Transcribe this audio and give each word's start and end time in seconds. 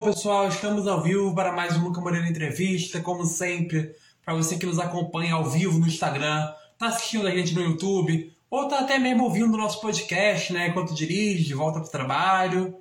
pessoal, 0.00 0.48
estamos 0.48 0.86
ao 0.86 1.02
vivo 1.02 1.34
para 1.34 1.52
mais 1.52 1.76
um 1.76 1.84
Luca 1.84 2.00
Moreira 2.00 2.26
Entrevista, 2.26 3.02
como 3.02 3.26
sempre, 3.26 3.94
para 4.24 4.32
você 4.32 4.56
que 4.56 4.64
nos 4.64 4.78
acompanha 4.78 5.34
ao 5.34 5.44
vivo 5.44 5.78
no 5.78 5.86
Instagram, 5.86 6.50
tá 6.78 6.86
assistindo 6.86 7.28
a 7.28 7.30
gente 7.30 7.54
no 7.54 7.60
YouTube, 7.60 8.34
ou 8.48 8.66
tá 8.66 8.78
até 8.78 8.98
mesmo 8.98 9.24
ouvindo 9.24 9.52
o 9.52 9.58
nosso 9.58 9.78
podcast, 9.78 10.54
né, 10.54 10.68
enquanto 10.68 10.94
dirige, 10.94 11.52
volta 11.52 11.80
para 11.80 11.88
o 11.88 11.92
trabalho. 11.92 12.80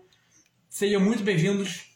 Sejam 0.70 1.02
muito 1.02 1.22
bem-vindos. 1.22 1.88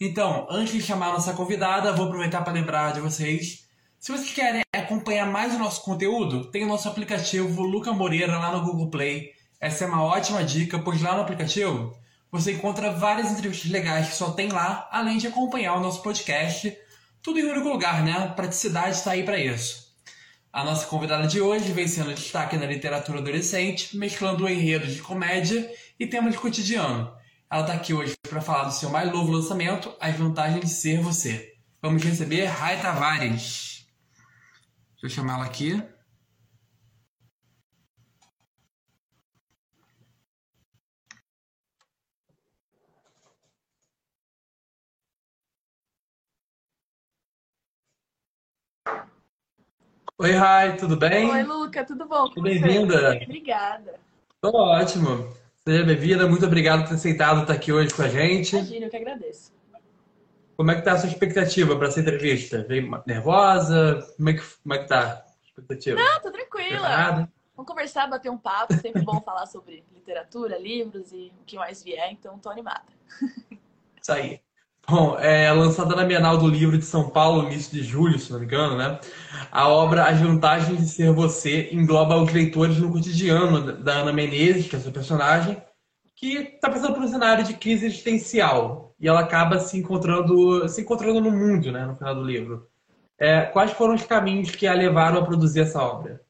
Então, 0.00 0.44
antes 0.50 0.74
de 0.74 0.82
chamar 0.82 1.10
a 1.10 1.12
nossa 1.12 1.34
convidada, 1.34 1.92
vou 1.92 2.06
aproveitar 2.06 2.42
para 2.42 2.52
lembrar 2.52 2.92
de 2.94 3.00
vocês, 3.00 3.68
se 4.00 4.10
vocês 4.10 4.32
querem 4.32 4.62
acompanhar 4.74 5.30
mais 5.30 5.54
o 5.54 5.58
nosso 5.58 5.82
conteúdo, 5.82 6.50
tem 6.50 6.64
o 6.64 6.68
nosso 6.68 6.88
aplicativo 6.88 7.62
Luca 7.62 7.92
Moreira 7.92 8.36
lá 8.38 8.50
no 8.50 8.64
Google 8.64 8.90
Play. 8.90 9.34
Essa 9.60 9.84
é 9.84 9.86
uma 9.86 10.02
ótima 10.02 10.42
dica, 10.42 10.80
pois 10.80 11.00
lá 11.00 11.14
no 11.14 11.22
aplicativo 11.22 11.96
você 12.34 12.50
encontra 12.50 12.90
várias 12.90 13.30
entrevistas 13.30 13.70
legais 13.70 14.08
que 14.08 14.16
só 14.16 14.32
tem 14.32 14.48
lá, 14.48 14.88
além 14.90 15.18
de 15.18 15.28
acompanhar 15.28 15.76
o 15.76 15.80
nosso 15.80 16.02
podcast. 16.02 16.76
Tudo 17.22 17.38
em 17.38 17.46
um 17.46 17.52
único 17.52 17.68
lugar, 17.68 18.02
né? 18.02 18.10
A 18.10 18.26
praticidade 18.26 18.96
está 18.96 19.12
aí 19.12 19.22
para 19.22 19.38
isso. 19.38 19.94
A 20.52 20.64
nossa 20.64 20.84
convidada 20.86 21.28
de 21.28 21.40
hoje 21.40 21.70
vem 21.70 21.86
sendo 21.86 22.12
destaque 22.12 22.56
na 22.56 22.66
literatura 22.66 23.20
adolescente, 23.20 23.96
mesclando 23.96 24.48
enredos 24.48 24.94
de 24.94 25.00
comédia 25.00 25.70
e 25.96 26.08
temas 26.08 26.32
de 26.32 26.40
cotidiano. 26.40 27.14
Ela 27.48 27.60
está 27.60 27.74
aqui 27.74 27.94
hoje 27.94 28.14
para 28.28 28.40
falar 28.40 28.64
do 28.64 28.74
seu 28.74 28.90
mais 28.90 29.12
novo 29.12 29.30
lançamento, 29.30 29.94
As 30.00 30.16
Vantagens 30.16 30.60
de 30.60 30.70
Ser 30.70 31.00
Você. 31.02 31.52
Vamos 31.80 32.02
receber 32.02 32.46
Rai 32.46 32.82
Tavares. 32.82 33.86
Deixa 35.00 35.04
eu 35.04 35.08
chamar 35.08 35.34
ela 35.34 35.44
aqui. 35.44 35.80
Oi, 50.16 50.30
Rai, 50.30 50.76
tudo 50.76 50.96
bem? 50.96 51.28
Oi, 51.28 51.42
Luca, 51.42 51.84
tudo 51.84 52.06
bom? 52.06 52.32
Bem-vinda. 52.40 53.18
Obrigada. 53.24 53.98
Tô 54.40 54.56
ótimo. 54.56 55.34
Seja 55.66 55.82
bem-vinda, 55.84 56.28
muito 56.28 56.46
obrigado 56.46 56.82
por 56.82 56.90
ter 56.90 56.94
aceitado 56.94 57.40
estar 57.40 57.52
aqui 57.52 57.72
hoje 57.72 57.92
com 57.92 58.02
a 58.02 58.08
gente. 58.08 58.54
Imagina, 58.54 58.86
eu 58.86 58.90
que 58.90 58.96
agradeço. 58.96 59.52
Como 60.56 60.70
é 60.70 60.76
que 60.76 60.82
tá 60.82 60.92
a 60.92 60.98
sua 60.98 61.08
expectativa 61.08 61.76
para 61.76 61.88
essa 61.88 61.98
entrevista? 61.98 62.62
Veio 62.62 63.02
nervosa? 63.04 64.06
Como 64.16 64.28
é 64.28 64.34
que, 64.34 64.42
como 64.62 64.74
é 64.74 64.78
que 64.78 64.86
tá 64.86 65.00
a 65.00 65.46
expectativa? 65.48 66.00
Não, 66.00 66.20
tô 66.20 66.30
tranquila. 66.30 66.68
Preparada? 66.68 67.32
Vamos 67.56 67.68
conversar, 67.68 68.06
bater 68.06 68.30
um 68.30 68.38
papo. 68.38 68.72
Sempre 68.74 69.02
bom 69.02 69.18
falar 69.26 69.46
sobre 69.46 69.82
literatura, 69.92 70.56
livros 70.56 71.12
e 71.12 71.32
o 71.40 71.44
que 71.44 71.56
mais 71.56 71.82
vier, 71.82 72.12
então 72.12 72.38
tô 72.38 72.50
animada. 72.50 72.84
Isso 74.00 74.12
aí. 74.12 74.40
Bom, 74.86 75.18
é 75.18 75.50
lançada 75.50 75.96
na 75.96 76.04
Bienal 76.04 76.36
do 76.36 76.46
Livro 76.46 76.76
de 76.76 76.84
São 76.84 77.08
Paulo, 77.08 77.44
início 77.44 77.72
de 77.72 77.82
julho, 77.82 78.18
se 78.18 78.30
não 78.30 78.38
me 78.38 78.44
engano, 78.44 78.76
né? 78.76 79.00
A 79.50 79.66
obra 79.66 80.04
As 80.04 80.20
Vantagens 80.20 80.78
de 80.78 80.88
Ser 80.88 81.10
Você 81.10 81.70
engloba 81.72 82.20
os 82.20 82.30
leitores 82.30 82.78
no 82.78 82.92
cotidiano 82.92 83.72
da 83.72 83.94
Ana 83.94 84.12
Menezes, 84.12 84.68
que 84.68 84.76
é 84.76 84.78
a 84.78 84.82
sua 84.82 84.92
personagem, 84.92 85.56
que 86.14 86.34
está 86.36 86.68
passando 86.68 86.92
por 86.92 87.02
um 87.02 87.08
cenário 87.08 87.44
de 87.44 87.54
crise 87.54 87.86
existencial 87.86 88.94
e 89.00 89.08
ela 89.08 89.20
acaba 89.20 89.58
se 89.58 89.78
encontrando, 89.78 90.68
se 90.68 90.82
encontrando 90.82 91.18
no 91.18 91.30
mundo, 91.30 91.72
né, 91.72 91.86
no 91.86 91.96
final 91.96 92.14
do 92.14 92.22
livro. 92.22 92.68
É, 93.18 93.42
quais 93.42 93.72
foram 93.72 93.94
os 93.94 94.04
caminhos 94.04 94.50
que 94.50 94.66
a 94.66 94.74
levaram 94.74 95.18
a 95.18 95.24
produzir 95.24 95.60
essa 95.60 95.82
obra? 95.82 96.20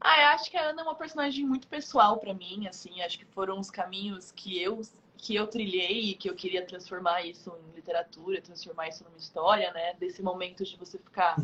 Ah, 0.00 0.20
eu 0.22 0.28
acho 0.28 0.48
que 0.48 0.56
a 0.56 0.70
Ana 0.70 0.82
é 0.82 0.84
uma 0.84 0.94
personagem 0.94 1.44
muito 1.44 1.66
pessoal 1.66 2.18
para 2.18 2.34
mim, 2.34 2.68
assim, 2.68 3.02
acho 3.02 3.18
que 3.18 3.24
foram 3.24 3.58
os 3.58 3.70
caminhos 3.70 4.30
que 4.30 4.62
eu 4.62 4.80
que 5.22 5.36
eu 5.36 5.46
trilhei 5.46 6.10
e 6.10 6.14
que 6.14 6.28
eu 6.28 6.34
queria 6.34 6.66
transformar 6.66 7.22
isso 7.22 7.56
em 7.56 7.76
literatura, 7.76 8.42
transformar 8.42 8.88
isso 8.88 9.04
numa 9.04 9.16
história, 9.16 9.72
né? 9.72 9.94
Desse 9.94 10.20
momento 10.20 10.64
de 10.64 10.76
você 10.76 10.98
ficar 10.98 11.36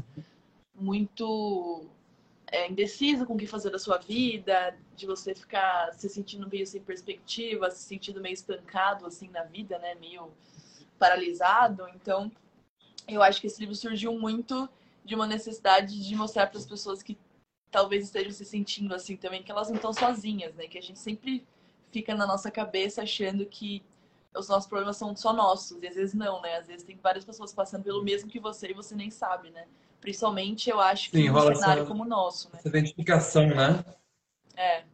muito 0.75 1.87
é, 2.51 2.69
indeciso 2.69 3.25
com 3.25 3.35
o 3.35 3.39
que 3.39 3.47
fazer 3.47 3.71
da 3.71 3.79
sua 3.79 3.97
vida, 3.97 4.77
de 4.97 5.07
você 5.07 5.33
ficar 5.33 5.93
se 5.93 6.09
sentindo 6.09 6.51
meio 6.51 6.67
sem 6.67 6.83
perspectiva, 6.83 7.71
se 7.71 7.85
sentindo 7.85 8.21
meio 8.21 8.35
estancado 8.35 9.07
assim 9.07 9.29
na 9.29 9.45
vida, 9.45 9.79
né? 9.79 9.95
Meio 9.95 10.29
paralisado. 10.99 11.89
Então, 11.95 12.33
eu 13.07 13.23
acho 13.23 13.41
que 13.41 13.47
esse 13.47 13.61
livro 13.61 13.77
surgiu 13.77 14.13
muito 14.19 14.69
de 15.05 15.15
uma 15.15 15.27
necessidade 15.27 16.05
de 16.05 16.17
mostrar 16.17 16.49
para 16.49 16.59
as 16.59 16.67
pessoas 16.67 17.01
que 17.01 17.17
talvez 17.71 18.07
estejam 18.07 18.33
se 18.33 18.45
sentindo 18.45 18.93
assim 18.93 19.17
também 19.17 19.41
que 19.41 19.53
elas 19.53 19.69
não 19.69 19.77
estão 19.77 19.93
sozinhas, 19.93 20.53
né? 20.57 20.67
Que 20.67 20.79
a 20.79 20.83
gente 20.83 20.99
sempre 20.99 21.47
fica 21.91 22.15
na 22.15 22.27
nossa 22.27 22.51
cabeça 22.51 23.03
achando 23.03 23.45
que 23.47 23.83
os 24.35 24.49
nossos 24.49 24.69
problemas 24.69 24.97
são 24.97 25.17
só 25.17 25.33
nossos. 25.33 25.83
E 25.83 25.87
às 25.87 25.95
vezes 25.97 26.15
não, 26.15 26.41
né? 26.41 26.57
Às 26.57 26.67
vezes 26.67 26.83
tem 26.85 26.97
várias 27.03 27.25
pessoas 27.25 27.53
passando 27.53 27.85
pelo 27.85 28.03
mesmo 28.03 28.31
que 28.31 28.39
você 28.41 28.69
e 28.69 28.75
você 28.75 28.95
nem 28.95 29.11
sabe, 29.11 29.51
né? 29.51 29.67
Principalmente, 30.01 30.71
eu 30.71 30.81
acho 30.81 31.11
que 31.11 31.17
Sim, 31.19 31.29
rola 31.29 31.55
cenário 31.55 31.87
como 31.87 32.05
o 32.05 32.09
nosso, 32.09 32.49
né? 32.53 32.59
Essa 32.59 32.69
identificação, 32.69 33.47
né? 33.49 33.85
É. 34.57 34.85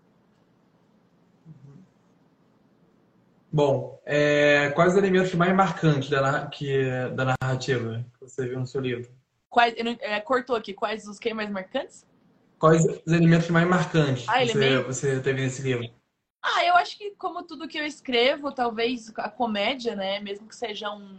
Bom, 3.52 4.00
é, 4.04 4.70
quais 4.70 4.92
os 4.92 4.98
elementos 4.98 5.32
mais 5.34 5.54
marcantes 5.54 6.10
da, 6.10 6.46
que, 6.48 6.88
da 7.14 7.36
narrativa 7.40 8.04
que 8.14 8.20
você 8.20 8.48
viu 8.48 8.58
no 8.58 8.66
seu 8.66 8.80
livro? 8.80 9.08
Quais, 9.48 9.74
não- 9.84 9.96
é, 10.00 10.20
cortou 10.20 10.56
aqui, 10.56 10.74
quais 10.74 11.06
os 11.06 11.20
que 11.20 11.32
mais 11.32 11.48
marcantes? 11.50 12.04
Quais 12.58 12.84
os 12.84 13.12
elementos 13.12 13.48
mais 13.50 13.68
marcantes 13.68 14.28
Ah, 14.28 14.40
que 14.40 14.46
você, 14.48 14.82
você 14.82 15.20
teve 15.20 15.42
nesse 15.42 15.62
livro? 15.62 15.88
Ah, 16.46 16.62
eu 16.62 16.76
acho 16.76 16.98
que 16.98 17.12
como 17.12 17.42
tudo 17.42 17.66
que 17.66 17.78
eu 17.78 17.86
escrevo, 17.86 18.52
talvez 18.52 19.10
a 19.16 19.30
comédia, 19.30 19.96
né? 19.96 20.20
Mesmo 20.20 20.46
que 20.46 20.54
seja 20.54 20.90
um. 20.92 21.18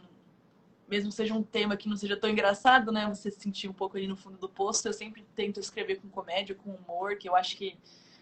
Mesmo 0.88 1.12
seja 1.12 1.34
um 1.34 1.42
tema 1.42 1.76
que 1.76 1.90
não 1.90 1.98
seja 1.98 2.16
tão 2.16 2.30
engraçado, 2.30 2.92
né? 2.92 3.08
Você 3.10 3.32
se 3.32 3.40
sentir 3.40 3.68
um 3.68 3.74
pouco 3.74 3.98
ali 3.98 4.08
no 4.08 4.16
fundo 4.16 4.38
do 4.38 4.48
poço, 4.48 4.88
eu 4.88 4.94
sempre 4.94 5.26
tento 5.36 5.60
escrever 5.60 6.00
com 6.00 6.08
comédia, 6.10 6.54
com 6.54 6.70
humor, 6.70 7.18
que 7.18 7.28
eu 7.28 7.36
acho 7.36 7.58
que 7.58 7.76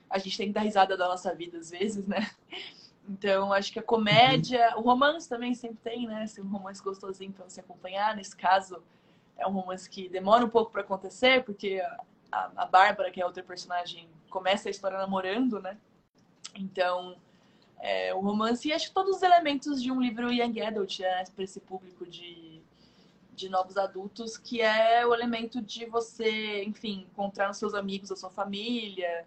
a 0.09 0.17
gente 0.17 0.37
tem 0.37 0.47
que 0.47 0.53
dar 0.53 0.61
risada 0.61 0.95
da 0.95 1.09
nossa 1.09 1.35
vida 1.35 1.57
às 1.57 1.69
vezes, 1.71 2.07
né? 2.07 2.31
Então, 3.05 3.51
acho 3.51 3.73
que 3.73 3.79
a 3.79 3.83
comédia, 3.83 4.77
o 4.77 4.81
romance 4.81 5.27
também 5.27 5.53
sempre 5.53 5.79
tem, 5.83 6.07
né? 6.07 6.23
Assim, 6.23 6.39
um 6.39 6.47
romance 6.47 6.81
gostosinho 6.81 7.33
para 7.33 7.43
você 7.43 7.59
acompanhar. 7.59 8.15
Nesse 8.15 8.33
caso, 8.33 8.81
é 9.37 9.45
um 9.45 9.51
romance 9.51 9.89
que 9.89 10.07
demora 10.07 10.45
um 10.45 10.49
pouco 10.49 10.71
para 10.71 10.83
acontecer, 10.83 11.43
porque 11.43 11.81
a, 12.31 12.49
a 12.55 12.65
Bárbara, 12.65 13.11
que 13.11 13.21
é 13.21 13.25
outra 13.25 13.43
personagem, 13.43 14.07
começa 14.29 14.69
a 14.69 14.71
história 14.71 14.97
namorando, 14.97 15.61
né? 15.61 15.77
Então, 16.55 17.15
é, 17.79 18.13
o 18.13 18.19
romance 18.19 18.67
e 18.67 18.73
acho 18.73 18.87
que 18.87 18.93
todos 18.93 19.17
os 19.17 19.23
elementos 19.23 19.81
de 19.81 19.91
um 19.91 20.01
livro 20.01 20.31
young 20.31 20.61
adult, 20.61 20.99
né, 20.99 21.23
para 21.35 21.43
esse 21.43 21.59
público 21.59 22.05
de, 22.05 22.61
de 23.35 23.49
novos 23.49 23.77
adultos, 23.77 24.37
que 24.37 24.61
é 24.61 25.05
o 25.05 25.13
elemento 25.13 25.61
de 25.61 25.85
você, 25.85 26.63
enfim, 26.63 27.07
encontrar 27.11 27.47
nos 27.47 27.57
seus 27.57 27.73
amigos, 27.73 28.11
a 28.11 28.15
sua 28.15 28.29
família, 28.29 29.25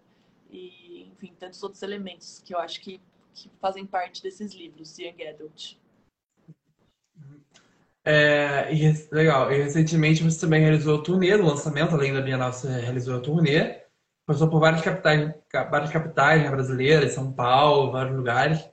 e, 0.49 1.07
enfim, 1.13 1.33
tantos 1.37 1.61
outros 1.61 1.83
elementos 1.83 2.41
que 2.43 2.53
eu 2.53 2.59
acho 2.59 2.81
que, 2.81 2.99
que 3.33 3.49
fazem 3.61 3.85
parte 3.85 4.23
desses 4.23 4.53
livros 4.53 4.97
young 4.97 5.27
adult. 5.27 5.77
É, 8.09 8.73
e 8.73 9.07
legal. 9.11 9.51
E 9.51 9.63
recentemente 9.63 10.23
você 10.23 10.39
também 10.39 10.61
realizou 10.61 10.97
a 10.97 11.03
turnê 11.03 11.35
do 11.35 11.43
lançamento, 11.43 11.93
além 11.93 12.13
da 12.13 12.21
Bienal, 12.21 12.53
você 12.53 12.69
realizou 12.79 13.17
a 13.17 13.19
turnê. 13.19 13.86
Passou 14.27 14.49
por 14.49 14.59
várias 14.59 14.83
capitais, 14.83 15.33
ca- 15.49 15.63
várias 15.65 15.91
capitais 15.91 16.43
né, 16.43 16.51
brasileiras, 16.51 17.13
São 17.13 17.33
Paulo, 17.33 17.91
vários 17.93 18.15
lugares. 18.15 18.69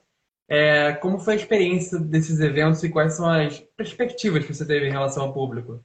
É, 0.48 0.92
como 0.94 1.18
foi 1.18 1.34
a 1.34 1.36
experiência 1.38 1.98
desses 2.00 2.40
eventos 2.40 2.82
e 2.84 2.90
quais 2.90 3.14
são 3.16 3.28
as 3.30 3.60
perspectivas 3.76 4.46
que 4.46 4.54
você 4.54 4.66
teve 4.66 4.88
em 4.88 4.92
relação 4.92 5.24
ao 5.24 5.34
público? 5.34 5.84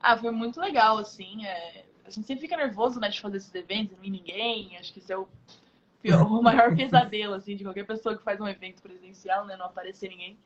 Ah, 0.00 0.16
foi 0.16 0.30
muito 0.30 0.60
legal, 0.60 0.98
assim. 0.98 1.44
é, 1.46 1.84
A 2.04 2.10
gente 2.10 2.26
sempre 2.26 2.42
fica 2.42 2.56
nervoso, 2.56 2.98
né, 3.00 3.08
de 3.08 3.20
fazer 3.20 3.36
esses 3.38 3.54
eventos, 3.54 3.96
não 3.96 4.04
ir 4.04 4.10
ninguém. 4.10 4.76
Acho 4.78 4.92
que 4.92 4.98
isso 4.98 5.12
é 5.12 5.16
o, 5.16 5.28
pior- 6.02 6.26
o 6.26 6.42
maior 6.42 6.74
pesadelo, 6.74 7.34
assim, 7.34 7.56
de 7.56 7.64
qualquer 7.64 7.86
pessoa 7.86 8.16
que 8.16 8.22
faz 8.22 8.40
um 8.40 8.48
evento 8.48 8.82
presencial, 8.82 9.44
né, 9.46 9.56
não 9.56 9.66
aparecer 9.66 10.08
ninguém. 10.08 10.38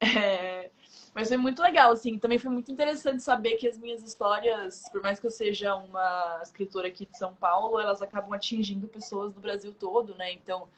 É, 0.00 0.70
Mas 1.14 1.28
foi 1.28 1.38
muito 1.38 1.62
legal, 1.62 1.92
assim. 1.92 2.18
Também 2.18 2.38
foi 2.38 2.50
muito 2.50 2.70
interessante 2.70 3.22
saber 3.22 3.56
que 3.56 3.66
as 3.66 3.78
minhas 3.78 4.02
histórias, 4.02 4.86
por 4.90 5.02
mais 5.02 5.18
que 5.18 5.26
eu 5.26 5.30
seja 5.30 5.74
uma 5.74 6.40
escritora 6.42 6.88
aqui 6.88 7.06
de 7.06 7.16
São 7.16 7.34
Paulo, 7.34 7.80
elas 7.80 8.02
acabam 8.02 8.32
atingindo 8.34 8.86
pessoas 8.86 9.32
do 9.32 9.40
Brasil 9.40 9.72
todo, 9.72 10.14
né? 10.16 10.32
Então, 10.32 10.68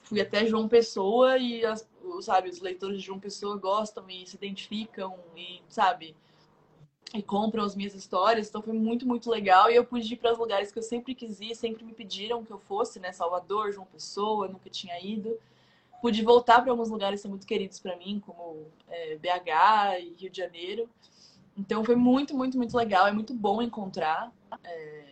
fui 0.00 0.20
até 0.20 0.44
João 0.46 0.68
Pessoa 0.68 1.38
e, 1.38 1.64
as, 1.64 1.88
sabe, 2.20 2.50
os 2.50 2.60
leitores 2.60 2.98
de 2.98 3.06
João 3.06 3.18
Pessoa 3.18 3.56
gostam 3.56 4.04
e 4.10 4.26
se 4.26 4.36
identificam 4.36 5.18
e, 5.34 5.62
sabe, 5.68 6.14
e 7.14 7.22
compram 7.22 7.64
as 7.64 7.74
minhas 7.74 7.94
histórias. 7.94 8.48
Então, 8.48 8.62
foi 8.62 8.74
muito, 8.74 9.06
muito 9.06 9.30
legal. 9.30 9.70
E 9.70 9.76
eu 9.76 9.84
pude 9.84 10.12
ir 10.12 10.16
para 10.16 10.32
os 10.32 10.38
lugares 10.38 10.72
que 10.72 10.78
eu 10.78 10.82
sempre 10.82 11.14
quis 11.14 11.40
ir, 11.40 11.54
sempre 11.54 11.84
me 11.84 11.92
pediram 11.92 12.44
que 12.44 12.52
eu 12.52 12.58
fosse, 12.58 12.98
né? 12.98 13.12
Salvador, 13.12 13.72
João 13.72 13.86
Pessoa, 13.86 14.48
nunca 14.48 14.68
tinha 14.68 14.98
ido 15.00 15.38
pude 16.00 16.22
voltar 16.22 16.62
para 16.62 16.70
alguns 16.70 16.88
lugares 16.88 17.18
que 17.18 17.22
são 17.22 17.30
muito 17.30 17.46
queridos 17.46 17.78
para 17.78 17.96
mim, 17.96 18.22
como 18.24 18.66
é, 18.88 19.16
BH 19.16 20.00
e 20.00 20.14
Rio 20.18 20.30
de 20.30 20.36
Janeiro. 20.36 20.88
Então 21.56 21.84
foi 21.84 21.96
muito, 21.96 22.36
muito, 22.36 22.56
muito 22.56 22.76
legal. 22.76 23.06
É 23.06 23.12
muito 23.12 23.34
bom 23.34 23.62
encontrar 23.62 24.32
é, 24.62 25.04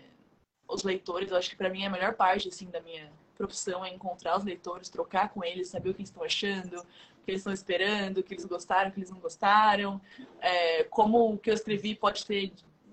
os 0.69 0.83
leitores. 0.83 1.31
Eu 1.31 1.37
acho 1.37 1.51
que 1.51 1.57
para 1.57 1.71
mim 1.71 1.83
é 1.83 1.87
a 1.87 1.91
melhor 1.91 2.15
parte 2.15 2.49
assim 2.49 2.67
da 2.67 2.81
minha 2.81 3.11
profissão 3.37 3.85
é 3.85 3.93
encontrar 3.93 4.39
os 4.39 4.45
leitores, 4.45 4.89
trocar 4.89 5.31
com 5.31 5.43
eles, 5.43 5.69
saber 5.69 5.91
o 5.91 5.95
que 5.95 6.03
eles 6.03 6.11
estão 6.11 6.23
achando, 6.23 6.87
que 7.25 7.31
eles 7.31 7.41
estão 7.41 7.53
esperando, 7.53 8.23
que 8.23 8.35
eles 8.35 8.45
gostaram, 8.45 8.91
que 8.91 8.99
eles 8.99 9.11
não 9.11 9.19
gostaram, 9.19 10.01
é, 10.41 10.85
como 10.85 11.33
o 11.33 11.39
que 11.39 11.51
eu 11.51 11.55
escrevi 11.55 11.95
pode 11.95 12.25
ter 12.27 12.53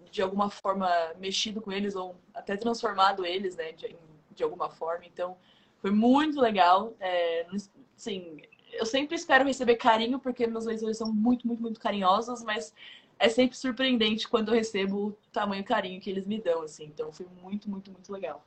de 0.09 0.21
alguma 0.21 0.49
forma 0.49 0.89
mexido 1.17 1.61
com 1.61 1.71
eles 1.71 1.95
ou 1.95 2.15
até 2.33 2.57
transformado 2.57 3.25
eles, 3.25 3.55
né, 3.55 3.71
de, 3.71 3.95
de 4.35 4.43
alguma 4.43 4.69
forma. 4.69 5.05
Então, 5.05 5.37
foi 5.79 5.91
muito 5.91 6.39
legal. 6.39 6.93
É, 6.99 7.47
sim, 7.95 8.41
eu 8.73 8.85
sempre 8.85 9.15
espero 9.15 9.45
receber 9.45 9.75
carinho 9.75 10.19
porque 10.19 10.47
meus 10.47 10.65
leitores 10.65 10.97
são 10.97 11.11
muito, 11.11 11.47
muito, 11.47 11.61
muito 11.61 11.79
carinhosos, 11.79 12.43
mas 12.43 12.73
é 13.17 13.29
sempre 13.29 13.55
surpreendente 13.55 14.27
quando 14.27 14.49
eu 14.49 14.55
recebo 14.55 15.07
o 15.07 15.11
tamanho 15.31 15.63
carinho 15.63 16.01
que 16.01 16.09
eles 16.09 16.25
me 16.25 16.41
dão, 16.41 16.63
assim. 16.63 16.85
Então 16.85 17.11
foi 17.11 17.27
muito, 17.41 17.69
muito, 17.69 17.91
muito 17.91 18.11
legal. 18.11 18.43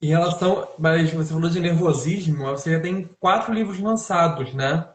Em 0.00 0.08
relação, 0.08 0.68
mas 0.78 1.12
você 1.12 1.32
falou 1.32 1.50
de 1.50 1.58
nervosismo, 1.58 2.44
você 2.44 2.72
já 2.72 2.80
tem 2.80 3.04
quatro 3.18 3.52
livros 3.52 3.80
lançados, 3.80 4.54
né? 4.54 4.88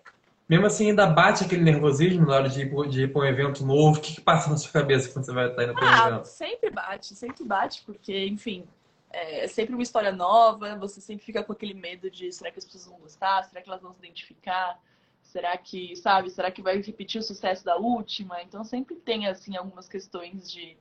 Mesmo 0.47 0.65
assim, 0.65 0.89
ainda 0.89 1.05
bate 1.07 1.43
aquele 1.43 1.63
nervosismo 1.63 2.25
na 2.25 2.35
hora 2.35 2.49
de 2.49 2.61
ir, 2.61 2.89
de 2.89 3.03
ir 3.03 3.11
para 3.11 3.21
um 3.21 3.25
evento 3.25 3.65
novo? 3.65 3.97
O 3.97 4.01
que, 4.01 4.15
que 4.15 4.21
passa 4.21 4.49
na 4.49 4.57
sua 4.57 4.71
cabeça 4.71 5.11
quando 5.11 5.25
você 5.25 5.33
vai 5.33 5.49
estar 5.49 5.63
indo 5.63 5.73
para 5.73 5.85
um 5.85 5.89
ah, 5.89 6.07
evento? 6.09 6.25
Sempre 6.25 6.69
bate, 6.69 7.15
sempre 7.15 7.43
bate, 7.43 7.83
porque, 7.85 8.25
enfim, 8.27 8.65
é 9.13 9.47
sempre 9.47 9.73
uma 9.73 9.83
história 9.83 10.11
nova, 10.11 10.75
você 10.77 10.99
sempre 10.99 11.25
fica 11.25 11.43
com 11.43 11.53
aquele 11.53 11.73
medo 11.73 12.09
de 12.09 12.31
será 12.31 12.51
que 12.51 12.59
as 12.59 12.65
pessoas 12.65 12.87
vão 12.87 12.99
gostar, 12.99 13.43
será 13.43 13.61
que 13.61 13.69
elas 13.69 13.81
vão 13.81 13.93
se 13.93 13.99
identificar? 13.99 14.79
Será 15.21 15.57
que, 15.57 15.95
sabe, 15.95 16.29
será 16.29 16.51
que 16.51 16.61
vai 16.61 16.81
repetir 16.81 17.19
o 17.19 17.23
sucesso 17.23 17.63
da 17.63 17.77
última? 17.77 18.41
Então 18.41 18.63
sempre 18.63 18.95
tem, 18.95 19.27
assim, 19.27 19.55
algumas 19.55 19.87
questões 19.87 20.51
de, 20.51 20.77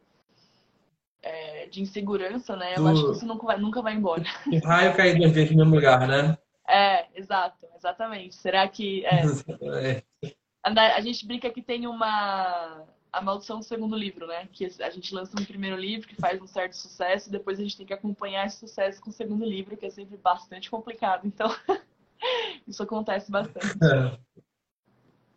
é, 1.22 1.66
de 1.66 1.80
insegurança, 1.80 2.56
né? 2.56 2.74
Eu 2.76 2.86
acho 2.86 3.06
que 3.06 3.12
isso 3.12 3.26
nunca 3.26 3.46
vai, 3.46 3.58
nunca 3.58 3.80
vai 3.80 3.94
embora. 3.94 4.24
O 4.46 4.66
raio 4.66 4.96
cair 4.96 5.16
duas 5.16 5.32
vezes 5.32 5.52
no 5.52 5.58
mesmo 5.58 5.76
lugar, 5.76 6.06
né? 6.06 6.36
É, 6.68 7.06
exato, 7.14 7.66
exatamente. 7.76 8.34
Será 8.34 8.66
que. 8.68 9.04
É, 9.06 9.22
é. 10.22 10.32
A, 10.62 10.96
a 10.96 11.00
gente 11.00 11.26
brinca 11.26 11.50
que 11.50 11.62
tem 11.62 11.86
uma. 11.86 12.84
A 13.12 13.20
maldição 13.20 13.58
do 13.58 13.64
segundo 13.64 13.94
livro, 13.94 14.26
né? 14.26 14.48
Que 14.50 14.66
a 14.80 14.88
gente 14.88 15.14
lança 15.14 15.38
um 15.38 15.44
primeiro 15.44 15.76
livro 15.76 16.08
que 16.08 16.16
faz 16.16 16.40
um 16.40 16.46
certo 16.46 16.72
sucesso, 16.72 17.28
e 17.28 17.32
depois 17.32 17.58
a 17.58 17.62
gente 17.62 17.76
tem 17.76 17.84
que 17.84 17.92
acompanhar 17.92 18.46
esse 18.46 18.56
sucesso 18.56 19.02
com 19.02 19.10
o 19.10 19.12
segundo 19.12 19.44
livro, 19.44 19.76
que 19.76 19.84
é 19.84 19.90
sempre 19.90 20.16
bastante 20.16 20.70
complicado. 20.70 21.26
Então, 21.26 21.54
isso 22.66 22.82
acontece 22.82 23.30
bastante. 23.30 23.66
É. 23.84 24.18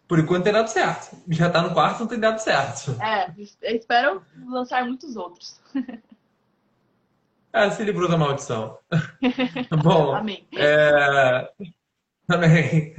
Por 0.07 0.19
enquanto 0.19 0.43
tem 0.43 0.53
dado 0.53 0.67
certo. 0.67 1.17
Já 1.29 1.49
tá 1.49 1.61
no 1.61 1.73
quarto, 1.73 2.01
não 2.01 2.07
tem 2.07 2.19
dado 2.19 2.39
certo. 2.39 2.95
É, 3.01 3.33
espero 3.73 4.21
lançar 4.45 4.85
muitos 4.85 5.15
outros. 5.15 5.59
Ah, 7.51 7.71
se 7.71 7.83
livrou 7.83 8.09
da 8.09 8.17
maldição. 8.17 8.77
Bom, 9.81 10.13
Amém. 10.13 10.45
É... 10.53 11.49
Também. 12.27 12.93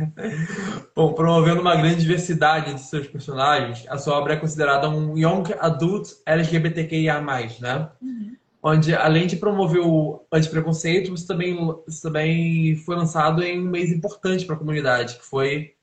Bom, 0.94 1.12
promovendo 1.12 1.60
uma 1.60 1.76
grande 1.76 2.00
diversidade 2.00 2.72
de 2.72 2.80
seus 2.80 3.06
personagens, 3.08 3.84
a 3.88 3.98
sua 3.98 4.16
obra 4.16 4.34
é 4.34 4.36
considerada 4.36 4.88
um 4.88 5.18
Young 5.18 5.52
Adult 5.58 6.10
LGBTQIA+, 6.24 7.20
né? 7.20 7.90
Uhum. 8.00 8.36
Onde, 8.62 8.94
além 8.94 9.26
de 9.26 9.36
promover 9.36 9.80
o 9.80 10.24
antipreconceito, 10.32 11.12
isso 11.12 11.26
também, 11.26 11.56
isso 11.86 12.02
também 12.02 12.76
foi 12.76 12.96
lançado 12.96 13.42
em 13.42 13.60
um 13.60 13.70
mês 13.70 13.90
importante 13.90 14.44
para 14.44 14.54
a 14.54 14.58
comunidade, 14.58 15.16
que 15.16 15.24
foi 15.24 15.75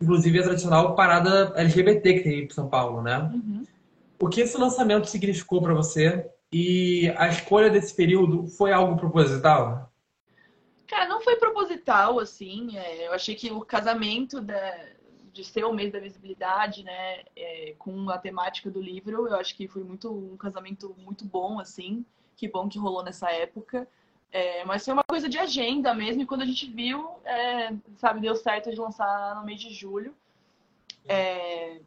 inclusive 0.00 0.38
a 0.38 0.44
tradicional 0.44 0.94
parada 0.94 1.52
LGBT 1.56 2.14
que 2.14 2.20
tem 2.22 2.44
em 2.44 2.50
São 2.50 2.68
Paulo, 2.68 3.02
né? 3.02 3.18
Uhum. 3.32 3.64
O 4.20 4.28
que 4.28 4.40
esse 4.40 4.56
lançamento 4.56 5.06
significou 5.06 5.62
para 5.62 5.74
você 5.74 6.28
e 6.52 7.12
a 7.16 7.28
escolha 7.28 7.70
desse 7.70 7.94
período 7.94 8.46
foi 8.46 8.72
algo 8.72 8.96
proposital? 8.96 9.92
Cara, 10.86 11.06
não 11.06 11.20
foi 11.20 11.36
proposital, 11.36 12.18
assim. 12.18 12.76
É, 12.76 13.06
eu 13.06 13.12
achei 13.12 13.34
que 13.34 13.50
o 13.50 13.60
casamento 13.60 14.40
da, 14.40 14.78
de 15.32 15.44
ser 15.44 15.64
o 15.64 15.72
mês 15.72 15.92
da 15.92 16.00
visibilidade, 16.00 16.82
né, 16.82 17.22
é, 17.36 17.74
com 17.78 18.08
a 18.10 18.18
temática 18.18 18.70
do 18.70 18.80
livro, 18.80 19.28
eu 19.28 19.36
acho 19.36 19.54
que 19.54 19.68
foi 19.68 19.84
muito 19.84 20.10
um 20.10 20.36
casamento 20.36 20.96
muito 20.98 21.24
bom, 21.24 21.60
assim. 21.60 22.04
Que 22.34 22.48
bom 22.48 22.68
que 22.68 22.78
rolou 22.78 23.04
nessa 23.04 23.30
época. 23.30 23.86
É, 24.30 24.64
mas 24.64 24.84
foi 24.84 24.92
uma 24.92 25.04
coisa 25.04 25.28
de 25.28 25.38
agenda 25.38 25.94
mesmo, 25.94 26.22
e 26.22 26.26
quando 26.26 26.42
a 26.42 26.46
gente 26.46 26.70
viu, 26.70 27.08
é, 27.24 27.72
sabe, 27.96 28.20
deu 28.20 28.36
certo 28.36 28.70
de 28.70 28.78
lançar 28.78 29.34
no 29.36 29.44
mês 29.44 29.60
de 29.60 29.72
julho. 29.72 30.14
É, 31.06 31.80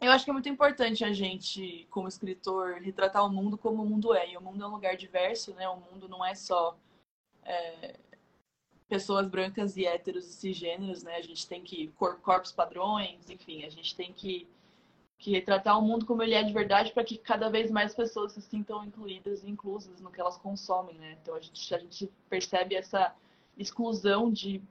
eu 0.00 0.10
acho 0.10 0.24
que 0.24 0.30
é 0.30 0.32
muito 0.32 0.48
importante 0.48 1.04
a 1.04 1.12
gente, 1.12 1.86
como 1.90 2.08
escritor, 2.08 2.80
retratar 2.80 3.24
o 3.24 3.30
mundo 3.30 3.56
como 3.56 3.82
o 3.82 3.86
mundo 3.86 4.14
é. 4.14 4.30
E 4.30 4.36
o 4.36 4.40
mundo 4.40 4.62
é 4.62 4.66
um 4.66 4.72
lugar 4.72 4.96
diverso, 4.96 5.54
né? 5.54 5.68
O 5.68 5.76
mundo 5.76 6.08
não 6.08 6.24
é 6.24 6.34
só 6.34 6.76
é, 7.44 7.96
pessoas 8.88 9.26
brancas 9.26 9.76
e 9.76 9.86
héteros 9.86 10.26
e 10.26 10.32
cisgêneros, 10.32 11.02
né? 11.02 11.16
A 11.16 11.22
gente 11.22 11.46
tem 11.46 11.62
que 11.62 11.88
corpos 11.98 12.52
padrões, 12.52 13.28
enfim, 13.30 13.64
a 13.64 13.70
gente 13.70 13.94
tem 13.96 14.12
que 14.12 14.46
que 15.18 15.30
retratar 15.30 15.78
o 15.78 15.82
mundo 15.82 16.04
como 16.04 16.22
ele 16.22 16.34
é 16.34 16.42
de 16.42 16.52
verdade 16.52 16.92
para 16.92 17.04
que 17.04 17.16
cada 17.16 17.48
vez 17.48 17.70
mais 17.70 17.94
pessoas 17.94 18.32
se 18.32 18.42
sintam 18.42 18.84
incluídas 18.84 19.42
e 19.42 19.50
inclusas 19.50 20.00
no 20.00 20.10
que 20.10 20.20
elas 20.20 20.36
consomem, 20.36 20.96
né? 20.98 21.16
Então 21.22 21.34
a 21.34 21.40
gente, 21.40 21.74
a 21.74 21.78
gente 21.78 22.10
percebe 22.28 22.74
essa 22.74 23.14
exclusão 23.56 24.30
de, 24.30 24.62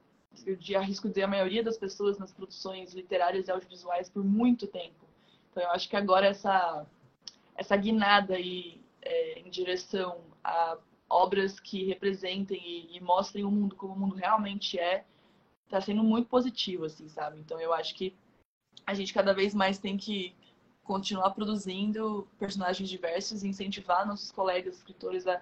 de 0.60 0.76
arrisco 0.76 1.10
dizer 1.10 1.24
a 1.24 1.28
maioria 1.28 1.64
das 1.64 1.78
pessoas 1.78 2.18
nas 2.20 2.32
produções 2.32 2.94
literárias 2.94 3.48
e 3.48 3.52
audiovisuais 3.52 4.10
por 4.10 4.24
muito 4.24 4.68
tempo. 4.68 5.06
Então 5.52 5.64
eu 5.64 5.72
acho 5.72 5.90
que 5.90 5.96
agora 5.96 6.28
essa 6.28 6.86
essa 7.58 7.76
guinada 7.78 8.36
aí 8.36 8.82
é, 9.02 9.40
em 9.40 9.50
direção 9.50 10.20
a 10.44 10.78
obras 11.10 11.60
que 11.60 11.86
representem 11.86 12.62
e, 12.62 12.98
e 12.98 13.00
mostrem 13.00 13.46
o 13.46 13.52
mundo 13.52 13.76
como 13.76 13.94
o 13.94 14.00
mundo 14.00 14.16
realmente 14.16 14.78
é 14.78 15.06
está 15.66 15.82
sendo 15.82 16.04
muito 16.04 16.30
positivo, 16.30 16.86
assim, 16.86 17.08
sabe? 17.10 17.40
Então 17.40 17.60
eu 17.60 17.74
acho 17.74 17.96
que 17.96 18.16
a 18.86 18.94
gente 18.94 19.14
cada 19.14 19.34
vez 19.34 19.54
mais 19.54 19.78
tem 19.78 19.98
que 19.98 20.34
continuar 20.84 21.32
produzindo 21.32 22.28
personagens 22.38 22.88
diversos 22.88 23.44
e 23.44 23.48
incentivar 23.48 24.06
nossos 24.06 24.32
colegas 24.32 24.76
escritores 24.76 25.26
a, 25.26 25.42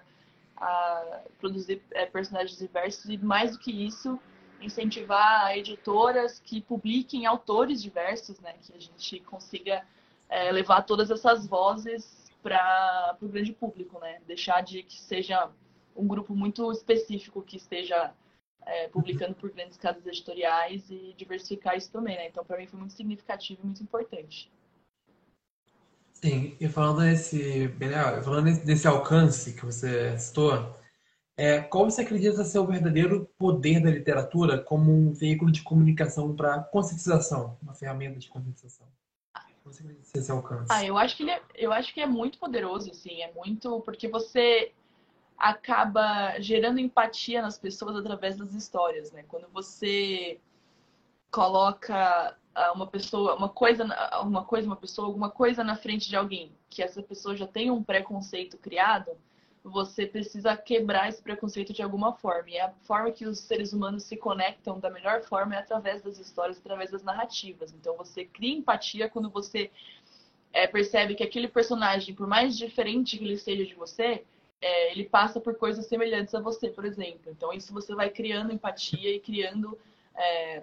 a 0.56 1.20
produzir 1.38 1.82
é, 1.90 2.06
personagens 2.06 2.58
diversos 2.58 3.10
e 3.10 3.18
mais 3.18 3.52
do 3.52 3.58
que 3.58 3.70
isso 3.70 4.18
incentivar 4.60 5.56
editoras 5.56 6.40
que 6.40 6.62
publiquem 6.62 7.26
autores 7.26 7.82
diversos, 7.82 8.40
né, 8.40 8.54
que 8.62 8.72
a 8.74 8.80
gente 8.80 9.20
consiga 9.20 9.84
é, 10.28 10.50
levar 10.50 10.82
todas 10.82 11.10
essas 11.10 11.46
vozes 11.46 12.32
para 12.42 13.16
o 13.20 13.28
grande 13.28 13.52
público, 13.52 13.98
né, 14.00 14.20
deixar 14.26 14.62
de 14.62 14.82
que 14.82 14.98
seja 15.00 15.50
um 15.94 16.06
grupo 16.06 16.34
muito 16.34 16.72
específico 16.72 17.42
que 17.42 17.56
esteja 17.56 18.12
é, 18.66 18.88
publicando 18.88 19.34
por 19.34 19.50
grandes 19.50 19.76
casas 19.76 20.06
editoriais 20.06 20.88
e 20.90 21.14
diversificar 21.16 21.76
isso 21.76 21.90
também, 21.90 22.16
né? 22.16 22.28
Então, 22.28 22.44
para 22.44 22.58
mim 22.58 22.66
foi 22.66 22.78
muito 22.78 22.94
significativo 22.94 23.60
e 23.62 23.66
muito 23.66 23.82
importante. 23.82 24.50
Sim, 26.14 26.56
e 26.58 26.68
falando 26.68 27.00
desse, 27.00 27.68
falando 28.24 28.64
desse 28.64 28.86
alcance 28.86 29.52
que 29.52 29.64
você 29.64 30.16
citou, 30.18 30.74
é, 31.36 31.60
qual 31.60 31.90
você 31.90 32.02
acredita 32.02 32.44
ser 32.44 32.60
o 32.60 32.66
verdadeiro 32.66 33.28
poder 33.36 33.80
da 33.82 33.90
literatura 33.90 34.58
como 34.58 34.90
um 34.90 35.12
veículo 35.12 35.50
de 35.50 35.62
comunicação 35.62 36.34
para 36.34 36.62
conscientização, 36.62 37.58
uma 37.60 37.74
ferramenta 37.74 38.18
de 38.18 38.28
conscientização? 38.28 38.86
Você 39.64 39.82
acredita 39.82 40.06
ser 40.06 40.18
esse 40.18 40.30
alcance? 40.30 40.66
Ah, 40.70 40.84
eu 40.84 40.96
acho 40.96 41.16
que 41.16 41.22
ele 41.24 41.32
é, 41.32 41.42
eu 41.56 41.72
acho 41.72 41.92
que 41.92 42.00
é 42.00 42.06
muito 42.06 42.38
poderoso, 42.38 42.90
assim, 42.90 43.22
é 43.22 43.32
muito 43.32 43.80
porque 43.80 44.08
você 44.08 44.72
acaba 45.38 46.38
gerando 46.40 46.78
empatia 46.78 47.42
nas 47.42 47.58
pessoas 47.58 47.96
através 47.96 48.36
das 48.36 48.54
histórias, 48.54 49.12
né? 49.12 49.24
Quando 49.28 49.48
você 49.52 50.40
coloca 51.30 52.36
ah, 52.54 52.72
uma 52.72 52.86
pessoa, 52.86 53.34
uma 53.34 53.48
coisa, 53.48 53.84
uma 54.22 54.44
coisa, 54.44 54.66
uma 54.66 54.76
pessoa, 54.76 55.08
alguma 55.08 55.30
coisa 55.30 55.64
na 55.64 55.76
frente 55.76 56.08
de 56.08 56.16
alguém, 56.16 56.52
que 56.70 56.82
essa 56.82 57.02
pessoa 57.02 57.36
já 57.36 57.46
tem 57.46 57.70
um 57.70 57.82
preconceito 57.82 58.56
criado, 58.56 59.10
você 59.64 60.06
precisa 60.06 60.56
quebrar 60.56 61.08
esse 61.08 61.22
preconceito 61.22 61.72
de 61.72 61.82
alguma 61.82 62.12
forma. 62.12 62.50
E 62.50 62.58
a 62.58 62.70
forma 62.82 63.10
que 63.10 63.26
os 63.26 63.38
seres 63.38 63.72
humanos 63.72 64.04
se 64.04 64.16
conectam 64.16 64.78
da 64.78 64.90
melhor 64.90 65.22
forma 65.22 65.54
é 65.54 65.58
através 65.58 66.02
das 66.02 66.18
histórias, 66.18 66.58
através 66.58 66.90
das 66.90 67.02
narrativas. 67.02 67.72
Então 67.72 67.96
você 67.96 68.26
cria 68.26 68.54
empatia 68.54 69.08
quando 69.08 69.30
você 69.30 69.70
é, 70.52 70.66
percebe 70.66 71.14
que 71.14 71.22
aquele 71.22 71.48
personagem, 71.48 72.14
por 72.14 72.26
mais 72.26 72.56
diferente 72.56 73.18
que 73.18 73.24
ele 73.24 73.38
seja 73.38 73.64
de 73.64 73.74
você, 73.74 74.24
é, 74.64 74.92
ele 74.92 75.04
passa 75.04 75.38
por 75.38 75.56
coisas 75.56 75.84
semelhantes 75.84 76.34
a 76.34 76.40
você, 76.40 76.70
por 76.70 76.86
exemplo. 76.86 77.30
Então, 77.30 77.52
isso 77.52 77.70
você 77.70 77.94
vai 77.94 78.08
criando 78.08 78.50
empatia 78.50 79.14
e 79.14 79.20
criando. 79.20 79.78
É, 80.14 80.62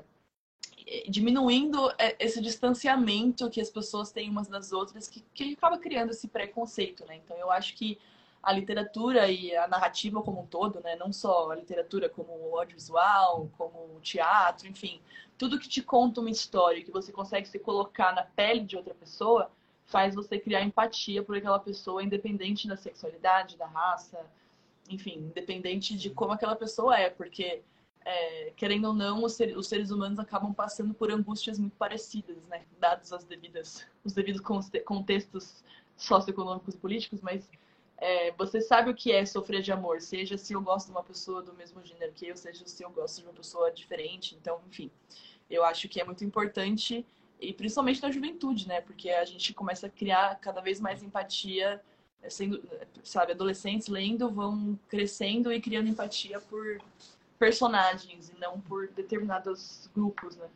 diminuindo 1.07 1.91
é, 1.99 2.15
esse 2.19 2.41
distanciamento 2.41 3.47
que 3.51 3.61
as 3.61 3.69
pessoas 3.69 4.11
têm 4.11 4.27
umas 4.27 4.47
das 4.47 4.71
outras, 4.71 5.07
que, 5.07 5.23
que 5.35 5.53
acaba 5.53 5.77
criando 5.77 6.09
esse 6.09 6.27
preconceito, 6.27 7.05
né? 7.05 7.17
Então, 7.23 7.37
eu 7.37 7.51
acho 7.51 7.75
que 7.75 7.99
a 8.41 8.51
literatura 8.51 9.29
e 9.29 9.55
a 9.55 9.67
narrativa 9.67 10.19
como 10.23 10.41
um 10.41 10.47
todo, 10.47 10.79
né? 10.79 10.95
Não 10.95 11.13
só 11.13 11.51
a 11.51 11.55
literatura 11.55 12.09
como 12.09 12.33
o 12.33 12.57
audiovisual, 12.57 13.51
como 13.55 13.77
o 13.95 13.99
teatro, 14.01 14.67
enfim, 14.67 14.99
tudo 15.37 15.59
que 15.59 15.69
te 15.69 15.83
conta 15.83 16.19
uma 16.19 16.31
história, 16.31 16.83
que 16.83 16.89
você 16.89 17.11
consegue 17.11 17.47
se 17.47 17.59
colocar 17.59 18.15
na 18.15 18.23
pele 18.23 18.61
de 18.61 18.75
outra 18.75 18.95
pessoa, 18.95 19.51
faz 19.91 20.15
você 20.15 20.39
criar 20.39 20.63
empatia 20.63 21.21
por 21.21 21.35
aquela 21.35 21.59
pessoa, 21.59 22.01
independente 22.01 22.67
da 22.67 22.77
sexualidade, 22.77 23.57
da 23.57 23.67
raça, 23.67 24.25
enfim, 24.89 25.19
independente 25.19 25.95
de 25.95 26.09
como 26.09 26.31
aquela 26.31 26.55
pessoa 26.55 26.97
é, 26.97 27.09
porque 27.09 27.61
é, 28.03 28.51
querendo 28.55 28.85
ou 28.85 28.93
não, 28.93 29.23
os, 29.23 29.33
ser, 29.33 29.55
os, 29.55 29.67
seres 29.67 29.91
humanos 29.91 30.17
acabam 30.17 30.53
passando 30.53 30.93
por 30.93 31.11
angústias 31.11 31.59
muito 31.59 31.75
parecidas, 31.75 32.37
né? 32.47 32.63
Dados 32.79 33.13
as 33.13 33.23
devidas, 33.25 33.85
os 34.03 34.13
devidos 34.13 34.41
contextos 34.85 35.63
socioeconômicos 35.95 36.73
e 36.73 36.77
políticos, 36.77 37.21
mas 37.21 37.47
é, 37.97 38.31
você 38.31 38.59
sabe 38.59 38.89
o 38.89 38.95
que 38.95 39.11
é 39.11 39.23
sofrer 39.25 39.61
de 39.61 39.71
amor, 39.71 40.01
seja 40.01 40.35
se 40.37 40.53
eu 40.53 40.61
gosto 40.61 40.87
de 40.87 40.93
uma 40.93 41.03
pessoa 41.03 41.43
do 41.43 41.53
mesmo 41.53 41.83
gênero 41.83 42.11
que 42.13 42.25
eu, 42.25 42.35
seja 42.35 42.65
se 42.65 42.81
eu 42.81 42.89
gosto 42.89 43.17
de 43.17 43.27
uma 43.27 43.33
pessoa 43.33 43.71
diferente. 43.71 44.35
Então, 44.35 44.59
enfim, 44.67 44.89
eu 45.49 45.63
acho 45.63 45.87
que 45.87 46.01
é 46.01 46.03
muito 46.03 46.23
importante, 46.25 47.05
e 47.41 47.53
principalmente 47.53 48.01
na 48.01 48.11
juventude, 48.11 48.67
né? 48.67 48.81
Porque 48.81 49.09
a 49.09 49.25
gente 49.25 49.53
começa 49.53 49.87
a 49.87 49.89
criar 49.89 50.39
cada 50.39 50.61
vez 50.61 50.79
mais 50.79 51.01
empatia, 51.01 51.81
sendo, 52.29 52.63
sabe, 53.03 53.31
adolescentes 53.31 53.87
lendo 53.87 54.29
vão 54.29 54.79
crescendo 54.87 55.51
e 55.51 55.59
criando 55.59 55.89
empatia 55.89 56.39
por 56.39 56.79
personagens 57.39 58.29
e 58.29 58.39
não 58.39 58.61
por 58.61 58.87
determinados 58.89 59.89
grupos, 59.95 60.37
né? 60.37 60.47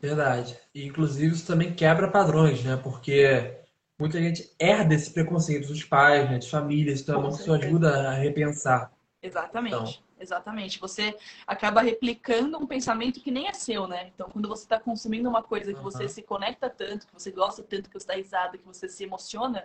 Verdade. 0.00 0.58
E, 0.74 0.86
inclusive, 0.86 1.34
isso 1.34 1.46
também 1.46 1.74
quebra 1.74 2.10
padrões, 2.10 2.64
né? 2.64 2.76
Porque 2.76 3.60
muita 3.98 4.18
gente 4.18 4.50
herda 4.58 4.94
esse 4.94 5.12
preconceito 5.12 5.68
dos 5.68 5.84
pais, 5.84 6.28
né? 6.30 6.38
De 6.38 6.48
famílias, 6.48 7.02
então 7.02 7.28
isso 7.28 7.52
ajuda 7.52 8.08
a 8.08 8.14
repensar. 8.14 8.90
Exatamente. 9.22 9.74
Então. 9.74 10.12
Exatamente. 10.18 10.80
Você 10.80 11.16
acaba 11.46 11.80
replicando 11.80 12.58
um 12.58 12.66
pensamento 12.66 13.20
que 13.20 13.30
nem 13.30 13.48
é 13.48 13.52
seu, 13.52 13.86
né? 13.86 14.10
Então, 14.14 14.28
quando 14.28 14.48
você 14.48 14.64
está 14.64 14.78
consumindo 14.78 15.28
uma 15.28 15.42
coisa 15.42 15.72
que 15.72 15.78
uhum. 15.78 15.84
você 15.84 16.08
se 16.08 16.22
conecta 16.22 16.68
tanto, 16.68 17.06
que 17.06 17.12
você 17.12 17.30
gosta 17.30 17.62
tanto, 17.62 17.88
que 17.88 17.98
você 17.98 18.06
dá 18.06 18.14
risada, 18.14 18.58
que 18.58 18.64
você 18.64 18.88
se 18.88 19.04
emociona, 19.04 19.64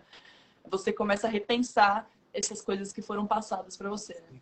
você 0.70 0.94
começa 0.94 1.28
a 1.28 1.30
repensar 1.30 2.08
essas 2.34 2.62
coisas 2.62 2.94
que 2.94 3.02
foram 3.02 3.26
passadas 3.26 3.76
para 3.76 3.90
você. 3.90 4.14
Né? 4.32 4.42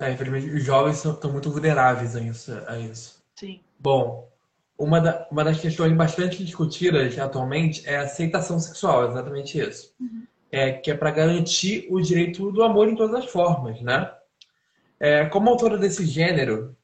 É, 0.00 0.12
infelizmente, 0.12 0.50
os 0.50 0.64
jovens 0.64 1.04
estão 1.04 1.30
muito 1.30 1.50
vulneráveis 1.50 2.16
a 2.16 2.20
isso. 2.20 2.52
A 2.66 2.78
isso. 2.78 3.22
Sim. 3.36 3.60
Bom, 3.78 4.28
uma, 4.76 5.00
da, 5.00 5.28
uma 5.30 5.44
das 5.44 5.60
questões 5.60 5.96
bastante 5.96 6.44
discutidas 6.44 7.16
atualmente 7.18 7.88
é 7.88 7.96
a 7.96 8.02
aceitação 8.02 8.58
sexual, 8.58 9.08
exatamente 9.08 9.58
isso. 9.58 9.94
Uhum. 10.00 10.26
É, 10.52 10.72
que 10.72 10.90
é 10.90 10.94
para 10.94 11.10
garantir 11.10 11.88
o 11.90 11.98
direito 11.98 12.52
do 12.52 12.62
amor 12.62 12.88
em 12.88 12.94
todas 12.94 13.24
as 13.24 13.30
formas, 13.30 13.80
né? 13.80 14.12
É, 15.00 15.24
como 15.26 15.48
autora 15.48 15.78
desse 15.78 16.06
gênero, 16.06 16.76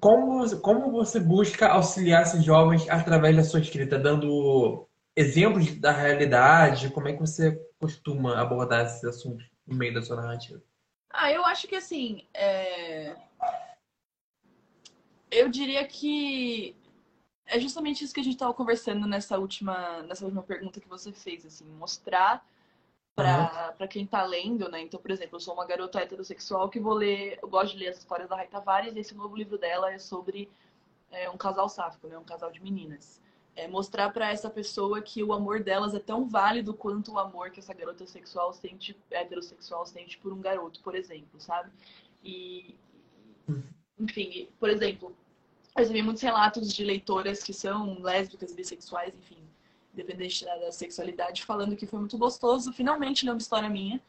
como, 0.00 0.58
como 0.60 0.90
você 0.90 1.20
busca 1.20 1.68
auxiliar 1.68 2.22
esses 2.22 2.42
jovens 2.42 2.88
através 2.88 3.36
da 3.36 3.44
sua 3.44 3.60
escrita, 3.60 3.98
dando 3.98 4.88
exemplos 5.14 5.78
da 5.78 5.92
realidade? 5.92 6.90
Como 6.90 7.08
é 7.08 7.12
que 7.12 7.20
você 7.20 7.60
costuma 7.78 8.40
abordar 8.40 8.86
esses 8.86 9.04
assuntos 9.04 9.44
no 9.66 9.76
meio 9.76 9.92
da 9.92 10.00
sua 10.00 10.16
narrativa? 10.16 10.62
Ah, 11.10 11.30
eu 11.32 11.44
acho 11.44 11.66
que 11.66 11.76
assim. 11.76 12.24
É... 12.32 13.14
Eu 15.30 15.48
diria 15.48 15.86
que 15.86 16.74
é 17.46 17.58
justamente 17.58 18.04
isso 18.04 18.14
que 18.14 18.20
a 18.20 18.24
gente 18.24 18.34
estava 18.34 18.54
conversando 18.54 19.06
nessa 19.06 19.38
última, 19.38 20.02
nessa 20.02 20.24
última 20.24 20.42
pergunta 20.42 20.80
que 20.80 20.88
você 20.88 21.12
fez, 21.12 21.44
assim, 21.44 21.64
mostrar 21.66 22.44
para 23.14 23.74
uhum. 23.80 23.88
quem 23.88 24.04
está 24.04 24.24
lendo, 24.24 24.68
né? 24.68 24.80
Então, 24.82 25.00
por 25.00 25.10
exemplo, 25.10 25.36
eu 25.36 25.40
sou 25.40 25.54
uma 25.54 25.66
garota 25.66 26.00
heterossexual 26.00 26.68
que 26.68 26.80
vou 26.80 26.94
ler, 26.94 27.38
eu 27.42 27.48
gosto 27.48 27.72
de 27.72 27.84
ler 27.84 27.88
as 27.88 27.98
histórias 27.98 28.28
da 28.28 28.36
Raita 28.36 28.52
Tavares, 28.52 28.94
e 28.94 29.00
esse 29.00 29.14
novo 29.14 29.36
livro 29.36 29.58
dela 29.58 29.92
é 29.92 29.98
sobre 29.98 30.50
é, 31.10 31.28
um 31.28 31.36
casal 31.36 31.68
sáfico, 31.68 32.06
né? 32.08 32.16
Um 32.18 32.24
casal 32.24 32.50
de 32.50 32.62
meninas. 32.62 33.20
É 33.56 33.66
mostrar 33.66 34.10
para 34.10 34.30
essa 34.30 34.48
pessoa 34.48 35.02
que 35.02 35.22
o 35.22 35.32
amor 35.32 35.62
delas 35.62 35.92
é 35.94 35.98
tão 35.98 36.28
válido 36.28 36.72
quanto 36.72 37.12
o 37.12 37.18
amor 37.18 37.50
que 37.50 37.60
essa 37.60 37.74
garota 37.74 38.06
sexual 38.06 38.52
sente, 38.52 38.96
heterossexual 39.10 39.84
sente 39.84 40.16
por 40.18 40.32
um 40.32 40.40
garoto, 40.40 40.80
por 40.80 40.94
exemplo, 40.94 41.40
sabe? 41.40 41.70
E, 42.22 42.78
enfim, 43.98 44.48
por 44.58 44.70
exemplo, 44.70 45.14
eu 45.76 45.82
recebi 45.82 46.02
muitos 46.02 46.22
relatos 46.22 46.72
de 46.72 46.84
leitoras 46.84 47.42
que 47.42 47.52
são 47.52 48.00
lésbicas, 48.00 48.52
bissexuais, 48.52 49.14
enfim, 49.14 49.39
independente 50.00 50.44
da 50.44 50.72
sexualidade, 50.72 51.44
falando 51.44 51.76
que 51.76 51.86
foi 51.86 51.98
muito 51.98 52.16
gostoso 52.16 52.72
finalmente 52.72 53.24
ler 53.24 53.32
uma 53.32 53.38
história 53.38 53.68
minha 53.68 54.00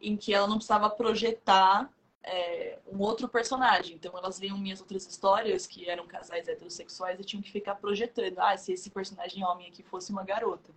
em 0.00 0.16
que 0.16 0.32
ela 0.32 0.46
não 0.46 0.56
precisava 0.56 0.88
projetar 0.88 1.90
é, 2.22 2.78
um 2.90 3.00
outro 3.00 3.28
personagem. 3.28 3.96
Então 3.96 4.16
elas 4.16 4.38
viam 4.38 4.58
minhas 4.58 4.80
outras 4.80 5.06
histórias, 5.06 5.66
que 5.66 5.88
eram 5.88 6.06
casais 6.06 6.48
heterossexuais, 6.48 7.18
e 7.18 7.24
tinham 7.24 7.42
que 7.42 7.50
ficar 7.50 7.74
projetando, 7.76 8.38
ah, 8.38 8.56
se 8.56 8.72
esse 8.72 8.90
personagem 8.90 9.44
homem 9.44 9.68
aqui 9.68 9.82
fosse 9.82 10.10
uma 10.10 10.24
garota. 10.24 10.70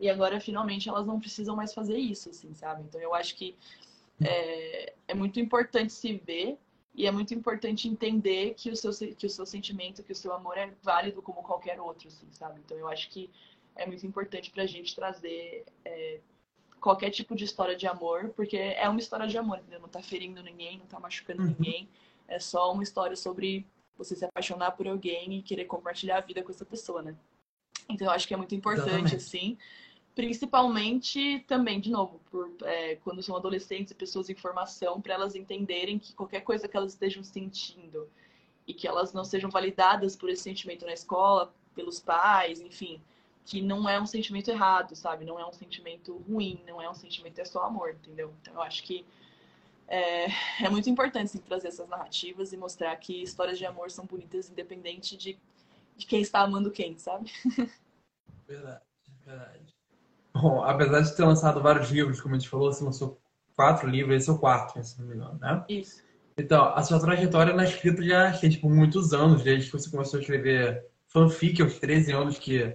E 0.00 0.08
agora, 0.08 0.40
finalmente, 0.40 0.88
elas 0.88 1.06
não 1.06 1.18
precisam 1.18 1.56
mais 1.56 1.74
fazer 1.74 1.98
isso, 1.98 2.30
assim, 2.30 2.54
sabe? 2.54 2.82
Então 2.82 3.00
eu 3.00 3.14
acho 3.14 3.34
que 3.34 3.56
é, 4.22 4.92
é 5.08 5.14
muito 5.14 5.40
importante 5.40 5.92
se 5.92 6.14
ver 6.14 6.56
e 6.94 7.06
é 7.06 7.10
muito 7.10 7.34
importante 7.34 7.88
entender 7.88 8.54
que 8.54 8.70
o 8.70 8.76
seu, 8.76 8.90
que 9.16 9.26
o 9.26 9.30
seu 9.30 9.46
sentimento, 9.46 10.02
que 10.02 10.12
o 10.12 10.16
seu 10.16 10.32
amor 10.32 10.56
é 10.56 10.72
válido 10.82 11.22
como 11.22 11.42
qualquer 11.42 11.80
outro, 11.80 12.08
assim, 12.08 12.26
sabe? 12.32 12.60
Então 12.64 12.76
eu 12.76 12.88
acho 12.88 13.08
que 13.10 13.30
é 13.78 13.86
muito 13.86 14.04
importante 14.06 14.50
pra 14.50 14.66
gente 14.66 14.94
trazer 14.94 15.64
é, 15.84 16.20
qualquer 16.80 17.10
tipo 17.10 17.34
de 17.34 17.44
história 17.44 17.76
de 17.76 17.86
amor, 17.86 18.30
porque 18.30 18.56
é 18.56 18.88
uma 18.88 18.98
história 18.98 19.26
de 19.26 19.38
amor, 19.38 19.58
entendeu? 19.58 19.80
Não 19.80 19.88
tá 19.88 20.02
ferindo 20.02 20.42
ninguém, 20.42 20.78
não 20.78 20.86
tá 20.86 20.98
machucando 21.00 21.42
uhum. 21.42 21.48
ninguém. 21.48 21.88
É 22.26 22.38
só 22.38 22.72
uma 22.72 22.82
história 22.82 23.16
sobre 23.16 23.66
você 23.96 24.14
se 24.14 24.24
apaixonar 24.24 24.72
por 24.72 24.86
alguém 24.86 25.38
e 25.38 25.42
querer 25.42 25.64
compartilhar 25.64 26.18
a 26.18 26.20
vida 26.20 26.42
com 26.42 26.50
essa 26.50 26.64
pessoa, 26.64 27.02
né? 27.02 27.16
Então 27.88 28.08
eu 28.08 28.10
acho 28.12 28.28
que 28.28 28.34
é 28.34 28.36
muito 28.36 28.54
importante, 28.54 28.88
Exatamente. 28.88 29.16
assim. 29.16 29.58
Principalmente 30.14 31.44
também, 31.46 31.80
de 31.80 31.90
novo, 31.90 32.20
por, 32.30 32.50
é, 32.64 32.96
quando 32.96 33.22
são 33.22 33.36
adolescentes 33.36 33.92
e 33.92 33.94
pessoas 33.94 34.28
em 34.28 34.34
formação, 34.34 35.00
para 35.00 35.14
elas 35.14 35.36
entenderem 35.36 35.98
que 35.98 36.12
qualquer 36.12 36.40
coisa 36.40 36.66
que 36.66 36.76
elas 36.76 36.92
estejam 36.92 37.22
sentindo 37.22 38.08
e 38.66 38.74
que 38.74 38.86
elas 38.86 39.12
não 39.12 39.24
sejam 39.24 39.48
validadas 39.48 40.16
por 40.16 40.28
esse 40.28 40.42
sentimento 40.42 40.84
na 40.84 40.92
escola, 40.92 41.54
pelos 41.74 42.00
pais, 42.00 42.60
enfim, 42.60 43.00
que 43.48 43.62
não 43.62 43.88
é 43.88 43.98
um 43.98 44.04
sentimento 44.04 44.50
errado, 44.50 44.94
sabe? 44.94 45.24
Não 45.24 45.40
é 45.40 45.46
um 45.46 45.52
sentimento 45.52 46.18
ruim, 46.28 46.62
não 46.66 46.82
é 46.82 46.88
um 46.88 46.94
sentimento, 46.94 47.40
é 47.40 47.46
só 47.46 47.64
amor, 47.64 47.90
entendeu? 47.90 48.34
Então 48.42 48.52
eu 48.52 48.60
acho 48.60 48.82
que 48.82 49.06
é, 49.88 50.26
é 50.62 50.68
muito 50.68 50.90
importante 50.90 51.38
trazer 51.38 51.68
essas 51.68 51.88
narrativas 51.88 52.52
e 52.52 52.58
mostrar 52.58 52.94
que 52.96 53.22
histórias 53.22 53.56
de 53.56 53.64
amor 53.64 53.90
são 53.90 54.04
bonitas 54.04 54.50
independente 54.50 55.16
de, 55.16 55.38
de 55.96 56.06
quem 56.06 56.20
está 56.20 56.40
amando 56.40 56.70
quem, 56.70 56.98
sabe? 56.98 57.32
Verdade, 58.46 58.80
verdade. 59.26 59.74
Bom, 60.32 60.62
apesar 60.62 61.02
de 61.02 61.14
ter 61.14 61.22
lançado 61.22 61.60
vários 61.60 61.90
livros, 61.90 62.18
como 62.18 62.34
a 62.34 62.38
gente 62.38 62.48
falou, 62.48 62.72
você 62.72 62.82
lançou 62.82 63.20
quatro 63.54 63.86
livros, 63.86 64.16
esse 64.16 64.30
é 64.30 64.32
o 64.32 64.38
quarto, 64.38 64.82
se 64.82 64.98
não 64.98 65.06
me 65.06 65.16
engano, 65.16 65.38
né? 65.38 65.62
Isso. 65.68 66.02
Então, 66.34 66.64
a 66.74 66.82
sua 66.82 66.98
trajetória 66.98 67.52
na 67.52 67.64
escrita 67.64 68.02
já 68.02 68.32
tem, 68.38 68.48
tipo, 68.48 68.70
muitos 68.70 69.12
anos, 69.12 69.42
desde 69.42 69.70
que 69.70 69.78
você 69.78 69.90
começou 69.90 70.16
a 70.16 70.22
escrever 70.22 70.82
fanfic 71.08 71.60
aos 71.60 71.78
13 71.78 72.12
anos, 72.12 72.38
que 72.38 72.74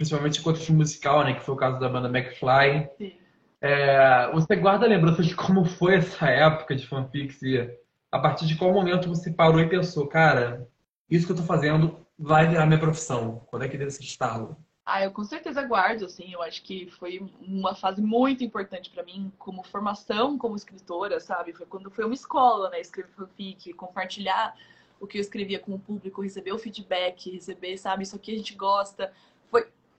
principalmente 0.00 0.40
em 0.40 0.42
contexto 0.42 0.72
musical, 0.72 1.22
né? 1.24 1.34
Que 1.34 1.44
foi 1.44 1.54
o 1.54 1.58
caso 1.58 1.78
da 1.78 1.86
banda 1.86 2.08
McFly. 2.08 2.88
Sim. 2.96 3.12
É, 3.60 4.30
você 4.32 4.56
guarda 4.56 4.86
lembranças 4.86 5.26
de 5.26 5.36
como 5.36 5.66
foi 5.66 5.96
essa 5.96 6.26
época 6.26 6.74
de 6.74 6.86
fanfics 6.86 7.42
e 7.42 7.70
a 8.10 8.18
partir 8.18 8.46
de 8.46 8.56
qual 8.56 8.72
momento 8.72 9.10
você 9.10 9.30
parou 9.30 9.60
e 9.60 9.68
pensou, 9.68 10.06
cara, 10.06 10.66
isso 11.10 11.26
que 11.26 11.32
eu 11.32 11.36
tô 11.36 11.42
fazendo 11.42 12.00
vai 12.18 12.48
virar 12.48 12.64
minha 12.64 12.80
profissão? 12.80 13.42
Quando 13.48 13.66
é 13.66 13.68
que 13.68 13.76
deu 13.76 13.88
esse 13.88 14.02
estalo? 14.02 14.56
Ah, 14.86 15.04
eu 15.04 15.10
com 15.12 15.22
certeza 15.22 15.62
guardo, 15.64 16.06
assim, 16.06 16.32
eu 16.32 16.40
acho 16.40 16.62
que 16.62 16.90
foi 16.92 17.20
uma 17.42 17.74
fase 17.74 18.00
muito 18.00 18.42
importante 18.42 18.88
para 18.88 19.02
mim 19.02 19.30
como 19.38 19.62
formação 19.62 20.38
como 20.38 20.56
escritora, 20.56 21.20
sabe? 21.20 21.52
Foi 21.52 21.66
quando 21.66 21.90
foi 21.90 22.06
uma 22.06 22.14
escola, 22.14 22.70
né, 22.70 22.80
escrever 22.80 23.10
fanfic, 23.10 23.74
compartilhar 23.74 24.56
o 24.98 25.06
que 25.06 25.18
eu 25.18 25.20
escrevia 25.20 25.58
com 25.58 25.74
o 25.74 25.78
público, 25.78 26.22
receber 26.22 26.52
o 26.52 26.58
feedback, 26.58 27.30
receber, 27.30 27.76
sabe, 27.78 28.02
isso 28.02 28.16
aqui 28.16 28.32
a 28.32 28.36
gente 28.36 28.54
gosta. 28.54 29.12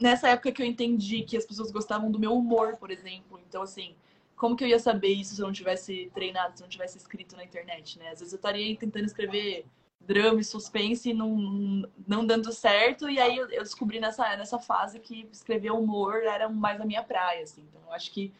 Nessa 0.01 0.29
época 0.29 0.51
que 0.51 0.62
eu 0.62 0.65
entendi 0.65 1.22
que 1.22 1.38
as 1.38 1.46
pessoas 1.46 1.72
gostavam 1.72 2.10
do 2.10 2.17
meu 2.17 2.34
humor, 2.34 2.75
por 2.77 2.89
exemplo. 2.89 3.39
Então, 3.48 3.62
assim, 3.62 3.96
como 4.36 4.55
que 4.55 4.63
eu 4.63 4.67
ia 4.67 4.79
saber 4.79 5.10
isso 5.10 5.36
se 5.36 5.41
eu 5.41 5.46
não 5.46 5.53
tivesse 5.53 6.10
treinado, 6.15 6.58
se 6.58 6.63
eu 6.63 6.65
não 6.65 6.72
tivesse 6.72 6.98
escrito 6.98 7.36
na 7.36 7.43
internet, 7.43 8.00
né? 8.00 8.10
Às 8.10 8.20
vezes 8.20 8.34
eu 8.34 8.38
estaria 8.38 8.75
tentando 8.75 9.05
escrever 9.05 9.65
drama 10.00 10.41
e 10.41 10.43
suspense 10.43 11.12
e 11.12 11.13
não, 11.13 11.88
não 12.08 12.25
dando 12.25 12.51
certo, 12.51 13.08
e 13.08 13.20
aí 13.20 13.38
eu, 13.38 13.48
descobri 13.48 14.00
nessa, 14.00 14.36
nessa 14.36 14.58
fase 14.58 15.00
que 15.00 15.29
escrever 15.31 15.72
humor 15.72 16.24
era 16.24 16.50
mais 16.50 16.81
a 16.81 16.86
minha 16.86 17.03
praia, 17.03 17.43
assim. 17.43 17.63
Então, 17.70 17.81
eu 17.86 17.93
acho 17.93 18.12
que 18.12 18.34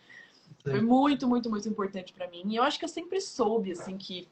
foi 0.63 0.81
muito, 0.81 1.27
muito, 1.27 1.49
muito 1.49 1.69
importante 1.69 2.11
para 2.11 2.27
mim. 2.27 2.41
E 2.47 2.55
eu 2.55 2.63
acho 2.63 2.79
que 2.79 2.85
eu 2.85 2.89
sempre 2.89 3.21
soube, 3.21 3.71
assim, 3.71 3.97
que 3.97 4.27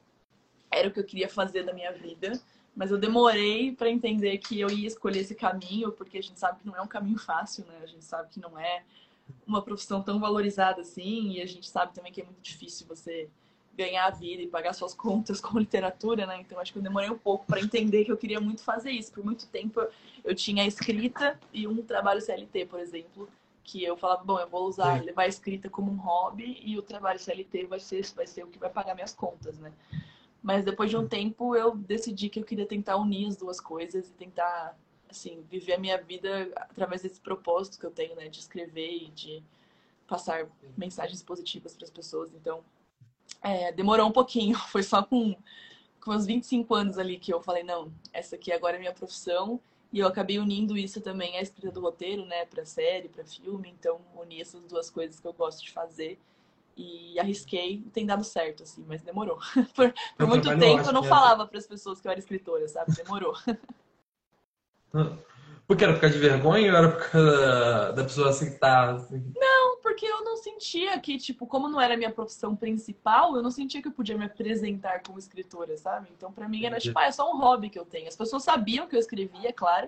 era 0.71 0.88
o 0.88 0.91
que 0.91 1.00
eu 1.00 1.03
queria 1.03 1.29
fazer 1.29 1.63
da 1.63 1.74
minha 1.74 1.91
vida. 1.91 2.39
Mas 2.79 2.91
eu 2.91 2.98
demorei 2.98 3.74
para 3.74 3.89
entender 3.89 4.38
que 4.38 4.57
eu 4.57 4.69
ia 4.69 4.88
escolher 4.88 5.19
esse 5.19 5.36
caminho, 5.36 5.91
porque 5.91 6.17
a 6.17 6.24
gente 6.24 6.39
sabe 6.39 6.62
que 6.62 6.65
não 6.65 6.74
é 6.77 6.81
um 6.81 6.88
caminho 6.88 7.17
fácil, 7.19 7.65
né? 7.65 7.77
A 7.83 7.86
gente 7.86 8.05
sabe 8.05 8.29
que 8.29 8.39
não 8.39 8.57
é 8.57 8.83
uma 9.45 9.62
profissão 9.62 10.01
tão 10.01 10.17
valorizada 10.17 10.79
assim, 10.79 11.33
e 11.33 11.41
a 11.41 11.45
gente 11.45 11.69
sabe 11.69 11.93
também 11.93 12.09
que 12.09 12.21
é 12.21 12.24
muito 12.24 12.39
difícil 12.39 12.88
você 12.88 13.27
ganhar 13.75 14.05
a 14.05 14.12
vida 14.12 14.43
e 14.43 14.48
pagar 14.48 14.71
suas 14.71 14.93
contas 14.95 15.41
com 15.41 15.59
literatura, 15.59 16.25
né? 16.25 16.39
Então 16.39 16.57
acho 16.57 16.71
que 16.71 16.79
eu 16.79 16.81
demorei 16.81 17.09
um 17.09 17.17
pouco 17.17 17.45
para 17.45 17.59
entender 17.59 18.05
que 18.05 18.13
eu 18.13 18.17
queria 18.17 18.39
muito 18.39 18.63
fazer 18.63 18.91
isso. 18.91 19.12
Por 19.12 19.25
muito 19.25 19.45
tempo 19.48 19.86
eu 20.24 20.33
tinha 20.33 20.63
a 20.63 20.65
escrita 20.65 21.38
e 21.51 21.67
um 21.67 21.81
trabalho 21.81 22.21
CLT, 22.21 22.67
por 22.67 22.79
exemplo, 22.79 23.27
que 23.62 23.83
eu 23.83 23.98
falava, 23.98 24.24
bom, 24.24 24.39
eu 24.39 24.48
vou 24.48 24.65
usar, 24.65 25.03
levar 25.03 25.24
a 25.24 25.27
escrita 25.27 25.69
como 25.69 25.91
um 25.91 25.98
hobby 25.98 26.62
e 26.63 26.77
o 26.77 26.81
trabalho 26.81 27.19
CLT 27.19 27.65
vai 27.65 27.81
ser, 27.81 28.05
vai 28.15 28.25
ser 28.25 28.45
o 28.45 28.48
que 28.48 28.57
vai 28.57 28.69
pagar 28.69 28.95
minhas 28.95 29.13
contas, 29.13 29.59
né? 29.59 29.74
Mas 30.41 30.63
depois 30.63 30.89
de 30.89 30.98
um 30.98 31.08
tempo 31.08 31.55
eu 31.55 31.75
decidi 31.75 32.29
que 32.29 32.39
eu 32.39 32.46
queria 32.46 32.65
tentar 32.65 32.96
unir 32.98 33.27
as 33.27 33.36
duas 33.36 33.60
coisas 33.60 34.10
e 34.10 34.13
tentar, 34.13 34.77
assim, 35.10 35.43
viver 35.50 35.74
a 35.74 35.77
minha 35.77 35.98
vida 35.98 36.50
através 36.55 37.01
desse 37.01 37.19
propósito 37.19 37.79
que 37.79 37.86
eu 37.86 37.91
tenho, 37.91 38.15
né? 38.15 38.29
De 38.29 38.39
escrever 38.39 39.03
e 39.03 39.10
de 39.10 39.43
passar 40.08 40.48
mensagens 40.77 41.22
positivas 41.22 41.75
para 41.75 41.86
as 41.86 41.91
pessoas. 41.91 42.34
Então, 42.34 42.63
é, 43.41 43.72
demorou 43.72 44.08
um 44.08 44.12
pouquinho. 44.12 44.58
Foi 44.69 44.84
só 44.84 45.03
com, 45.03 45.36
com 46.01 46.12
uns 46.12 46.25
25 46.25 46.74
anos 46.74 46.98
ali 46.98 47.17
que 47.17 47.34
eu 47.34 47.41
falei, 47.41 47.63
não, 47.63 47.91
essa 48.12 48.36
aqui 48.36 48.51
agora 48.51 48.77
é 48.77 48.79
minha 48.79 48.93
profissão 48.93 49.60
e 49.91 50.00
eu 50.00 50.08
acabei 50.08 50.39
unindo 50.39 50.77
isso 50.77 51.01
também 51.01 51.38
à 51.38 51.41
escrita 51.41 51.72
do 51.72 51.81
roteiro, 51.81 52.25
né, 52.25 52.46
para 52.46 52.65
série, 52.65 53.10
para 53.10 53.25
filme. 53.25 53.69
Então, 53.69 54.00
uni 54.15 54.41
essas 54.41 54.63
duas 54.65 54.89
coisas 54.89 55.19
que 55.19 55.27
eu 55.27 55.34
gosto 55.34 55.63
de 55.63 55.72
fazer 55.72 56.19
e 56.76 57.20
arrisquei. 57.20 57.84
Tem 57.94 58.06
dado 58.06 58.24
certo, 58.24 58.64
assim, 58.64 58.86
mas 58.88 59.02
demorou. 59.02 59.38
por, 59.76 59.94
por 60.18 60.28
muito 60.28 60.48
tempo 60.58 60.88
eu 60.88 60.94
não 60.94 61.04
é 61.04 61.08
falava 61.08 61.46
para 61.46 61.58
as 61.58 61.68
pessoas 61.68 62.00
que 62.00 62.08
eu 62.08 62.12
era 62.12 62.20
escritora, 62.20 62.68
sabe? 62.68 62.94
Demorou. 62.94 63.34
Porque 65.70 65.84
era 65.84 65.94
por 65.94 66.02
causa 66.02 66.16
de 66.16 66.22
vergonha 66.22 66.72
ou 66.72 66.78
era 66.80 66.90
por 66.90 67.12
causa 67.12 67.92
da 67.92 68.04
pessoa 68.04 68.30
aceitar? 68.30 68.96
Assim? 68.96 69.32
Não, 69.36 69.80
porque 69.84 70.04
eu 70.04 70.24
não 70.24 70.36
sentia 70.36 71.00
que, 71.00 71.16
tipo, 71.20 71.46
como 71.46 71.70
não 71.70 71.80
era 71.80 71.94
a 71.94 71.98
minha 71.98 72.10
profissão 72.10 72.56
principal, 72.56 73.36
eu 73.36 73.44
não 73.44 73.52
sentia 73.52 73.80
que 73.80 73.88
eu 73.88 73.92
podia 73.92 74.18
me 74.18 74.26
apresentar 74.26 75.04
como 75.04 75.20
escritora, 75.20 75.78
sabe? 75.78 76.10
Então, 76.18 76.32
para 76.32 76.50
mim, 76.50 76.66
era 76.66 76.80
tipo, 76.80 76.98
ah, 76.98 77.06
é 77.06 77.12
só 77.12 77.32
um 77.32 77.38
hobby 77.38 77.70
que 77.70 77.78
eu 77.78 77.86
tenho. 77.86 78.08
As 78.08 78.16
pessoas 78.16 78.42
sabiam 78.42 78.88
que 78.88 78.96
eu 78.96 79.00
escrevia, 79.00 79.54
claro, 79.54 79.88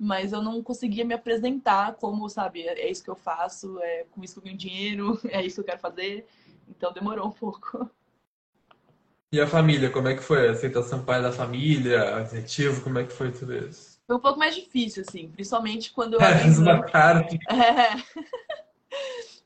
mas 0.00 0.32
eu 0.32 0.40
não 0.40 0.62
conseguia 0.62 1.04
me 1.04 1.12
apresentar 1.12 1.94
como, 1.96 2.26
sabe, 2.30 2.62
é, 2.62 2.86
é 2.86 2.90
isso 2.90 3.04
que 3.04 3.10
eu 3.10 3.14
faço, 3.14 3.78
é 3.82 4.06
com 4.10 4.24
isso 4.24 4.32
que 4.32 4.40
eu 4.40 4.44
ganho 4.44 4.56
dinheiro, 4.56 5.20
é 5.28 5.44
isso 5.44 5.56
que 5.56 5.60
eu 5.60 5.66
quero 5.66 5.78
fazer. 5.78 6.26
Então, 6.66 6.90
demorou 6.90 7.28
um 7.28 7.32
pouco. 7.32 7.90
E 9.30 9.38
a 9.38 9.46
família, 9.46 9.90
como 9.90 10.08
é 10.08 10.14
que 10.14 10.22
foi? 10.22 10.48
A 10.48 10.52
aceitação 10.52 11.04
pai 11.04 11.20
da 11.20 11.30
família, 11.30 12.16
afetivo, 12.16 12.82
como 12.82 12.98
é 12.98 13.04
que 13.04 13.12
foi 13.12 13.30
tudo 13.30 13.54
isso? 13.54 14.00
Foi 14.06 14.16
um 14.16 14.20
pouco 14.20 14.38
mais 14.38 14.54
difícil, 14.54 15.04
assim, 15.06 15.28
principalmente 15.28 15.92
quando 15.92 16.14
eu 16.14 16.20
abri 16.20 16.50
mão. 16.58 16.82
cara. 16.82 17.28
É. 17.50 18.20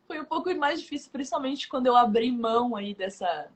Foi 0.06 0.20
um 0.20 0.24
pouco 0.24 0.54
mais 0.54 0.80
difícil, 0.80 1.10
principalmente 1.10 1.66
quando 1.66 1.86
eu 1.86 1.96
abri 1.96 2.30
mão 2.30 2.76
aí 2.76 2.94
dessa, 2.94 3.48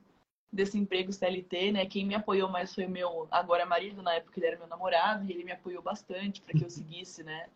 desse 0.51 0.77
emprego 0.77 1.13
CLT, 1.13 1.71
né? 1.71 1.85
Quem 1.85 2.05
me 2.05 2.15
apoiou 2.15 2.49
mais 2.49 2.73
foi 2.73 2.85
o 2.85 2.89
meu 2.89 3.27
agora 3.29 3.65
marido, 3.65 4.01
na 4.01 4.15
época 4.15 4.39
ele 4.39 4.47
era 4.47 4.57
meu 4.57 4.67
namorado, 4.67 5.25
e 5.25 5.31
ele 5.31 5.43
me 5.43 5.51
apoiou 5.51 5.81
bastante 5.81 6.41
para 6.41 6.57
que 6.57 6.63
eu 6.63 6.69
seguisse, 6.71 7.23
né? 7.23 7.47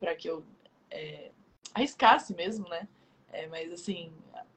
Para 0.00 0.14
que 0.14 0.28
eu 0.28 0.44
é, 0.90 1.30
arriscasse 1.72 2.34
mesmo, 2.34 2.68
né? 2.68 2.88
É, 3.32 3.46
mas 3.46 3.72
assim, 3.72 4.12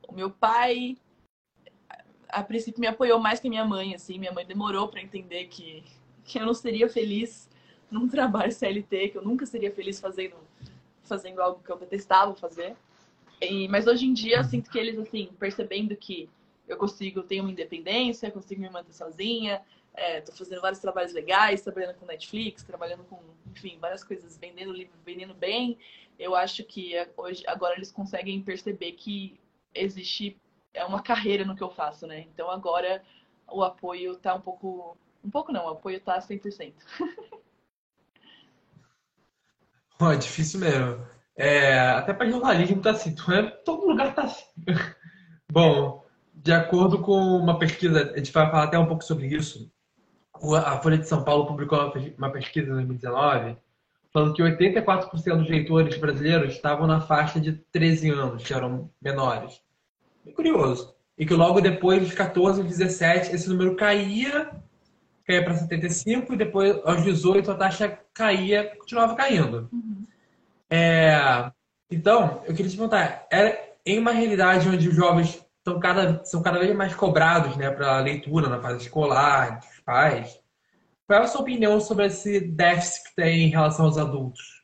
o 0.07 0.13
meu 0.13 0.29
pai 0.29 0.97
a 2.29 2.43
princípio 2.43 2.81
me 2.81 2.87
apoiou 2.87 3.19
mais 3.19 3.39
que 3.39 3.49
minha 3.49 3.65
mãe, 3.65 3.95
assim, 3.95 4.19
minha 4.19 4.31
mãe 4.31 4.45
demorou 4.45 4.87
para 4.87 5.01
entender 5.01 5.45
que, 5.45 5.83
que 6.23 6.39
eu 6.39 6.45
não 6.45 6.53
seria 6.53 6.89
feliz 6.89 7.49
num 7.89 8.07
trabalho 8.09 8.51
CLT, 8.51 9.09
que 9.09 9.17
eu 9.17 9.23
nunca 9.23 9.45
seria 9.45 9.71
feliz 9.71 9.99
fazendo, 9.99 10.35
fazendo 11.03 11.41
algo 11.41 11.61
que 11.63 11.71
eu 11.71 11.77
detestava 11.77 12.35
fazer. 12.35 12.75
E, 13.41 13.67
mas 13.67 13.87
hoje 13.87 14.05
em 14.05 14.13
dia 14.13 14.37
eu 14.37 14.43
sinto 14.43 14.69
que 14.69 14.77
eles, 14.77 14.97
assim, 14.97 15.29
percebendo 15.39 15.95
que 15.95 16.29
eu 16.67 16.77
consigo 16.77 17.23
ter 17.23 17.39
uma 17.39 17.51
independência, 17.51 18.31
consigo 18.31 18.61
me 18.61 18.69
manter 18.69 18.93
sozinha, 18.93 19.61
é, 19.93 20.21
tô 20.21 20.31
fazendo 20.31 20.61
vários 20.61 20.79
trabalhos 20.79 21.13
legais, 21.13 21.61
trabalhando 21.61 21.95
com 21.95 22.05
Netflix, 22.05 22.63
trabalhando 22.63 23.03
com, 23.05 23.19
enfim, 23.51 23.77
várias 23.79 24.03
coisas, 24.03 24.37
vendendo 24.37 24.71
livro, 24.71 24.93
vendendo 25.05 25.33
bem. 25.33 25.77
Eu 26.19 26.35
acho 26.35 26.63
que 26.63 26.93
hoje, 27.15 27.43
agora 27.47 27.75
eles 27.75 27.91
conseguem 27.91 28.41
perceber 28.41 28.91
que 28.93 29.39
existe 29.73 30.39
é 30.73 30.85
uma 30.85 31.01
carreira 31.01 31.43
no 31.43 31.55
que 31.55 31.63
eu 31.63 31.71
faço, 31.71 32.05
né? 32.05 32.21
Então 32.33 32.51
agora 32.51 33.01
o 33.47 33.63
apoio 33.63 34.15
tá 34.17 34.35
um 34.35 34.41
pouco, 34.41 34.95
um 35.23 35.29
pouco 35.29 35.51
não, 35.51 35.65
o 35.65 35.69
apoio 35.69 35.99
tá 35.99 36.19
100%. 36.19 36.73
Pô, 39.97 40.11
é 40.11 40.17
difícil 40.17 40.59
mesmo. 40.59 41.03
É, 41.35 41.79
até 41.79 42.13
para 42.13 42.29
jornalismo 42.29 42.81
tá 42.81 42.91
assim, 42.91 43.15
é, 43.31 43.43
todo 43.63 43.87
lugar 43.87 44.13
tá 44.13 44.23
assim. 44.23 44.45
Bom, 45.51 46.06
de 46.43 46.53
acordo 46.53 46.99
com 46.99 47.17
uma 47.37 47.57
pesquisa, 47.57 48.11
a 48.13 48.17
gente 48.17 48.31
vai 48.31 48.49
falar 48.49 48.63
até 48.63 48.77
um 48.77 48.85
pouco 48.85 49.03
sobre 49.03 49.27
isso. 49.27 49.71
A 50.65 50.77
Folha 50.79 50.97
de 50.97 51.07
São 51.07 51.23
Paulo 51.23 51.47
publicou 51.47 51.91
uma 52.17 52.31
pesquisa 52.31 52.67
em 52.69 52.73
2019 52.73 53.57
falando 54.13 54.33
que 54.33 54.41
84% 54.41 55.37
dos 55.37 55.49
leitores 55.49 55.97
brasileiros 55.97 56.53
estavam 56.53 56.87
na 56.87 57.01
faixa 57.01 57.39
de 57.39 57.53
13 57.71 58.09
anos, 58.09 58.43
que 58.43 58.53
eram 58.53 58.89
menores. 59.01 59.61
É 60.25 60.31
curioso. 60.31 60.95
E 61.17 61.25
que 61.25 61.33
logo 61.33 61.61
depois, 61.61 62.01
dos 62.01 62.13
14 62.13 62.61
aos 62.61 62.69
17, 62.69 63.35
esse 63.35 63.49
número 63.49 63.75
caía, 63.75 64.49
caía 65.25 65.43
para 65.43 65.53
75, 65.53 66.33
e 66.33 66.37
depois, 66.37 66.79
aos 66.83 67.03
18, 67.03 67.51
a 67.51 67.55
taxa 67.55 67.99
caía, 68.13 68.75
continuava 68.77 69.15
caindo. 69.15 69.69
Uhum. 69.71 70.03
É, 70.69 71.51
então, 71.91 72.41
eu 72.45 72.53
queria 72.53 72.71
te 72.71 72.77
perguntar, 72.77 73.27
é, 73.31 73.73
em 73.85 73.99
uma 73.99 74.11
realidade 74.11 74.67
onde 74.67 74.89
os 74.89 74.95
jovens 74.95 75.43
são 75.67 75.81
cada, 75.81 76.23
são 76.23 76.41
cada 76.41 76.59
vez 76.59 76.73
mais 76.73 76.95
cobrados 76.95 77.57
né, 77.57 77.69
para 77.69 77.99
leitura 77.99 78.47
na 78.47 78.61
fase 78.61 78.85
escolar, 78.85 79.59
dos 79.59 79.79
pais, 79.81 80.41
qual 81.05 81.19
é 81.19 81.23
a 81.23 81.27
sua 81.27 81.41
opinião 81.41 81.77
sobre 81.81 82.05
esse 82.05 82.39
déficit 82.39 83.09
que 83.09 83.15
tem 83.15 83.47
em 83.47 83.49
relação 83.49 83.85
aos 83.85 83.97
adultos? 83.97 84.63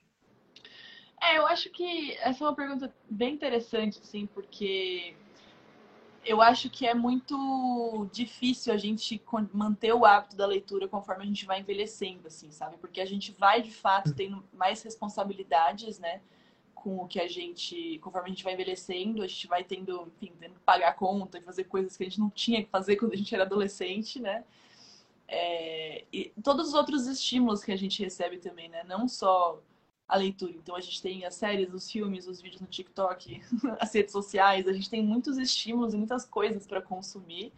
É, 1.22 1.38
eu 1.38 1.46
acho 1.48 1.70
que 1.72 2.14
essa 2.22 2.42
é 2.42 2.48
uma 2.48 2.56
pergunta 2.56 2.94
bem 3.10 3.34
interessante, 3.34 4.00
assim, 4.02 4.26
porque 4.28 5.14
eu 6.26 6.42
acho 6.42 6.70
que 6.70 6.88
é 6.88 6.94
muito 6.94 8.08
difícil 8.14 8.74
a 8.74 8.78
gente 8.78 9.22
manter 9.52 9.94
o 9.94 10.06
hábito 10.06 10.38
da 10.38 10.46
leitura 10.46 10.88
conforme 10.88 11.24
a 11.24 11.28
gente 11.28 11.46
vai 11.46 11.60
envelhecendo, 11.60 12.28
assim, 12.28 12.50
sabe? 12.50 12.78
Porque 12.78 13.02
a 13.02 13.06
gente 13.06 13.34
vai, 13.34 13.62
de 13.62 13.72
fato, 13.72 14.16
tendo 14.16 14.42
mais 14.54 14.82
responsabilidades, 14.82 16.00
né? 16.00 16.22
Com 16.84 16.98
o 16.98 17.08
que 17.08 17.20
a 17.20 17.28
gente, 17.28 17.98
conforme 18.00 18.28
a 18.28 18.30
gente 18.30 18.44
vai 18.44 18.54
envelhecendo, 18.54 19.24
a 19.24 19.28
gente 19.28 19.48
vai 19.48 19.64
tendo, 19.64 20.12
enfim, 20.18 20.34
tendo 20.38 20.56
que 20.56 20.60
pagar 20.62 20.94
conta 20.96 21.38
e 21.38 21.42
fazer 21.42 21.64
coisas 21.64 21.96
que 21.96 22.04
a 22.04 22.06
gente 22.06 22.20
não 22.20 22.30
tinha 22.30 22.62
que 22.62 22.70
fazer 22.70 22.98
quando 22.98 23.14
a 23.14 23.16
gente 23.16 23.34
era 23.34 23.46
adolescente, 23.46 24.20
né? 24.20 24.44
É... 25.28 26.04
e 26.12 26.34
todos 26.44 26.68
os 26.70 26.74
outros 26.74 27.08
estímulos 27.08 27.64
que 27.64 27.72
a 27.72 27.78
gente 27.78 28.04
recebe 28.04 28.38
também, 28.38 28.68
né? 28.68 28.84
Não 28.84 29.08
só 29.08 29.62
a 30.08 30.18
leitura. 30.18 30.54
Então 30.54 30.76
a 30.76 30.82
gente 30.82 31.02
tem 31.02 31.26
as 31.26 31.36
séries, 31.36 31.74
os 31.74 31.90
filmes, 31.90 32.28
os 32.28 32.42
vídeos 32.42 32.62
no 32.62 32.68
TikTok, 32.68 33.42
as 33.80 33.94
redes 33.94 34.12
sociais, 34.12 34.68
a 34.68 34.74
gente 34.74 34.90
tem 34.90 35.02
muitos 35.02 35.38
estímulos 35.38 35.94
e 35.94 35.98
muitas 35.98 36.26
coisas 36.26 36.68
para 36.68 36.82
consumir. 36.82 37.54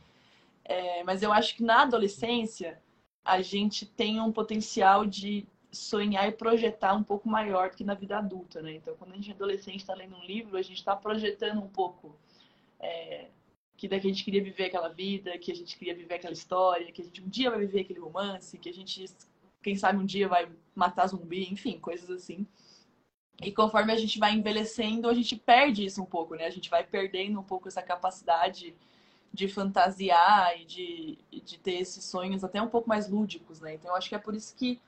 É, 0.64 1.04
mas 1.04 1.24
eu 1.24 1.34
acho 1.34 1.56
que 1.56 1.64
na 1.64 1.82
adolescência 1.82 2.80
a 3.24 3.42
gente 3.42 3.86
tem 3.86 4.22
um 4.22 4.32
potencial 4.32 5.06
de 5.06 5.48
sonhar 5.76 6.28
e 6.28 6.32
projetar 6.32 6.94
um 6.94 7.04
pouco 7.04 7.28
maior 7.30 7.70
do 7.70 7.78
que 7.78 7.84
na 7.84 7.94
vida 7.94 8.18
adulta, 8.18 8.62
né? 8.62 8.74
Então 8.74 8.96
quando 8.98 9.12
a 9.12 9.16
gente 9.16 9.30
é 9.32 9.34
adolescente 9.34 9.82
está 9.82 9.94
lendo 9.94 10.16
um 10.16 10.24
livro, 10.24 10.58
a 10.58 10.62
gente 10.62 10.78
está 10.78 10.96
projetando 10.96 11.62
um 11.62 11.68
pouco 11.68 12.16
é, 12.80 13.28
que 13.78 13.88
daqui 13.88 14.08
a 14.08 14.10
gente 14.10 14.24
queria 14.24 14.44
viver 14.44 14.66
aquela 14.66 14.90
vida, 14.90 15.38
que 15.38 15.52
a 15.52 15.56
gente 15.56 15.78
queria 15.78 15.96
viver 15.96 16.16
aquela 16.16 16.34
história, 16.34 16.92
que 16.92 17.02
a 17.02 17.06
gente 17.06 17.22
um 17.22 17.28
dia 17.28 17.50
vai 17.50 17.60
viver 17.60 17.82
aquele 17.82 18.00
romance, 18.00 18.58
que 18.58 18.70
a 18.70 18.74
gente 18.74 19.06
quem 19.62 19.76
sabe 19.76 20.00
um 20.00 20.06
dia 20.06 20.28
vai 20.28 20.48
matar 20.76 21.08
zumbi, 21.08 21.52
enfim, 21.52 21.80
coisas 21.80 22.10
assim. 22.10 22.46
E 23.42 23.52
conforme 23.52 23.92
a 23.92 23.98
gente 23.98 24.18
vai 24.20 24.34
envelhecendo, 24.34 25.10
a 25.10 25.14
gente 25.14 25.36
perde 25.36 25.86
isso 25.86 26.02
um 26.02 26.06
pouco, 26.06 26.36
né? 26.36 26.46
A 26.46 26.52
gente 26.52 26.70
vai 26.70 26.84
perdendo 26.84 27.40
um 27.40 27.44
pouco 27.44 27.68
essa 27.68 27.82
capacidade 27.82 28.76
de 29.34 29.48
fantasiar 29.50 30.60
e 30.62 30.66
de, 30.66 31.18
de 31.44 31.60
ter 31.60 31.74
esses 31.82 32.06
sonhos 32.06 32.44
até 32.44 32.62
um 32.62 32.70
pouco 32.70 32.88
mais 32.88 33.10
lúdicos, 33.10 33.60
né? 33.60 33.74
Então 33.74 33.92
eu 33.92 33.98
acho 33.98 34.08
que 34.08 34.16
é 34.16 34.20
por 34.20 34.34
isso 34.34 34.56
que 34.56 34.80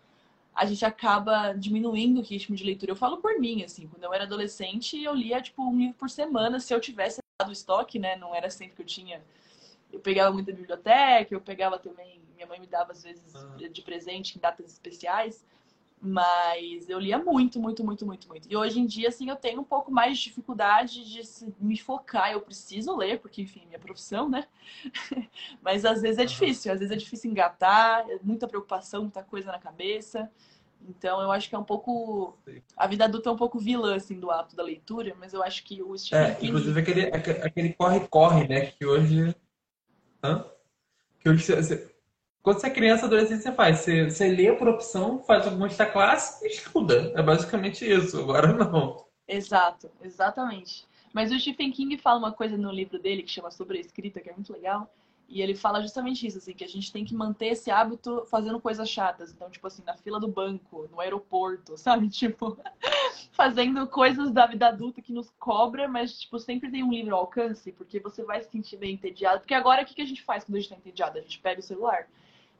a 0.58 0.65
gente 0.65 0.84
acaba 0.84 1.54
diminuindo 1.54 2.20
o 2.20 2.24
ritmo 2.24 2.56
de 2.56 2.63
leitura. 2.63 2.91
Eu 2.91 2.96
falo 2.96 3.17
por 3.17 3.39
mim, 3.39 3.63
assim, 3.63 3.88
quando 3.88 4.04
eu 4.04 4.13
era 4.13 4.24
adolescente, 4.24 5.02
eu 5.02 5.13
lia 5.13 5.39
tipo 5.39 5.63
um 5.63 5.78
livro 5.78 5.96
por 5.96 6.10
semana, 6.10 6.60
se 6.60 6.74
eu 6.74 6.82
tivesse 6.82 7.20
dado 7.39 7.52
estoque, 7.52 8.00
né? 8.00 8.15
Não 8.15 8.34
era 8.34 8.50
sempre 8.50 8.76
que 8.76 8.82
eu 8.82 8.86
tinha. 8.86 9.22
Eu 9.93 10.00
pegava 10.00 10.34
muita 10.34 10.52
biblioteca, 10.52 11.34
eu 11.34 11.39
pegava 11.39 11.78
também 11.78 12.17
minha 12.38 12.48
mãe 12.48 12.60
me 12.60 12.67
dava 12.67 12.91
às 12.91 13.04
vezes 13.04 13.36
ah. 13.36 13.67
de 13.70 13.82
presente 13.82 14.38
em 14.38 14.39
datas 14.39 14.72
especiais. 14.72 15.43
Mas 15.99 16.88
eu 16.88 16.99
lia 16.99 17.17
muito, 17.17 17.60
muito, 17.60 17.83
muito, 17.83 18.05
muito, 18.05 18.27
muito. 18.27 18.47
E 18.51 18.55
hoje 18.55 18.79
em 18.79 18.86
dia, 18.86 19.10
assim, 19.10 19.29
eu 19.29 19.36
tenho 19.36 19.62
um 19.62 19.63
pouco 19.63 19.91
mais 19.91 20.17
de 20.17 20.25
dificuldade 20.25 21.03
de 21.03 21.21
me 21.60 21.75
focar. 21.75 22.31
Eu 22.31 22.41
preciso 22.41 22.95
ler, 22.95 23.19
porque, 23.19 23.41
enfim, 23.41 23.62
é 23.63 23.65
minha 23.65 23.79
profissão, 23.79 24.29
né? 24.29 24.45
Mas 25.62 25.86
às 25.86 26.01
vezes 26.01 26.19
é 26.19 26.25
difícil. 26.25 26.71
Às 26.71 26.79
vezes 26.79 26.93
é 26.93 26.97
difícil 26.97 27.31
engatar, 27.31 28.07
é 28.10 28.19
muita 28.21 28.47
preocupação, 28.47 29.01
muita 29.01 29.23
coisa 29.23 29.51
na 29.51 29.57
cabeça. 29.57 30.29
Então, 30.88 31.19
eu 31.19 31.31
acho 31.31 31.49
que 31.49 31.55
é 31.55 31.57
um 31.57 31.63
pouco. 31.63 32.38
A 32.75 32.86
vida 32.86 33.05
adulta 33.05 33.29
é 33.29 33.33
um 33.33 33.38
pouco 33.38 33.57
vilã, 33.57 33.95
assim, 33.95 34.19
do 34.19 34.29
ato 34.29 34.55
da 34.55 34.62
leitura, 34.62 35.15
mas 35.19 35.33
eu 35.33 35.41
acho 35.41 35.63
que 35.63 35.81
o 35.81 35.97
Stephen 35.97 36.25
é, 36.27 36.36
King... 36.36 36.47
Inclusive, 36.49 36.79
aquele 37.43 37.73
corre-corre, 37.73 38.47
né? 38.47 38.67
Que 38.67 38.86
hoje. 38.86 39.36
Hã? 40.23 40.45
Que 41.19 41.29
hoje 41.29 41.43
quando 42.47 42.62
você 42.62 42.67
é 42.67 42.69
criança, 42.69 43.05
adolescente, 43.07 43.43
você 43.43 43.51
faz. 43.51 43.79
Você, 43.79 44.10
você 44.10 44.29
lê 44.29 44.53
por 44.53 44.69
opção, 44.69 45.21
faz 45.23 45.45
alguma 45.45 45.67
classe 45.67 46.45
e 46.45 46.47
estuda. 46.47 47.12
É 47.13 47.21
basicamente 47.21 47.83
isso. 47.83 48.21
Agora 48.21 48.53
não. 48.53 49.05
Exato, 49.27 49.91
exatamente. 50.01 50.88
Mas 51.12 51.29
o 51.29 51.38
Stephen 51.38 51.73
King 51.73 51.97
fala 51.97 52.17
uma 52.17 52.31
coisa 52.31 52.55
no 52.55 52.71
livro 52.71 52.99
dele 52.99 53.23
que 53.23 53.29
chama 53.29 53.51
Sobre 53.51 53.77
a 53.77 53.81
Escrita, 53.81 54.21
que 54.21 54.29
é 54.29 54.33
muito 54.33 54.53
legal. 54.53 54.89
E 55.27 55.41
ele 55.41 55.55
fala 55.55 55.81
justamente 55.81 56.25
isso, 56.25 56.38
assim, 56.38 56.53
que 56.53 56.63
a 56.63 56.69
gente 56.69 56.89
tem 56.89 57.03
que 57.03 57.13
manter 57.13 57.47
esse 57.47 57.69
hábito 57.69 58.25
fazendo 58.31 58.62
coisas 58.62 58.89
chatas. 58.89 59.29
Então, 59.33 59.49
tipo 59.49 59.67
assim, 59.67 59.83
na 59.86 59.97
fila 59.97 60.17
do 60.17 60.29
banco, 60.29 60.88
no 60.89 61.01
aeroporto, 61.01 61.75
sabe? 61.77 62.07
Tipo, 62.07 62.57
fazendo 63.33 63.86
coisas 63.88 64.31
da 64.31 64.45
vida 64.45 64.69
adulta 64.69 65.01
que 65.01 65.12
nos 65.12 65.29
cobra, 65.31 65.86
mas, 65.89 66.17
tipo, 66.17 66.39
sempre 66.39 66.71
tem 66.71 66.81
um 66.81 66.93
livro 66.93 67.13
ao 67.13 67.23
alcance, 67.23 67.73
porque 67.73 67.99
você 67.99 68.23
vai 68.23 68.41
se 68.41 68.49
sentir 68.49 68.77
meio 68.77 68.93
entediado. 68.93 69.41
Porque 69.41 69.53
agora, 69.53 69.81
o 69.81 69.86
que 69.86 70.01
a 70.01 70.05
gente 70.05 70.23
faz 70.23 70.45
quando 70.45 70.55
a 70.55 70.60
gente 70.62 70.69
tá 70.69 70.77
entediado? 70.77 71.17
A 71.17 71.21
gente 71.21 71.39
pega 71.39 71.60
o 71.60 71.63
celular. 71.63 72.07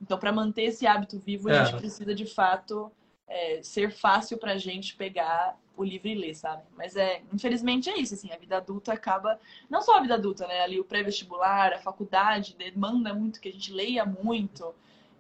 Então, 0.02 0.18
para 0.18 0.32
manter 0.32 0.64
esse 0.64 0.86
hábito 0.86 1.20
vivo, 1.20 1.50
a 1.50 1.54
é. 1.54 1.66
gente 1.66 1.78
precisa, 1.78 2.14
de 2.14 2.26
fato, 2.26 2.92
é, 3.28 3.62
ser 3.64 3.92
fácil 3.92 4.38
pra 4.38 4.58
gente 4.58 4.96
pegar 4.96 5.58
o 5.76 5.84
livro 5.84 6.08
e 6.08 6.16
ler, 6.16 6.36
sabe? 6.36 6.64
Mas 6.76 6.96
é, 6.96 7.22
infelizmente 7.32 7.90
é 7.90 7.98
isso, 7.98 8.16
assim, 8.16 8.32
a 8.32 8.38
vida 8.38 8.58
adulta 8.58 8.94
acaba, 8.94 9.40
não 9.70 9.82
só 9.82 9.98
a 9.98 10.02
vida 10.02 10.16
adulta, 10.16 10.48
né? 10.48 10.62
Ali 10.62 10.80
o 10.80 10.86
pré-vestibular, 10.86 11.74
a 11.74 11.80
faculdade 11.80 12.56
demanda 12.56 13.14
muito 13.14 13.40
que 13.40 13.50
a 13.50 13.52
gente 13.52 13.72
leia 13.72 14.06
muito. 14.06 14.74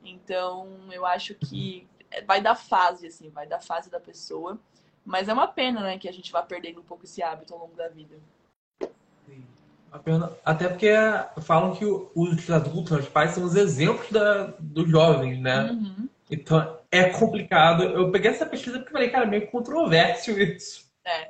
Então, 0.03 0.67
eu 0.91 1.05
acho 1.05 1.35
que 1.35 1.87
vai 2.25 2.41
dar 2.41 2.55
fase, 2.55 3.07
assim, 3.07 3.29
vai 3.29 3.45
dar 3.45 3.59
fase 3.59 3.89
da 3.89 3.99
pessoa. 3.99 4.59
Mas 5.05 5.29
é 5.29 5.33
uma 5.33 5.47
pena, 5.47 5.81
né, 5.81 5.97
que 5.97 6.09
a 6.09 6.11
gente 6.11 6.31
vá 6.31 6.41
perdendo 6.41 6.81
um 6.81 6.83
pouco 6.83 7.05
esse 7.05 7.23
hábito 7.23 7.53
ao 7.53 7.59
longo 7.61 7.75
da 7.75 7.87
vida. 7.87 8.19
Sim. 9.25 9.45
Até 10.45 10.67
porque 10.67 10.91
falam 11.41 11.75
que 11.75 11.85
os 11.85 12.49
adultos, 12.49 12.99
os 12.99 13.09
pais, 13.09 13.31
são 13.31 13.43
os 13.43 13.55
exemplos 13.55 14.09
da, 14.11 14.53
dos 14.59 14.89
jovens, 14.89 15.39
né? 15.39 15.71
Uhum. 15.71 16.09
Então 16.29 16.77
é 16.91 17.05
complicado. 17.09 17.83
Eu 17.83 18.11
peguei 18.11 18.31
essa 18.31 18.45
pesquisa 18.45 18.79
porque 18.79 18.91
falei, 18.91 19.09
cara, 19.09 19.25
meio 19.25 19.49
controverso 19.49 20.31
isso. 20.31 20.85
É. 21.05 21.29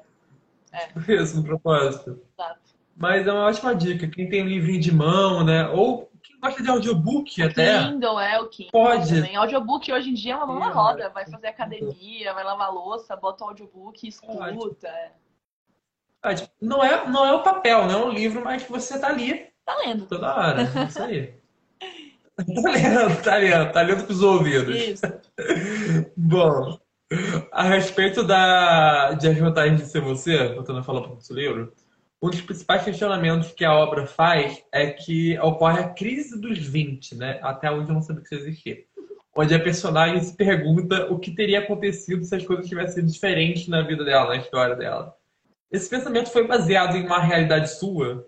É. 0.71 0.89
Isso, 1.07 1.37
no 1.37 1.43
propósito. 1.43 2.21
Exato. 2.33 2.59
Mas 2.95 3.27
é 3.27 3.31
uma 3.31 3.45
ótima 3.45 3.75
dica. 3.75 4.07
Quem 4.07 4.27
tem 4.27 4.43
um 4.43 4.47
livrinho 4.47 4.81
de 4.81 4.91
mão, 4.91 5.43
né? 5.43 5.67
Ou 5.69 6.09
quem 6.23 6.39
gosta 6.39 6.63
de 6.63 6.69
audiobook 6.69 7.41
o 7.41 7.45
até. 7.45 7.83
Kindle, 7.83 8.19
é 8.19 8.39
o 8.39 8.47
Kindle. 8.47 8.71
Pode. 8.71 9.15
Também. 9.15 9.35
Audiobook 9.35 9.91
hoje 9.91 10.09
em 10.09 10.13
dia 10.13 10.33
é 10.33 10.35
uma 10.35 10.47
mão 10.47 10.59
na 10.59 10.69
roda. 10.69 11.09
Vai 11.09 11.25
fazer 11.29 11.47
academia, 11.47 12.33
vai 12.33 12.43
lavar 12.43 12.73
louça, 12.73 13.15
bota 13.15 13.45
o 13.45 13.49
audiobook, 13.49 14.07
escuta. 14.07 14.87
É. 14.87 15.11
É, 16.23 16.33
tipo, 16.33 16.51
não, 16.61 16.83
é, 16.83 17.07
não 17.07 17.25
é 17.25 17.33
o 17.33 17.43
papel, 17.43 17.85
não 17.85 18.01
é 18.01 18.05
um 18.05 18.11
livro, 18.11 18.43
mas 18.43 18.63
você 18.63 18.99
tá 18.99 19.07
ali. 19.07 19.47
Tá 19.65 19.75
lendo. 19.77 20.05
Toda 20.05 20.35
hora. 20.35 20.63
Isso 20.87 21.01
aí. 21.01 21.33
Tá 22.37 22.69
lendo, 22.69 23.23
tá 23.23 23.35
lendo, 23.37 23.71
tá 23.71 23.81
lendo 23.81 24.05
com 24.05 24.13
os 24.13 24.21
ouvidos. 24.21 24.75
Isso. 24.75 25.01
Bom, 26.15 26.77
a 27.51 27.63
respeito 27.63 28.23
da, 28.23 29.13
de 29.13 29.27
As 29.27 29.37
Vantagens 29.39 29.81
de 29.81 29.87
Ser 29.87 30.01
Você, 30.01 30.53
voltando 30.53 30.79
a 30.79 30.83
falar 30.83 30.99
um 30.99 31.07
pouco 31.07 31.23
do 31.27 31.33
livro, 31.33 31.73
um 32.21 32.29
dos 32.29 32.41
principais 32.41 32.83
questionamentos 32.83 33.51
que 33.51 33.63
a 33.63 33.73
obra 33.73 34.05
faz 34.05 34.63
é 34.71 34.91
que 34.91 35.39
ocorre 35.39 35.79
a 35.79 35.89
crise 35.89 36.39
dos 36.39 36.59
20, 36.59 37.15
né? 37.15 37.39
Até 37.41 37.71
onde 37.71 37.89
eu 37.89 37.93
não 37.93 38.01
sabia 38.01 38.23
que 38.23 38.35
isso 38.35 38.43
existia. 38.43 38.83
Onde 39.35 39.53
a 39.53 39.59
personagem 39.59 40.21
se 40.21 40.35
pergunta 40.35 41.11
o 41.11 41.19
que 41.19 41.31
teria 41.31 41.59
acontecido 41.59 42.23
se 42.23 42.35
as 42.35 42.45
coisas 42.45 42.67
tivessem 42.67 42.95
sido 42.95 43.11
diferentes 43.11 43.67
na 43.67 43.83
vida 43.83 44.03
dela, 44.03 44.29
na 44.29 44.37
história 44.37 44.75
dela. 44.75 45.15
Esse 45.71 45.89
pensamento 45.89 46.31
foi 46.31 46.47
baseado 46.47 46.95
em 46.95 47.05
uma 47.05 47.19
realidade 47.19 47.69
sua? 47.71 48.27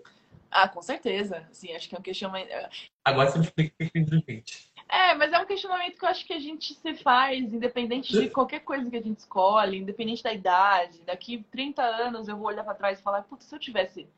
Ah, 0.50 0.68
com 0.68 0.82
certeza. 0.82 1.46
Sim, 1.52 1.72
acho 1.74 1.88
que 1.88 1.94
é 1.94 1.98
um 1.98 2.02
questionamento. 2.02 2.50
Agora 3.04 3.30
você 3.30 3.38
me 3.38 3.44
explica 3.44 3.74
o 3.80 3.90
que 3.90 3.98
é 3.98 4.04
gente. 4.04 4.70
É, 4.88 5.14
mas 5.14 5.32
é 5.32 5.38
um 5.38 5.46
questionamento 5.46 5.96
que 5.96 6.04
eu 6.04 6.08
acho 6.08 6.26
que 6.26 6.32
a 6.32 6.40
gente 6.40 6.74
se 6.74 6.94
faz, 6.96 7.40
independente 7.40 8.12
de 8.12 8.28
qualquer 8.28 8.60
coisa 8.60 8.90
que 8.90 8.96
a 8.96 9.02
gente 9.02 9.18
escolhe, 9.18 9.78
independente 9.78 10.22
da 10.22 10.32
idade. 10.32 11.00
Daqui 11.06 11.44
30 11.52 11.80
anos 11.80 12.26
eu 12.26 12.36
vou 12.36 12.48
olhar 12.48 12.64
para 12.64 12.74
trás 12.74 12.98
e 12.98 13.02
falar, 13.02 13.22
putz, 13.22 13.44
se 13.44 13.54
eu 13.54 13.58
tivesse 13.60 14.08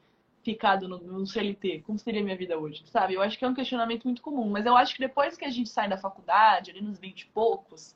ficado 0.42 0.88
no, 0.88 0.98
no, 0.98 1.26
CLT, 1.26 1.82
como 1.86 1.98
seria 1.98 2.22
minha 2.22 2.36
vida 2.36 2.58
hoje? 2.58 2.82
Sabe? 2.86 3.14
Eu 3.14 3.22
acho 3.22 3.38
que 3.38 3.44
é 3.44 3.48
um 3.48 3.54
questionamento 3.54 4.04
muito 4.04 4.22
comum. 4.22 4.48
Mas 4.48 4.64
eu 4.64 4.74
acho 4.74 4.94
que 4.94 5.00
depois 5.00 5.36
que 5.36 5.44
a 5.44 5.50
gente 5.50 5.68
sai 5.68 5.90
da 5.90 5.98
faculdade, 5.98 6.70
ali 6.70 6.80
nos 6.80 6.98
20 6.98 7.20
e 7.20 7.26
poucos, 7.26 7.94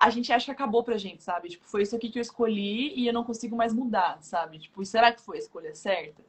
a 0.00 0.10
gente 0.10 0.32
acha 0.32 0.46
que 0.46 0.50
acabou 0.50 0.82
pra 0.82 0.96
gente, 0.96 1.22
sabe? 1.22 1.50
Tipo, 1.50 1.68
foi 1.68 1.82
isso 1.82 1.94
aqui 1.94 2.08
que 2.08 2.18
eu 2.18 2.22
escolhi 2.22 2.94
e 2.98 3.06
eu 3.06 3.12
não 3.12 3.22
consigo 3.22 3.54
mais 3.54 3.72
mudar, 3.72 4.18
sabe? 4.22 4.58
Tipo, 4.58 4.84
será 4.84 5.12
que 5.12 5.20
foi 5.20 5.36
a 5.36 5.40
escolha 5.40 5.74
certa? 5.74 6.22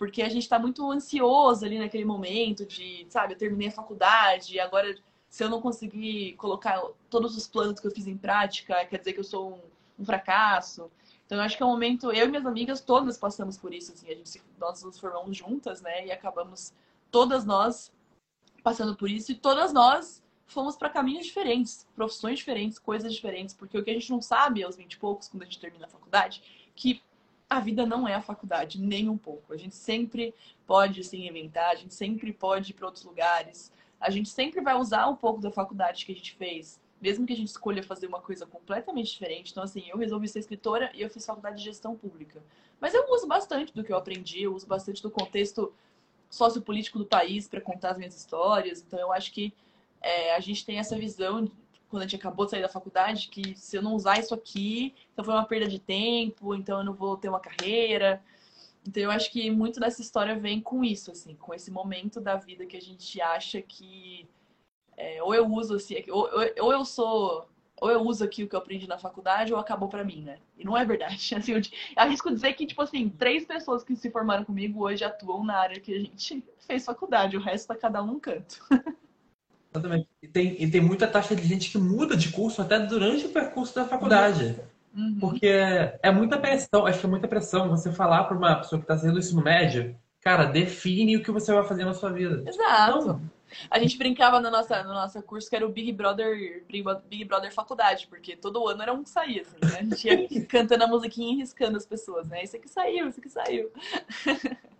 porque 0.00 0.22
a 0.22 0.30
gente 0.30 0.44
está 0.44 0.58
muito 0.58 0.90
ansioso 0.90 1.62
ali 1.62 1.78
naquele 1.78 2.06
momento 2.06 2.64
de, 2.64 3.06
sabe, 3.10 3.34
eu 3.34 3.38
terminei 3.38 3.68
a 3.68 3.70
faculdade, 3.70 4.58
agora 4.58 4.96
se 5.28 5.44
eu 5.44 5.50
não 5.50 5.60
conseguir 5.60 6.36
colocar 6.36 6.82
todos 7.10 7.36
os 7.36 7.46
planos 7.46 7.78
que 7.78 7.86
eu 7.86 7.90
fiz 7.90 8.06
em 8.06 8.16
prática, 8.16 8.82
quer 8.86 8.98
dizer 8.98 9.12
que 9.12 9.20
eu 9.20 9.24
sou 9.24 9.52
um, 9.52 9.60
um 9.98 10.04
fracasso. 10.06 10.90
Então 11.26 11.36
eu 11.36 11.44
acho 11.44 11.54
que 11.54 11.62
é 11.62 11.66
um 11.66 11.68
momento, 11.68 12.10
eu 12.10 12.24
e 12.24 12.28
minhas 12.30 12.46
amigas 12.46 12.80
todas 12.80 13.18
passamos 13.18 13.58
por 13.58 13.74
isso, 13.74 13.92
assim, 13.92 14.10
a 14.10 14.14
gente 14.14 14.42
nós 14.58 14.82
nos 14.82 14.98
formamos 14.98 15.36
juntas, 15.36 15.82
né, 15.82 16.06
e 16.06 16.10
acabamos 16.10 16.72
todas 17.10 17.44
nós 17.44 17.92
passando 18.64 18.96
por 18.96 19.10
isso 19.10 19.32
e 19.32 19.34
todas 19.34 19.70
nós 19.70 20.19
fomos 20.52 20.76
para 20.76 20.90
caminhos 20.90 21.26
diferentes, 21.26 21.86
profissões 21.94 22.38
diferentes, 22.38 22.78
coisas 22.78 23.14
diferentes, 23.14 23.54
porque 23.54 23.78
o 23.78 23.84
que 23.84 23.90
a 23.90 23.94
gente 23.94 24.10
não 24.10 24.20
sabe 24.20 24.62
aos 24.62 24.76
20 24.76 24.92
e 24.92 24.98
poucos, 24.98 25.28
quando 25.28 25.42
a 25.42 25.46
gente 25.46 25.60
termina 25.60 25.86
a 25.86 25.88
faculdade, 25.88 26.42
que 26.74 27.02
a 27.48 27.58
vida 27.58 27.84
não 27.84 28.06
é 28.06 28.14
a 28.14 28.22
faculdade, 28.22 28.80
nem 28.80 29.08
um 29.08 29.18
pouco. 29.18 29.52
A 29.52 29.56
gente 29.56 29.74
sempre 29.74 30.32
pode 30.66 31.02
se 31.02 31.16
reinventar, 31.16 31.70
a 31.70 31.74
gente 31.74 31.94
sempre 31.94 32.32
pode 32.32 32.70
ir 32.70 32.74
para 32.74 32.86
outros 32.86 33.04
lugares. 33.04 33.72
A 34.00 34.08
gente 34.08 34.28
sempre 34.28 34.60
vai 34.60 34.74
usar 34.76 35.08
um 35.08 35.16
pouco 35.16 35.40
da 35.40 35.50
faculdade 35.50 36.06
que 36.06 36.12
a 36.12 36.14
gente 36.14 36.34
fez, 36.36 36.80
mesmo 37.00 37.26
que 37.26 37.32
a 37.32 37.36
gente 37.36 37.48
escolha 37.48 37.82
fazer 37.82 38.06
uma 38.06 38.20
coisa 38.20 38.46
completamente 38.46 39.12
diferente. 39.12 39.50
Então, 39.50 39.64
assim, 39.64 39.82
eu 39.88 39.98
resolvi 39.98 40.28
ser 40.28 40.38
escritora 40.38 40.90
e 40.94 41.02
eu 41.02 41.10
fiz 41.10 41.26
faculdade 41.26 41.58
de 41.58 41.64
gestão 41.64 41.96
pública. 41.96 42.40
Mas 42.80 42.94
eu 42.94 43.04
uso 43.10 43.26
bastante 43.26 43.74
do 43.74 43.82
que 43.82 43.92
eu 43.92 43.96
aprendi, 43.96 44.42
eu 44.44 44.54
uso 44.54 44.66
bastante 44.66 45.02
do 45.02 45.10
contexto 45.10 45.72
sociopolítico 46.30 46.98
do 46.98 47.04
país 47.04 47.48
para 47.48 47.60
contar 47.60 47.90
as 47.90 47.98
minhas 47.98 48.14
histórias. 48.14 48.80
Então, 48.86 48.98
eu 48.98 49.12
acho 49.12 49.32
que 49.32 49.52
é, 50.00 50.34
a 50.34 50.40
gente 50.40 50.64
tem 50.64 50.78
essa 50.78 50.96
visão 50.96 51.50
quando 51.88 52.02
a 52.02 52.06
gente 52.06 52.16
acabou 52.16 52.44
de 52.44 52.52
sair 52.52 52.62
da 52.62 52.68
faculdade, 52.68 53.28
que 53.28 53.56
se 53.56 53.76
eu 53.76 53.82
não 53.82 53.94
usar 53.94 54.18
isso 54.18 54.32
aqui, 54.32 54.94
então 55.12 55.24
foi 55.24 55.34
uma 55.34 55.44
perda 55.44 55.66
de 55.66 55.80
tempo, 55.80 56.54
então 56.54 56.78
eu 56.78 56.84
não 56.84 56.94
vou 56.94 57.16
ter 57.16 57.28
uma 57.28 57.40
carreira. 57.40 58.22
Então 58.86 59.02
eu 59.02 59.10
acho 59.10 59.30
que 59.30 59.50
muito 59.50 59.80
dessa 59.80 60.00
história 60.00 60.38
vem 60.38 60.60
com 60.60 60.84
isso, 60.84 61.10
assim, 61.10 61.34
com 61.34 61.52
esse 61.52 61.70
momento 61.70 62.20
da 62.20 62.36
vida 62.36 62.64
que 62.64 62.76
a 62.76 62.80
gente 62.80 63.20
acha 63.20 63.60
que 63.60 64.28
é, 64.96 65.22
ou 65.22 65.34
eu 65.34 65.46
uso 65.46 65.76
assim, 65.76 65.96
ou, 66.10 66.30
ou 66.60 66.72
eu 66.72 66.84
sou 66.84 67.48
ou 67.80 67.90
eu 67.90 68.02
uso 68.02 68.22
aqui 68.22 68.44
o 68.44 68.48
que 68.48 68.54
eu 68.54 68.58
aprendi 68.58 68.86
na 68.86 68.98
faculdade 68.98 69.52
ou 69.52 69.58
acabou 69.58 69.88
para 69.88 70.04
mim, 70.04 70.22
né? 70.22 70.38
E 70.58 70.64
não 70.64 70.76
é 70.76 70.84
verdade. 70.84 71.14
Assim, 71.34 71.52
eu 71.52 71.62
arrisco 71.96 72.30
dizer 72.30 72.52
que, 72.52 72.66
tipo 72.66 72.82
assim, 72.82 73.08
três 73.08 73.46
pessoas 73.46 73.82
que 73.82 73.96
se 73.96 74.10
formaram 74.10 74.44
comigo 74.44 74.84
hoje 74.84 75.02
atuam 75.02 75.42
na 75.42 75.56
área 75.56 75.80
que 75.80 75.94
a 75.94 75.98
gente 75.98 76.44
fez 76.58 76.84
faculdade, 76.84 77.38
o 77.38 77.40
resto 77.40 77.68
tá 77.68 77.74
cada 77.74 78.02
um 78.02 78.06
num 78.06 78.20
canto. 78.20 78.62
Exatamente. 79.72 80.08
E 80.22 80.28
tem, 80.28 80.62
e 80.62 80.70
tem 80.70 80.80
muita 80.80 81.06
taxa 81.06 81.34
de 81.34 81.46
gente 81.46 81.70
que 81.70 81.78
muda 81.78 82.16
de 82.16 82.30
curso 82.30 82.60
até 82.60 82.78
durante 82.78 83.26
o 83.26 83.30
percurso 83.30 83.74
da 83.74 83.84
faculdade. 83.84 84.56
Uhum. 84.94 85.18
Porque 85.20 85.46
é 85.46 86.10
muita 86.10 86.38
pressão, 86.38 86.86
acho 86.86 86.98
que 86.98 87.06
é 87.06 87.08
muita 87.08 87.28
pressão 87.28 87.68
você 87.68 87.92
falar 87.92 88.24
para 88.24 88.36
uma 88.36 88.56
pessoa 88.56 88.80
que 88.80 88.84
está 88.84 88.96
fazendo 88.96 89.18
ensino 89.18 89.42
médio, 89.42 89.96
cara, 90.20 90.44
define 90.44 91.16
o 91.16 91.22
que 91.22 91.30
você 91.30 91.52
vai 91.52 91.64
fazer 91.64 91.84
na 91.84 91.94
sua 91.94 92.10
vida. 92.10 92.42
Exato. 92.48 92.98
Então, 92.98 93.20
a 93.70 93.78
gente 93.78 93.96
brincava 93.96 94.40
no, 94.40 94.50
nossa, 94.50 94.82
no 94.82 94.92
nosso 94.92 95.20
curso 95.22 95.48
que 95.48 95.56
era 95.56 95.66
o 95.66 95.70
Big 95.70 95.92
Brother, 95.92 96.64
Big 97.08 97.24
Brother 97.24 97.52
Faculdade, 97.52 98.06
porque 98.08 98.36
todo 98.36 98.66
ano 98.68 98.82
era 98.82 98.92
um 98.92 99.02
que 99.02 99.10
saía, 99.10 99.42
assim, 99.42 99.56
né? 99.62 99.78
A 99.78 99.84
gente 99.84 100.08
ia 100.08 100.46
cantando 100.46 100.84
a 100.84 100.88
musiquinha 100.88 101.34
e 101.34 101.38
riscando 101.38 101.76
as 101.76 101.86
pessoas, 101.86 102.28
né? 102.28 102.42
Isso 102.44 102.56
aqui 102.56 102.68
saiu, 102.68 103.08
isso 103.08 103.20
aqui 103.20 103.28
saiu. 103.28 103.70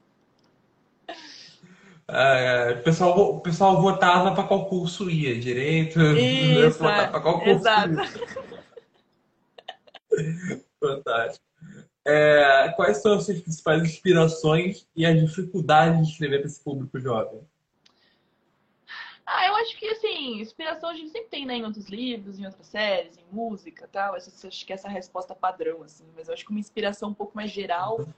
É, 2.13 2.73
o, 2.73 2.83
pessoal, 2.83 3.37
o 3.37 3.41
pessoal 3.41 3.81
votava 3.81 4.35
para 4.35 4.45
qual 4.45 4.67
curso 4.67 5.09
ia, 5.09 5.39
direito, 5.39 6.01
Isso, 6.17 6.79
para 6.79 7.21
qual 7.21 7.41
curso 7.41 7.51
exato. 7.51 7.95
ia. 7.95 8.51
Fantástico. 10.81 11.45
É, 12.07 12.73
quais 12.77 12.97
são 12.99 13.15
as 13.15 13.25
suas 13.25 13.41
principais 13.41 13.83
inspirações 13.83 14.89
e 14.97 15.05
as 15.05 15.21
dificuldades 15.21 16.07
de 16.07 16.13
escrever 16.13 16.39
para 16.39 16.47
esse 16.47 16.63
público 16.63 16.99
jovem? 16.99 17.41
Ah, 19.27 19.47
eu 19.47 19.55
acho 19.57 19.79
que, 19.79 19.87
assim, 19.87 20.41
inspiração 20.41 20.91
a 20.91 20.95
gente 20.95 21.11
sempre 21.11 21.29
tem, 21.29 21.47
né, 21.47 21.55
em 21.55 21.65
outros 21.65 21.89
livros, 21.89 22.41
em 22.41 22.47
outras 22.47 22.67
séries, 22.67 23.17
em 23.17 23.25
música 23.31 23.89
tal. 23.93 24.17
Eu 24.17 24.23
acho 24.49 24.67
que 24.67 24.73
essa 24.73 24.89
é 24.89 24.91
resposta 24.91 25.37
padrão, 25.37 25.85
assim. 25.85 26.05
Mas 26.17 26.27
eu 26.27 26.35
acho 26.35 26.45
que 26.45 26.51
uma 26.51 26.59
inspiração 26.59 27.11
um 27.11 27.15
pouco 27.15 27.37
mais 27.37 27.51
geral 27.51 28.09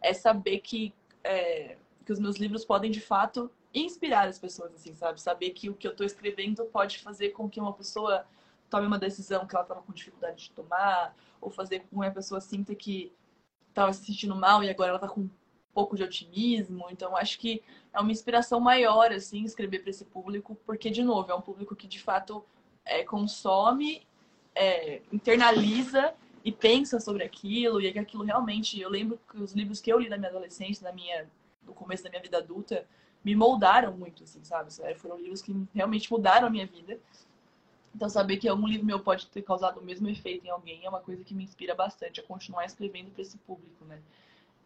é 0.00 0.12
saber 0.12 0.58
que 0.60 0.94
é, 1.24 1.76
que 2.10 2.14
os 2.14 2.18
meus 2.18 2.38
livros 2.38 2.64
podem 2.64 2.90
de 2.90 3.00
fato 3.00 3.48
inspirar 3.72 4.26
as 4.26 4.36
pessoas, 4.36 4.74
assim, 4.74 4.96
sabe? 4.96 5.20
Saber 5.20 5.50
que 5.50 5.70
o 5.70 5.74
que 5.74 5.86
eu 5.86 5.92
estou 5.92 6.04
escrevendo 6.04 6.64
pode 6.64 6.98
fazer 6.98 7.28
com 7.28 7.48
que 7.48 7.60
uma 7.60 7.72
pessoa 7.72 8.26
tome 8.68 8.84
uma 8.84 8.98
decisão 8.98 9.46
que 9.46 9.54
ela 9.54 9.62
estava 9.62 9.80
com 9.80 9.92
dificuldade 9.92 10.46
de 10.46 10.50
tomar, 10.50 11.14
ou 11.40 11.50
fazer 11.50 11.78
com 11.78 11.86
que 11.86 11.94
uma 11.94 12.10
pessoa 12.10 12.40
sinta 12.40 12.74
que 12.74 13.12
estava 13.68 13.92
se 13.92 14.04
sentindo 14.04 14.34
mal 14.34 14.64
e 14.64 14.68
agora 14.68 14.88
ela 14.88 14.96
está 14.96 15.06
com 15.06 15.20
um 15.20 15.30
pouco 15.72 15.96
de 15.96 16.02
otimismo. 16.02 16.86
Então, 16.90 17.16
acho 17.16 17.38
que 17.38 17.62
é 17.92 18.00
uma 18.00 18.10
inspiração 18.10 18.58
maior, 18.58 19.12
assim, 19.12 19.44
escrever 19.44 19.78
para 19.78 19.90
esse 19.90 20.04
público, 20.04 20.56
porque, 20.66 20.90
de 20.90 21.04
novo, 21.04 21.30
é 21.30 21.34
um 21.34 21.40
público 21.40 21.76
que 21.76 21.86
de 21.86 22.00
fato 22.00 22.44
é, 22.84 23.04
consome, 23.04 24.04
é, 24.52 25.00
internaliza 25.12 26.12
e 26.44 26.50
pensa 26.50 26.98
sobre 26.98 27.22
aquilo, 27.22 27.80
e 27.80 27.86
é 27.86 27.92
que 27.92 28.00
aquilo 28.00 28.24
realmente. 28.24 28.80
Eu 28.80 28.90
lembro 28.90 29.20
que 29.30 29.38
os 29.38 29.52
livros 29.52 29.80
que 29.80 29.92
eu 29.92 30.00
li 30.00 30.08
na 30.08 30.16
minha 30.16 30.30
adolescência, 30.30 30.82
na 30.82 30.92
minha, 30.92 31.30
no 31.66 31.74
começo 31.74 32.02
da 32.02 32.10
minha 32.10 32.22
vida 32.22 32.38
adulta, 32.38 32.86
me 33.24 33.34
moldaram 33.34 33.92
muito, 33.96 34.24
assim, 34.24 34.42
sabe? 34.42 34.70
Foram 34.96 35.18
livros 35.18 35.42
que 35.42 35.54
realmente 35.74 36.10
mudaram 36.10 36.46
a 36.46 36.50
minha 36.50 36.66
vida. 36.66 36.98
Então, 37.94 38.08
saber 38.08 38.36
que 38.36 38.48
algum 38.48 38.66
livro 38.66 38.86
meu 38.86 39.00
pode 39.00 39.26
ter 39.26 39.42
causado 39.42 39.80
o 39.80 39.84
mesmo 39.84 40.08
efeito 40.08 40.46
em 40.46 40.50
alguém 40.50 40.84
é 40.84 40.88
uma 40.88 41.00
coisa 41.00 41.24
que 41.24 41.34
me 41.34 41.44
inspira 41.44 41.74
bastante 41.74 42.20
a 42.20 42.22
continuar 42.22 42.64
escrevendo 42.64 43.10
para 43.10 43.22
esse 43.22 43.36
público, 43.38 43.84
né? 43.84 44.00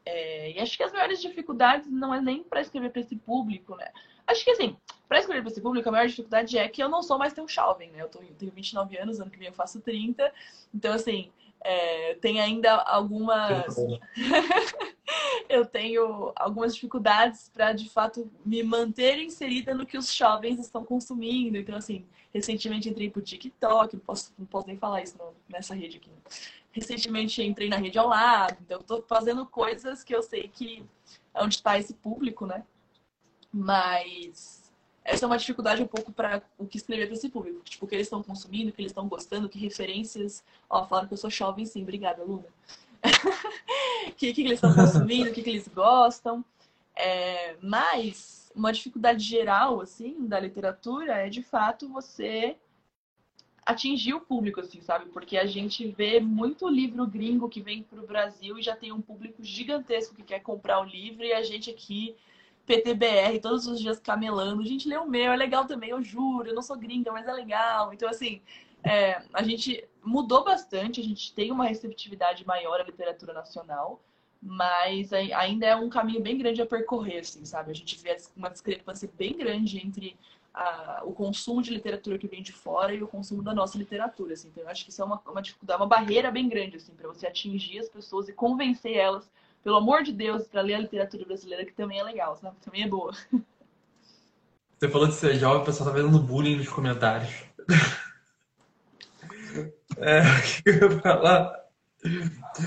É, 0.06 0.52
e 0.52 0.60
acho 0.60 0.76
que 0.76 0.82
as 0.82 0.92
maiores 0.92 1.20
dificuldades 1.22 1.90
não 1.90 2.14
é 2.14 2.20
nem 2.20 2.42
para 2.42 2.60
escrever 2.60 2.90
para 2.90 3.00
esse 3.00 3.16
público, 3.16 3.74
né? 3.74 3.90
Acho 4.26 4.44
que 4.44 4.50
assim, 4.50 4.76
para 5.08 5.18
escrever 5.18 5.40
para 5.40 5.50
esse 5.50 5.60
público, 5.60 5.88
a 5.88 5.92
maior 5.92 6.06
dificuldade 6.06 6.58
é 6.58 6.68
que 6.68 6.82
eu 6.82 6.88
não 6.88 7.02
sou 7.02 7.18
mais 7.18 7.32
tão 7.32 7.48
jovem, 7.48 7.90
né? 7.90 8.02
Eu, 8.02 8.08
tô, 8.08 8.20
eu 8.20 8.34
tenho 8.34 8.52
29 8.52 8.98
anos, 8.98 9.20
ano 9.20 9.30
que 9.30 9.38
vem 9.38 9.48
eu 9.48 9.54
faço 9.54 9.80
30. 9.80 10.30
Então, 10.74 10.92
assim, 10.92 11.32
é, 11.62 12.14
tem 12.16 12.40
ainda 12.40 12.74
algumas. 12.74 13.76
eu 15.48 15.64
tenho 15.64 16.32
algumas 16.36 16.74
dificuldades 16.74 17.50
para, 17.52 17.72
de 17.72 17.88
fato, 17.88 18.30
me 18.44 18.62
manter 18.62 19.18
inserida 19.18 19.74
no 19.74 19.86
que 19.86 19.98
os 19.98 20.12
jovens 20.12 20.58
estão 20.58 20.84
consumindo. 20.84 21.56
Então, 21.56 21.76
assim, 21.76 22.04
recentemente 22.32 22.88
entrei 22.88 23.10
pro 23.10 23.22
TikTok, 23.22 23.96
não 23.96 24.02
posso, 24.04 24.32
não 24.38 24.46
posso 24.46 24.66
nem 24.66 24.76
falar 24.76 25.02
isso 25.02 25.16
nessa 25.48 25.74
rede 25.74 25.98
aqui. 25.98 26.10
Recentemente 26.72 27.42
entrei 27.42 27.68
na 27.68 27.76
rede 27.76 27.98
ao 27.98 28.08
lado, 28.08 28.56
então 28.60 28.80
estou 28.80 29.02
fazendo 29.02 29.46
coisas 29.46 30.02
que 30.02 30.14
eu 30.14 30.22
sei 30.22 30.48
que 30.48 30.84
é 31.32 31.42
onde 31.42 31.54
está 31.54 31.78
esse 31.78 31.94
público, 31.94 32.46
né? 32.46 32.64
Mas 33.52 34.64
essa 35.04 35.24
é 35.24 35.26
uma 35.26 35.36
dificuldade 35.36 35.82
um 35.82 35.86
pouco 35.86 36.10
para 36.10 36.42
o 36.58 36.66
que 36.66 36.78
escrever 36.78 37.06
para 37.06 37.14
esse 37.14 37.28
público. 37.28 37.60
Tipo, 37.62 37.84
o 37.84 37.88
que 37.88 37.94
eles 37.94 38.06
estão 38.06 38.22
consumindo, 38.22 38.70
o 38.70 38.72
que 38.72 38.80
eles 38.80 38.90
estão 38.90 39.06
gostando, 39.06 39.48
que 39.48 39.58
referências. 39.58 40.42
Ó, 40.68 40.84
falaram 40.86 41.06
que 41.06 41.14
eu 41.14 41.18
sou 41.18 41.30
jovem, 41.30 41.66
sim. 41.66 41.82
Obrigada, 41.82 42.24
Luna. 42.24 42.46
O 44.06 44.16
que, 44.16 44.32
que 44.32 44.42
eles 44.42 44.52
estão 44.52 44.74
consumindo, 44.74 45.30
o 45.30 45.32
que, 45.32 45.42
que 45.42 45.50
eles 45.50 45.66
gostam. 45.68 46.44
É, 46.94 47.56
mas 47.60 48.50
uma 48.54 48.72
dificuldade 48.72 49.24
geral, 49.24 49.80
assim, 49.80 50.26
da 50.26 50.38
literatura 50.38 51.14
é, 51.14 51.28
de 51.28 51.42
fato, 51.42 51.88
você 51.88 52.56
atingir 53.66 54.14
o 54.14 54.20
público, 54.20 54.60
assim, 54.60 54.80
sabe? 54.80 55.06
Porque 55.06 55.36
a 55.36 55.46
gente 55.46 55.86
vê 55.88 56.20
muito 56.20 56.68
livro 56.68 57.06
gringo 57.06 57.48
que 57.48 57.62
vem 57.62 57.82
para 57.82 58.00
o 58.00 58.06
Brasil 58.06 58.58
e 58.58 58.62
já 58.62 58.76
tem 58.76 58.92
um 58.92 59.00
público 59.00 59.42
gigantesco 59.42 60.14
que 60.14 60.22
quer 60.22 60.40
comprar 60.40 60.80
o 60.80 60.84
livro 60.84 61.24
e 61.24 61.32
a 61.32 61.42
gente 61.42 61.70
aqui, 61.70 62.14
PTBR, 62.66 63.40
todos 63.40 63.66
os 63.66 63.80
dias 63.80 63.98
camelando. 63.98 64.64
Gente 64.64 64.88
lê 64.88 64.96
o 64.96 65.08
meu, 65.08 65.32
é 65.32 65.36
legal 65.36 65.66
também, 65.66 65.90
eu 65.90 66.02
juro, 66.02 66.48
eu 66.48 66.54
não 66.54 66.62
sou 66.62 66.76
gringa, 66.76 67.10
mas 67.10 67.26
é 67.26 67.32
legal. 67.32 67.92
Então, 67.92 68.08
assim, 68.08 68.40
é, 68.84 69.22
a 69.32 69.42
gente 69.42 69.82
mudou 70.04 70.44
bastante, 70.44 71.00
a 71.00 71.04
gente 71.04 71.32
tem 71.32 71.50
uma 71.50 71.66
receptividade 71.66 72.46
maior 72.46 72.80
à 72.80 72.84
literatura 72.84 73.32
nacional, 73.32 74.02
mas 74.40 75.10
ainda 75.12 75.64
é 75.66 75.74
um 75.74 75.88
caminho 75.88 76.20
bem 76.20 76.36
grande 76.36 76.60
a 76.60 76.66
percorrer, 76.66 77.20
assim, 77.20 77.46
sabe? 77.46 77.70
A 77.70 77.74
gente 77.74 77.98
vê 78.02 78.14
uma 78.36 78.50
discrepância 78.50 79.10
bem 79.16 79.32
grande 79.32 79.78
entre 79.78 80.18
a, 80.52 81.00
o 81.02 81.14
consumo 81.14 81.62
de 81.62 81.70
literatura 81.70 82.18
que 82.18 82.28
vem 82.28 82.42
de 82.42 82.52
fora 82.52 82.94
e 82.94 83.02
o 83.02 83.08
consumo 83.08 83.42
da 83.42 83.54
nossa 83.54 83.78
literatura, 83.78 84.34
assim. 84.34 84.48
Então, 84.48 84.62
eu 84.62 84.68
acho 84.68 84.84
que 84.84 84.90
isso 84.90 85.00
é 85.00 85.04
uma, 85.04 85.18
uma 85.26 85.40
dificuldade, 85.40 85.80
uma 85.80 85.88
barreira 85.88 86.30
bem 86.30 86.46
grande, 86.46 86.76
assim, 86.76 86.92
para 86.92 87.08
você 87.08 87.26
atingir 87.26 87.78
as 87.78 87.88
pessoas 87.88 88.28
e 88.28 88.34
convencer 88.34 88.94
elas, 88.94 89.30
pelo 89.62 89.76
amor 89.76 90.02
de 90.02 90.12
Deus, 90.12 90.46
para 90.46 90.60
ler 90.60 90.74
a 90.74 90.80
literatura 90.80 91.24
brasileira, 91.24 91.64
que 91.64 91.72
também 91.72 91.98
é 91.98 92.02
legal, 92.02 92.36
sabe? 92.36 92.54
Também 92.62 92.82
é 92.82 92.88
boa. 92.88 93.14
Você 94.78 94.90
falou 94.90 95.06
de 95.08 95.14
ser 95.14 95.36
jovem, 95.36 95.62
o 95.62 95.64
pessoal 95.64 95.88
tá 95.88 95.96
vendo 95.96 96.18
bullying 96.18 96.56
nos 96.56 96.68
comentários. 96.68 97.32
é, 99.98 100.20
o 100.38 100.62
que 100.62 100.68
eu 100.70 100.90
ia 100.90 101.00
falar? 101.00 101.64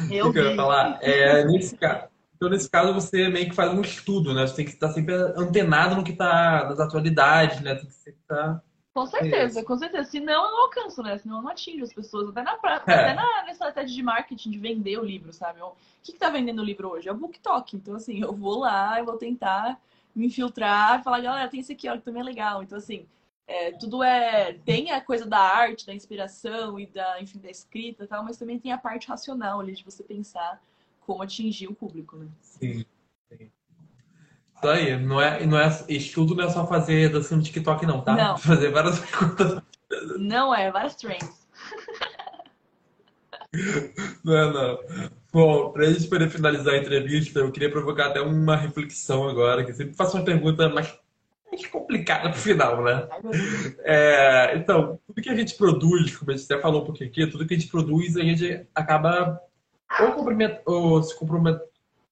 Eu 0.09 0.27
o 0.27 0.33
que 0.33 0.39
eu 0.39 0.49
ia 0.49 0.55
falar? 0.55 0.99
É, 1.01 1.45
nesse 1.45 1.77
caso, 1.77 2.07
então, 2.37 2.49
nesse 2.49 2.69
caso, 2.69 2.93
você 2.93 3.27
meio 3.29 3.49
que 3.49 3.55
faz 3.55 3.73
um 3.73 3.81
estudo, 3.81 4.33
né? 4.33 4.45
Você 4.45 4.57
tem 4.57 4.65
que 4.65 4.71
estar 4.71 4.89
sempre 4.89 5.15
antenado 5.15 5.95
no 5.95 6.03
que 6.03 6.11
está 6.11 6.65
nas 6.69 6.79
atualidades, 6.79 7.61
né? 7.61 7.73
Tem 7.73 7.87
que 7.87 7.93
sempre 7.93 8.19
estar... 8.21 8.63
Com 8.93 9.05
certeza, 9.07 9.63
com 9.63 9.77
certeza. 9.77 10.09
Senão 10.09 10.45
eu 10.45 10.51
não 10.51 10.61
alcanço, 10.63 11.01
né? 11.03 11.17
Senão 11.17 11.37
eu 11.37 11.41
não 11.41 11.49
atingo 11.49 11.83
as 11.83 11.93
pessoas. 11.93 12.29
Até 12.29 12.43
na, 12.43 12.51
é. 12.51 12.73
até 12.73 13.13
na, 13.13 13.43
na 13.43 13.51
estratégia 13.51 13.95
de 13.95 14.03
marketing, 14.03 14.51
de 14.51 14.59
vender 14.59 14.99
o 14.99 15.03
livro, 15.03 15.33
sabe? 15.33 15.61
O 15.61 15.73
que, 16.03 16.13
que 16.13 16.19
tá 16.19 16.29
vendendo 16.29 16.61
o 16.61 16.65
livro 16.65 16.89
hoje? 16.89 17.09
É 17.09 17.11
o 17.11 17.15
BookTok. 17.15 17.75
Então, 17.75 17.95
assim, 17.95 18.21
eu 18.21 18.33
vou 18.33 18.59
lá, 18.59 18.99
eu 18.99 19.05
vou 19.05 19.17
tentar 19.17 19.79
me 20.15 20.27
infiltrar 20.27 20.99
e 20.99 21.03
falar, 21.03 21.21
galera, 21.21 21.49
tem 21.49 21.59
esse 21.59 21.73
aqui, 21.73 21.89
ó, 21.89 21.93
que 21.93 22.03
também 22.03 22.21
é 22.21 22.25
legal. 22.25 22.61
Então, 22.61 22.77
assim, 22.77 23.05
é, 23.47 23.71
tudo 23.71 24.03
é. 24.03 24.53
Tem 24.65 24.91
a 24.91 24.99
coisa 24.99 25.25
da 25.25 25.39
arte, 25.39 25.85
da 25.85 25.93
inspiração 25.93 26.77
e 26.77 26.85
da, 26.85 27.21
enfim, 27.21 27.39
da 27.39 27.49
escrita 27.49 28.03
e 28.03 28.07
tal, 28.07 28.23
mas 28.23 28.37
também 28.37 28.59
tem 28.59 28.73
a 28.73 28.77
parte 28.77 29.07
racional 29.07 29.61
ali 29.61 29.73
de 29.73 29.85
você 29.85 30.03
pensar 30.03 30.61
como 30.99 31.23
atingir 31.23 31.67
o 31.67 31.73
público, 31.73 32.17
né? 32.17 32.27
Sim, 32.41 32.85
sim. 33.29 33.49
Isso 34.55 34.67
aí, 34.67 34.97
não 34.99 35.21
é, 35.21 35.45
não 35.45 35.57
é, 35.57 35.69
estudo 35.87 36.35
não 36.35 36.43
é 36.43 36.49
só 36.49 36.67
fazer 36.67 37.09
dancinha 37.09 37.37
no 37.37 37.43
TikTok, 37.43 37.85
não, 37.85 38.01
tá? 38.01 38.15
Não. 38.15 38.37
Fazer 38.37 38.69
várias 38.71 38.99
coisas. 38.99 39.61
Não 40.17 40.53
é, 40.53 40.69
várias 40.69 40.95
trends. 40.95 41.47
Não 44.23 44.35
é, 44.35 44.51
não. 44.51 44.79
Bom, 45.31 45.71
para 45.71 45.85
a 45.85 45.93
gente 45.93 46.07
poder 46.07 46.29
finalizar 46.29 46.73
a 46.73 46.77
entrevista, 46.77 47.39
eu 47.39 47.51
queria 47.51 47.69
provocar 47.69 48.07
até 48.07 48.19
uma 48.19 48.55
reflexão 48.55 49.27
agora, 49.29 49.63
que 49.63 49.73
sempre 49.73 49.93
faço 49.93 50.17
uma 50.17 50.25
pergunta 50.25 50.67
mais, 50.69 50.93
mais 51.57 51.67
complicada 51.67 52.29
pro 52.29 52.39
final, 52.39 52.83
né? 52.83 53.07
É, 53.79 54.55
então, 54.57 54.99
tudo 55.07 55.21
que 55.21 55.29
a 55.29 55.35
gente 55.35 55.55
produz, 55.55 56.15
como 56.15 56.31
a 56.31 56.35
gente 56.37 56.51
até 56.51 56.61
falou 56.61 56.83
um 56.83 56.85
pouquinho 56.85 57.09
aqui, 57.09 57.27
tudo 57.27 57.45
que 57.45 57.55
a 57.55 57.57
gente 57.57 57.69
produz, 57.69 58.15
a 58.15 58.21
gente 58.21 58.65
acaba 58.75 59.41
ou, 59.99 60.11
compromet, 60.11 60.61
ou 60.65 61.01
se 61.01 61.17
compromete. 61.17 61.61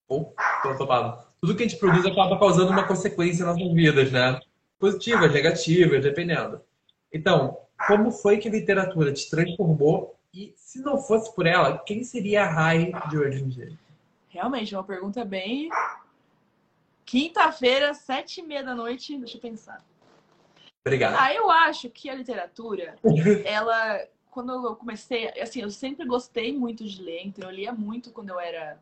Ou. 0.08 0.34
Tudo 1.42 1.56
que 1.56 1.64
a 1.64 1.68
gente 1.68 1.80
produz 1.80 2.06
acaba 2.06 2.40
causando 2.40 2.72
uma 2.72 2.88
consequência 2.88 3.46
nas 3.46 3.58
nossas 3.58 3.74
vidas, 3.74 4.12
né? 4.12 4.40
Positivas, 4.80 5.32
negativas, 5.32 6.02
dependendo. 6.02 6.62
Então, 7.14 7.58
como 7.88 8.12
foi 8.12 8.38
que 8.38 8.48
a 8.48 8.52
literatura 8.52 9.14
te 9.14 9.30
transformou? 9.30 10.16
E 10.34 10.54
se 10.58 10.80
não 10.80 10.98
fosse 10.98 11.34
por 11.34 11.46
ela, 11.46 11.78
quem 11.78 12.04
seria 12.04 12.44
a 12.44 12.50
Rai 12.50 12.92
de 13.10 13.18
hoje 13.18 13.44
em 13.44 13.48
dia? 13.48 13.72
Realmente, 14.30 14.76
uma 14.76 14.84
pergunta 14.84 15.24
bem. 15.24 15.70
Quinta-feira, 17.06 17.94
sete 17.94 18.40
e 18.40 18.44
meia 18.44 18.64
da 18.64 18.74
noite, 18.74 19.18
deixa 19.18 19.38
eu 19.38 19.42
pensar. 19.42 19.86
Obrigado. 20.86 21.16
Ah, 21.20 21.34
eu 21.34 21.50
acho 21.50 21.90
que 21.90 22.10
a 22.10 22.16
literatura, 22.16 22.96
ela 23.46 24.08
quando 24.30 24.52
eu 24.52 24.76
comecei, 24.76 25.30
assim, 25.40 25.62
eu 25.62 25.70
sempre 25.70 26.06
gostei 26.06 26.52
muito 26.52 26.84
de 26.84 27.02
ler, 27.02 27.22
então 27.26 27.50
eu 27.50 27.56
lia 27.56 27.72
muito 27.72 28.12
quando 28.12 28.32
eu 28.32 28.40
era 28.40 28.78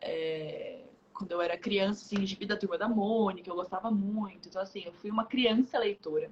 é, 0.00 0.82
quando 1.12 1.32
eu 1.32 1.40
era 1.40 1.56
criança, 1.56 2.04
assim, 2.04 2.24
de 2.24 2.34
vida 2.34 2.56
turma 2.56 2.76
da 2.76 2.88
Mônica, 2.88 3.48
eu 3.48 3.54
gostava 3.54 3.90
muito. 3.90 4.48
Então, 4.48 4.60
assim, 4.60 4.82
eu 4.84 4.92
fui 4.92 5.10
uma 5.10 5.24
criança 5.24 5.78
leitora. 5.78 6.30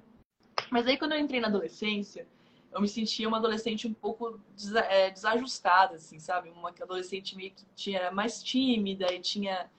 Mas 0.69 0.87
aí, 0.87 0.97
quando 0.97 1.13
eu 1.13 1.19
entrei 1.19 1.39
na 1.39 1.47
adolescência, 1.47 2.27
eu 2.71 2.81
me 2.81 2.87
sentia 2.87 3.27
uma 3.27 3.37
adolescente 3.37 3.87
um 3.87 3.93
pouco 3.93 4.39
é, 4.89 5.09
desajustada, 5.09 5.95
assim, 5.95 6.19
sabe? 6.19 6.49
Uma 6.49 6.69
adolescente 6.69 7.35
meio 7.35 7.51
que 7.51 7.63
tinha, 7.75 8.11
mais 8.11 8.41
tímida 8.43 9.13
e 9.13 9.19
tinha, 9.19 9.69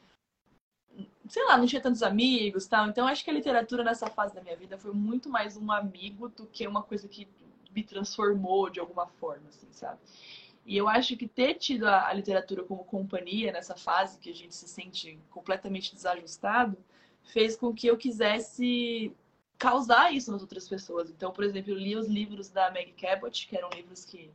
sei 1.29 1.45
lá, 1.45 1.57
não 1.57 1.67
tinha 1.67 1.81
tantos 1.81 2.03
amigos 2.03 2.67
tal. 2.67 2.89
Então, 2.89 3.07
acho 3.07 3.25
que 3.25 3.31
a 3.31 3.35
literatura 3.35 3.85
nessa 3.85 4.07
fase 4.07 4.35
da 4.35 4.43
minha 4.43 4.57
vida 4.57 4.79
foi 4.79 4.93
muito 4.93 5.29
mais 5.29 5.57
um 5.57 5.71
amigo 5.71 6.29
do 6.29 6.47
que 6.47 6.67
uma 6.67 6.83
coisa 6.83 7.09
que 7.09 7.29
me 7.75 7.83
transformou 7.83 8.69
de 8.69 8.81
alguma 8.81 9.07
forma, 9.07 9.49
assim, 9.49 9.69
sabe? 9.71 9.99
E 10.65 10.77
eu 10.77 10.89
acho 10.89 11.17
que 11.17 11.27
ter 11.27 11.55
tido 11.55 11.87
a, 11.87 12.09
a, 12.09 12.13
literatura 12.13 12.63
como 12.63 12.85
companhia 12.85 13.51
nessa 13.51 13.75
fase 13.77 14.19
que 14.19 14.31
a 14.31 14.35
gente 14.35 14.55
se 14.55 14.69
sente 14.69 15.19
completamente 15.31 15.95
desajustado 15.95 16.77
fez 17.25 17.57
com 17.57 17.75
que 17.75 17.87
eu 17.87 17.97
quisesse 17.97 19.13
causar 19.59 20.13
isso 20.13 20.31
nas 20.31 20.43
outras 20.43 20.69
pessoas. 20.69 21.11
Então, 21.11 21.33
por 21.33 21.45
exemplo, 21.45 21.73
eu 21.73 21.79
li 21.79 21.97
os 21.97 22.07
livros 22.07 22.49
da 22.49 22.71
Meg 22.71 22.93
Cabot, 22.93 23.47
que 23.47 23.57
eram 23.57 23.71
livros 23.71 24.05
que 24.05 24.31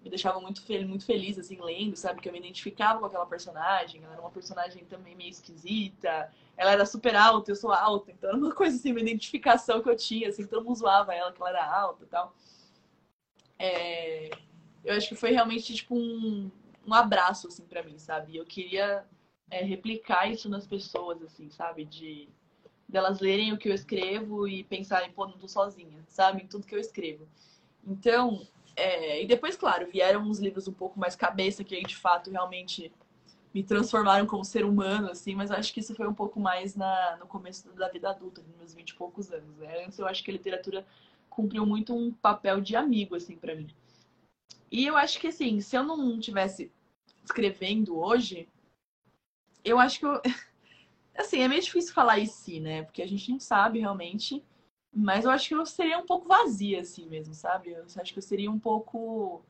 me 0.00 0.08
deixavam 0.08 0.40
muito, 0.40 0.62
fel 0.62 0.86
muito 0.86 1.04
feliz, 1.04 1.38
assim, 1.38 1.60
lendo, 1.60 1.96
sabe? 1.96 2.20
Que 2.20 2.28
eu 2.28 2.32
me 2.32 2.38
identificava 2.38 3.00
com 3.00 3.06
aquela 3.06 3.26
personagem. 3.26 4.02
Ela 4.02 4.12
era 4.12 4.22
uma 4.22 4.30
personagem 4.30 4.84
também 4.84 5.16
meio 5.16 5.30
esquisita. 5.30 6.32
Ela 6.56 6.72
era 6.72 6.86
super 6.86 7.16
alta, 7.16 7.50
eu 7.50 7.56
sou 7.56 7.72
alta. 7.72 8.12
Então, 8.12 8.30
era 8.30 8.38
uma 8.38 8.54
coisa, 8.54 8.76
assim, 8.76 8.92
uma 8.92 9.00
identificação 9.00 9.82
que 9.82 9.88
eu 9.88 9.96
tinha, 9.96 10.28
assim, 10.28 10.46
todo 10.46 10.64
mundo 10.64 10.78
zoava 10.78 11.14
ela, 11.14 11.32
que 11.32 11.40
ela 11.40 11.50
era 11.50 11.80
alta 11.80 12.04
e 12.04 12.06
tal. 12.06 12.34
É... 13.58 14.30
Eu 14.84 14.96
acho 14.96 15.08
que 15.08 15.16
foi 15.16 15.32
realmente, 15.32 15.74
tipo, 15.74 15.96
um, 15.96 16.50
um 16.86 16.94
abraço, 16.94 17.48
assim, 17.48 17.64
para 17.64 17.82
mim, 17.82 17.98
sabe? 17.98 18.36
Eu 18.36 18.44
queria 18.46 19.04
é, 19.50 19.64
replicar 19.64 20.30
isso 20.30 20.48
nas 20.48 20.66
pessoas, 20.66 21.20
assim, 21.22 21.50
sabe? 21.50 21.84
De 21.84 22.28
delas 22.88 23.20
lerem 23.20 23.52
o 23.52 23.58
que 23.58 23.68
eu 23.68 23.74
escrevo 23.74 24.48
e 24.48 24.64
pensarem, 24.64 25.10
pô, 25.10 25.26
não 25.26 25.36
tô 25.36 25.48
sozinha, 25.48 26.02
sabe? 26.06 26.42
Em 26.42 26.46
tudo 26.46 26.66
que 26.66 26.74
eu 26.74 26.80
escrevo. 26.80 27.28
Então, 27.84 28.46
é, 28.78 29.22
e 29.22 29.26
depois, 29.26 29.56
claro, 29.56 29.86
vieram 29.86 30.22
uns 30.22 30.38
livros 30.38 30.68
um 30.68 30.72
pouco 30.72 30.98
mais 30.98 31.16
cabeça, 31.16 31.64
que 31.64 31.74
aí 31.74 31.82
de 31.82 31.96
fato 31.96 32.30
realmente 32.30 32.92
me 33.52 33.62
transformaram 33.62 34.26
como 34.26 34.44
ser 34.44 34.64
humano, 34.64 35.10
assim, 35.10 35.34
mas 35.34 35.50
acho 35.50 35.72
que 35.72 35.80
isso 35.80 35.94
foi 35.94 36.06
um 36.06 36.14
pouco 36.14 36.38
mais 36.38 36.76
na, 36.76 37.16
no 37.16 37.26
começo 37.26 37.68
da 37.72 37.88
vida 37.88 38.10
adulta, 38.10 38.42
nos 38.42 38.56
meus 38.56 38.74
vinte 38.74 38.90
e 38.90 38.94
poucos 38.94 39.32
anos. 39.32 39.56
Né? 39.56 39.84
Antes 39.84 39.98
eu 39.98 40.06
acho 40.06 40.22
que 40.22 40.30
a 40.30 40.34
literatura 40.34 40.86
cumpriu 41.28 41.64
muito 41.66 41.94
um 41.94 42.12
papel 42.12 42.60
de 42.60 42.76
amigo, 42.76 43.14
assim, 43.14 43.36
para 43.36 43.54
mim. 43.54 43.68
E 44.70 44.86
eu 44.86 44.96
acho 44.96 45.18
que, 45.18 45.28
assim, 45.28 45.60
se 45.60 45.76
eu 45.76 45.82
não 45.82 46.20
tivesse 46.20 46.70
escrevendo 47.24 47.98
hoje, 47.98 48.48
eu 49.64 49.78
acho 49.78 49.98
que 49.98 50.06
eu. 50.06 50.20
Assim, 51.16 51.40
é 51.40 51.48
meio 51.48 51.60
difícil 51.60 51.92
falar 51.92 52.20
isso, 52.20 52.60
né? 52.60 52.84
Porque 52.84 53.02
a 53.02 53.06
gente 53.08 53.28
não 53.28 53.40
sabe 53.40 53.80
realmente. 53.80 54.40
Mas 54.92 55.24
eu 55.24 55.30
acho 55.30 55.48
que 55.48 55.54
eu 55.54 55.66
seria 55.66 55.98
um 55.98 56.06
pouco 56.06 56.28
vazia, 56.28 56.80
assim 56.80 57.06
mesmo, 57.06 57.34
sabe? 57.34 57.70
Eu 57.70 57.84
acho 57.84 58.12
que 58.12 58.18
eu 58.18 58.22
seria 58.22 58.50
um 58.50 58.58
pouco. 58.58 59.42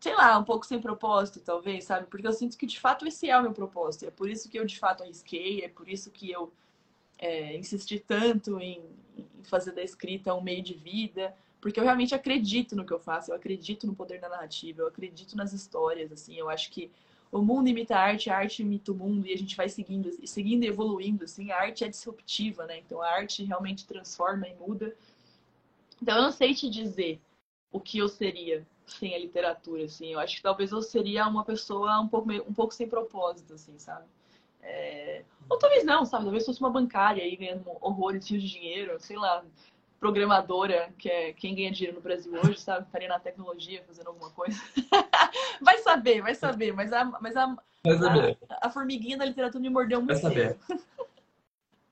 Sei 0.00 0.14
lá, 0.14 0.38
um 0.38 0.44
pouco 0.44 0.64
sem 0.64 0.80
propósito, 0.80 1.40
talvez, 1.40 1.84
sabe? 1.84 2.06
Porque 2.06 2.26
eu 2.26 2.32
sinto 2.32 2.56
que 2.56 2.66
de 2.66 2.80
fato 2.80 3.06
esse 3.06 3.28
é 3.28 3.38
o 3.38 3.42
meu 3.42 3.52
propósito. 3.52 4.06
É 4.06 4.10
por 4.10 4.30
isso 4.30 4.48
que 4.48 4.58
eu 4.58 4.64
de 4.64 4.78
fato 4.78 5.02
arrisquei, 5.02 5.62
é 5.62 5.68
por 5.68 5.88
isso 5.88 6.10
que 6.10 6.30
eu 6.30 6.50
é, 7.18 7.56
insisti 7.56 7.98
tanto 8.00 8.58
em, 8.58 8.82
em 9.16 9.44
fazer 9.44 9.72
da 9.72 9.82
escrita 9.82 10.34
um 10.34 10.40
meio 10.40 10.62
de 10.62 10.72
vida, 10.72 11.36
porque 11.60 11.78
eu 11.78 11.84
realmente 11.84 12.14
acredito 12.14 12.74
no 12.74 12.86
que 12.86 12.92
eu 12.92 12.98
faço, 12.98 13.30
eu 13.30 13.36
acredito 13.36 13.86
no 13.86 13.94
poder 13.94 14.18
da 14.20 14.28
narrativa, 14.28 14.80
eu 14.80 14.86
acredito 14.86 15.36
nas 15.36 15.52
histórias, 15.52 16.10
assim, 16.10 16.34
eu 16.36 16.48
acho 16.48 16.70
que 16.70 16.90
o 17.32 17.42
mundo 17.42 17.68
imita 17.68 17.96
a 17.96 18.00
arte, 18.00 18.28
a 18.28 18.36
arte 18.36 18.62
imita 18.62 18.90
o 18.92 18.94
mundo 18.94 19.26
e 19.26 19.32
a 19.32 19.38
gente 19.38 19.56
vai 19.56 19.68
seguindo, 19.68 20.10
seguindo 20.26 20.64
e 20.64 20.68
evoluindo, 20.68 21.24
assim, 21.24 21.50
a 21.50 21.58
arte 21.58 21.84
é 21.84 21.88
disruptiva, 21.88 22.66
né? 22.66 22.78
Então 22.78 23.00
a 23.00 23.08
arte 23.08 23.44
realmente 23.44 23.86
transforma 23.86 24.48
e 24.48 24.54
muda. 24.54 24.94
Então 26.02 26.16
eu 26.16 26.22
não 26.22 26.32
sei 26.32 26.54
te 26.54 26.68
dizer 26.68 27.20
o 27.70 27.80
que 27.80 27.98
eu 27.98 28.08
seria 28.08 28.66
sem 28.86 29.14
a 29.14 29.18
literatura, 29.18 29.84
assim. 29.84 30.12
Eu 30.12 30.18
acho 30.18 30.36
que 30.36 30.42
talvez 30.42 30.72
eu 30.72 30.82
seria 30.82 31.26
uma 31.28 31.44
pessoa 31.44 32.00
um 32.00 32.08
pouco, 32.08 32.32
um 32.32 32.52
pouco 32.52 32.74
sem 32.74 32.88
propósito, 32.88 33.54
assim, 33.54 33.78
sabe? 33.78 34.06
É... 34.62 35.24
Ou 35.48 35.56
talvez 35.56 35.84
não, 35.84 36.04
sabe? 36.04 36.24
Talvez 36.24 36.44
fosse 36.44 36.60
uma 36.60 36.70
bancária 36.70 37.22
aí 37.22 37.36
ganhando 37.36 37.64
horrores 37.80 38.26
de 38.26 38.38
dinheiro, 38.38 38.98
sei 38.98 39.16
lá, 39.16 39.44
programadora, 40.00 40.88
que 40.98 41.08
é 41.08 41.32
quem 41.34 41.54
ganha 41.54 41.70
dinheiro 41.70 41.96
no 41.96 42.02
Brasil 42.02 42.32
hoje, 42.42 42.58
sabe? 42.58 42.86
Estaria 42.86 43.08
na 43.08 43.20
tecnologia 43.20 43.84
fazendo 43.86 44.08
alguma 44.08 44.30
coisa. 44.30 44.58
vai 45.60 45.78
saber, 45.78 46.22
vai 46.22 46.34
saber. 46.34 46.72
Mas 46.72 46.90
a, 46.90 47.04
mas 47.04 47.36
a, 47.36 47.44
a, 47.44 48.66
a, 48.66 48.70
formiguinha 48.70 49.18
da 49.18 49.26
literatura 49.26 49.60
me 49.60 49.68
mordeu 49.68 50.00
muito. 50.00 50.12
Vai 50.12 50.22
saber. 50.22 50.56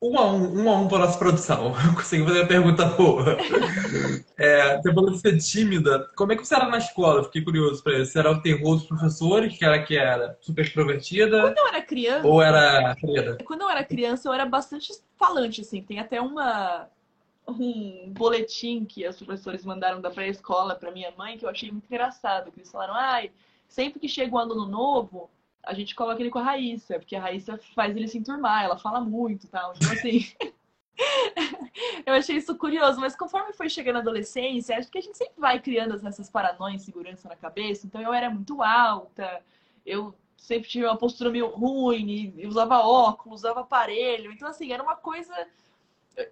Um 0.01 0.17
a 0.17 0.31
um, 0.31 0.63
um 0.63 0.71
a 0.71 0.77
um 0.77 0.87
para 0.87 0.99
nossa 0.99 1.19
produção. 1.19 1.73
Consegui 1.97 2.25
fazer 2.25 2.39
uma 2.43 2.47
pergunta 2.47 2.85
boa. 2.85 3.37
É, 4.37 4.77
você 4.77 4.95
falou 4.95 5.11
de 5.11 5.19
ser 5.19 5.37
tímida. 5.39 6.09
Como 6.15 6.33
é 6.33 6.37
que 6.37 6.47
você 6.47 6.55
era 6.55 6.69
na 6.69 6.79
escola? 6.79 7.25
Fiquei 7.25 7.43
curioso 7.43 7.83
para 7.83 7.99
isso. 7.99 8.13
Você 8.13 8.21
era 8.21 8.31
o 8.31 8.41
terror 8.41 8.77
dos 8.77 8.87
professores, 8.87 9.59
que 9.59 9.65
era 9.65 9.83
que 9.83 9.99
era 9.99 10.39
super 10.41 10.65
extrovertida? 10.65 11.41
Quando 11.41 11.59
eu 11.59 11.67
era 11.67 11.83
criança. 11.83 12.29
Ou 12.29 12.41
era 12.41 12.97
Quando 13.45 13.63
eu 13.63 13.69
era 13.69 13.83
criança, 13.83 14.29
eu 14.29 14.33
era 14.33 14.47
bastante 14.47 14.93
falante, 15.17 15.63
assim. 15.63 15.83
Tem 15.83 15.99
até 15.99 16.21
uma 16.21 16.89
um 17.49 18.13
boletim 18.13 18.85
que 18.85 19.07
os 19.07 19.17
professores 19.17 19.65
mandaram 19.65 20.01
da 20.01 20.11
pré-escola 20.11 20.75
para 20.75 20.91
minha 20.91 21.11
mãe 21.13 21.39
que 21.39 21.45
eu 21.45 21.49
achei 21.49 21.71
muito 21.71 21.87
engraçado. 21.87 22.53
Que 22.53 22.61
eles 22.61 22.71
falaram, 22.71 22.95
ai, 22.95 23.31
sempre 23.67 23.99
que 23.99 24.09
chega 24.09 24.35
um 24.35 24.39
aluno 24.39 24.67
novo, 24.67 25.31
a 25.65 25.75
gente 25.75 25.95
coloca 25.95 26.21
ele 26.21 26.31
com 26.31 26.39
a 26.39 26.43
Raíssa, 26.43 26.99
porque 26.99 27.17
a 27.17 27.21
Raíssa 27.21 27.59
faz 27.75 27.97
ele 27.97 28.09
se 28.09 28.19
enturmar, 28.19 28.65
ela 28.65 28.79
fala 28.79 29.01
muito 29.01 29.45
e 29.45 29.49
tal. 29.49 29.73
Então, 29.77 29.93
assim. 29.93 30.33
eu 32.05 32.15
achei 32.15 32.37
isso 32.37 32.57
curioso, 32.57 33.01
mas 33.01 33.15
conforme 33.15 33.53
foi 33.53 33.69
chegando 33.69 33.97
a 33.97 34.01
adolescência, 34.01 34.77
acho 34.77 34.91
que 34.91 34.99
a 34.99 35.03
gente 35.03 35.17
sempre 35.17 35.35
vai 35.39 35.61
criando 35.61 35.95
essas 36.07 36.29
paranoias, 36.29 36.83
segurança 36.83 37.29
na 37.29 37.37
cabeça. 37.37 37.87
Então 37.87 38.01
eu 38.01 38.13
era 38.13 38.29
muito 38.29 38.63
alta, 38.63 39.43
eu 39.87 40.15
sempre 40.37 40.69
tive 40.69 40.87
uma 40.87 40.97
postura 40.97 41.31
meio 41.31 41.49
ruim, 41.49 42.35
usava 42.47 42.81
óculos, 42.81 43.41
usava 43.41 43.61
aparelho. 43.61 44.33
Então, 44.33 44.49
assim, 44.49 44.73
era 44.73 44.83
uma 44.83 44.97
coisa 44.97 45.35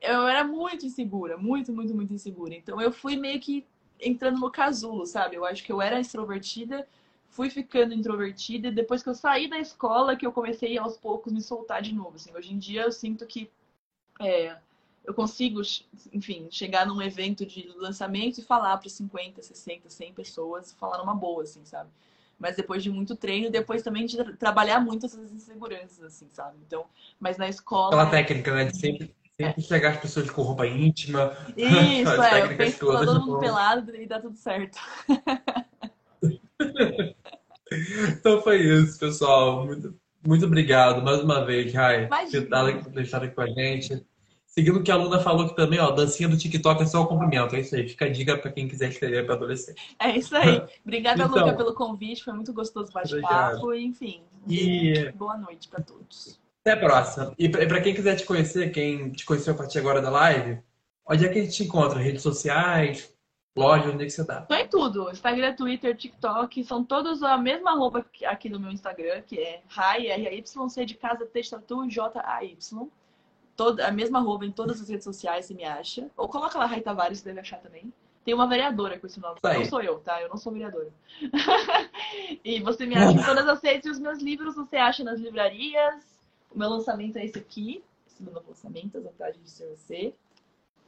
eu 0.01 0.27
era 0.27 0.45
muito 0.45 0.85
insegura, 0.85 1.37
muito, 1.37 1.73
muito, 1.73 1.95
muito 1.95 2.13
insegura. 2.13 2.55
Então 2.55 2.81
eu 2.81 2.91
fui 2.91 3.17
meio 3.17 3.41
que 3.41 3.65
entrando 4.01 4.41
no 4.41 4.51
casulo, 4.51 5.07
sabe? 5.07 5.37
Eu 5.37 5.45
acho 5.45 5.63
que 5.63 5.73
eu 5.73 5.81
era 5.81 6.01
extrovertida, 6.01 6.87
fui 7.29 7.51
ficando 7.51 7.95
introvertida 7.95 8.69
e 8.69 8.73
depois 8.73 9.03
que 9.03 9.09
eu 9.09 9.15
saí 9.15 9.49
da 9.49 9.59
escola 9.59 10.17
que 10.17 10.27
eu 10.27 10.33
comecei 10.33 10.77
aos 10.77 10.97
poucos 10.97 11.33
me 11.33 11.41
soltar 11.41 11.81
de 11.83 11.95
novo. 11.95 12.17
Assim, 12.17 12.35
hoje 12.35 12.53
em 12.53 12.59
dia 12.59 12.83
eu 12.83 12.93
sinto 12.93 13.27
que 13.27 13.51
é, 14.21 14.57
eu 15.05 15.15
consigo, 15.15 15.61
enfim, 16.13 16.49
chegar 16.51 16.87
num 16.87 17.01
evento 17.01 17.47
de 17.47 17.69
lançamento 17.77 18.39
e 18.39 18.43
falar 18.43 18.77
para 18.79 18.89
50, 18.89 19.43
60, 19.43 19.89
100 19.89 20.13
pessoas, 20.13 20.73
falar 20.73 20.99
numa 20.99 21.15
boa, 21.15 21.45
assim, 21.45 21.65
sabe? 21.65 21.91
Mas 22.39 22.57
depois 22.57 22.83
de 22.83 22.91
muito 22.91 23.17
treino, 23.17 23.51
depois 23.51 23.83
também 23.83 24.05
de 24.05 24.23
trabalhar 24.35 24.79
muito 24.79 25.07
essas 25.07 25.33
inseguranças, 25.33 26.03
assim, 26.03 26.29
sabe? 26.33 26.59
Então, 26.67 26.85
mas 27.19 27.39
na 27.39 27.49
escola. 27.49 27.95
Aquela 27.95 28.11
técnica, 28.11 28.55
né? 28.55 28.65
De 28.67 28.77
sempre 28.77 29.15
Sempre 29.39 29.63
chegar 29.63 29.91
as 29.91 30.01
pessoas 30.01 30.31
com 30.31 30.43
roupa 30.43 30.67
íntima. 30.67 31.37
Isso, 31.57 32.23
é. 32.23 32.43
Eu 32.43 32.57
penso 32.57 32.79
que 32.79 32.87
todo 32.87 33.21
mundo 33.21 33.39
pelado 33.39 33.95
e 33.95 34.07
dá 34.07 34.21
tudo 34.21 34.37
certo. 34.37 34.79
então 38.09 38.41
foi 38.41 38.63
isso, 38.63 38.99
pessoal. 38.99 39.67
Muito, 39.67 39.95
muito 40.27 40.47
obrigado 40.47 41.03
mais 41.03 41.21
uma 41.21 41.45
vez, 41.45 41.75
Rai, 41.75 42.09
por 42.09 42.93
ter 42.93 43.03
estado 43.03 43.25
aqui 43.25 43.35
com 43.35 43.43
a 43.43 43.49
gente. 43.49 44.03
Seguindo 44.47 44.79
o 44.79 44.83
que 44.83 44.91
a 44.91 44.97
Luna 44.97 45.21
falou 45.21 45.47
que 45.47 45.55
também, 45.55 45.79
ó, 45.79 45.91
dancinha 45.91 46.31
do 46.31 46.39
TikTok 46.39 46.83
é 46.83 46.87
só 46.87 47.03
o 47.03 47.07
cumprimento. 47.07 47.55
É 47.55 47.61
isso 47.61 47.77
aí. 47.77 47.87
Fica 47.87 48.07
a 48.07 48.09
dica 48.09 48.39
para 48.39 48.51
quem 48.51 48.67
quiser 48.67 48.89
escrever 48.89 49.27
para 49.27 49.35
adolescente. 49.35 49.95
É 49.99 50.17
isso 50.17 50.35
aí. 50.35 50.63
Obrigada, 50.83 51.25
então, 51.25 51.45
Luca, 51.45 51.55
pelo 51.55 51.75
convite. 51.75 52.25
Foi 52.25 52.33
muito 52.33 52.55
gostoso 52.55 52.91
bate-papo. 52.91 53.75
Enfim, 53.75 54.23
e... 54.49 55.13
boa 55.13 55.37
noite 55.37 55.69
para 55.69 55.83
todos. 55.83 56.41
Até 56.67 56.73
a 56.73 56.77
próxima. 56.77 57.33
E 57.39 57.49
para 57.49 57.81
quem 57.81 57.95
quiser 57.95 58.17
te 58.17 58.27
conhecer, 58.27 58.73
quem 58.73 59.13
te 59.13 59.25
conheceu 59.25 59.55
a 59.55 59.57
partir 59.57 59.79
agora 59.79 60.03
da 60.03 60.11
live, 60.11 60.59
onde 61.09 61.25
é 61.25 61.29
que 61.29 61.39
a 61.39 61.43
gente 61.43 61.55
te 61.55 61.63
encontra? 61.63 62.01
Redes 62.01 62.23
sociais, 62.23 63.15
loja, 63.57 63.89
onde 63.89 64.03
é 64.03 64.07
que 64.07 64.11
você 64.11 64.25
tá? 64.25 64.41
Tô 64.43 64.55
em 64.57 64.67
tudo. 64.67 65.09
Instagram, 65.13 65.55
Twitter, 65.55 65.97
TikTok, 65.97 66.65
são 66.65 66.83
todos 66.83 67.23
a 67.23 67.39
mesma 67.39 67.77
roupa 67.77 68.05
aqui 68.25 68.49
no 68.49 68.59
meu 68.59 68.73
Instagram, 68.73 69.23
que 69.23 69.39
é 69.39 69.63
Rai, 69.69 70.09
R-A-Y-C 70.09 70.85
de 70.85 70.95
casa, 70.95 71.25
T, 71.25 71.41
Tatu, 71.49 71.89
J-A-Y. 71.89 72.89
Toda, 73.55 73.87
a 73.87 73.93
mesma 73.93 74.19
roupa 74.19 74.45
em 74.45 74.51
todas 74.51 74.81
as 74.81 74.89
redes 74.89 75.05
sociais, 75.05 75.47
você 75.47 75.55
me 75.55 75.63
acha. 75.63 76.11
Ou 76.17 76.29
coloca 76.29 76.59
lá 76.59 76.67
Rai 76.67 76.81
Tavares, 76.81 77.21
você 77.21 77.27
deve 77.27 77.39
achar 77.39 77.61
também. 77.61 77.93
Tem 78.25 78.35
uma 78.35 78.49
vereadora 78.49 78.99
com 78.99 79.07
esse 79.07 79.21
nome. 79.21 79.39
Não 79.41 79.65
sou 79.67 79.81
eu, 79.81 80.01
tá? 80.01 80.21
Eu 80.21 80.29
não 80.29 80.37
sou 80.37 80.53
vereadora. 80.53 80.93
e 82.45 82.61
você 82.61 82.85
me 82.87 82.97
acha 82.97 83.13
em 83.13 83.23
todas 83.25 83.47
as 83.47 83.63
redes. 83.63 83.87
E 83.87 83.91
os 83.91 84.01
meus 84.01 84.21
livros 84.21 84.57
você 84.57 84.77
acha 84.77 85.05
nas 85.05 85.21
livrarias, 85.21 86.16
o 86.57 86.59
meu 86.59 86.71
lançamento 86.71 87.19
é 87.19 87.25
esse 87.25 87.39
aqui, 87.39 87.85
esse 88.07 88.23
meu 88.23 88.33
novo 88.33 88.49
lançamento, 88.49 88.97
As 88.97 89.05
Vantagens 89.05 89.45
de 89.45 89.51
Ser 89.51 89.69
Você. 89.69 90.15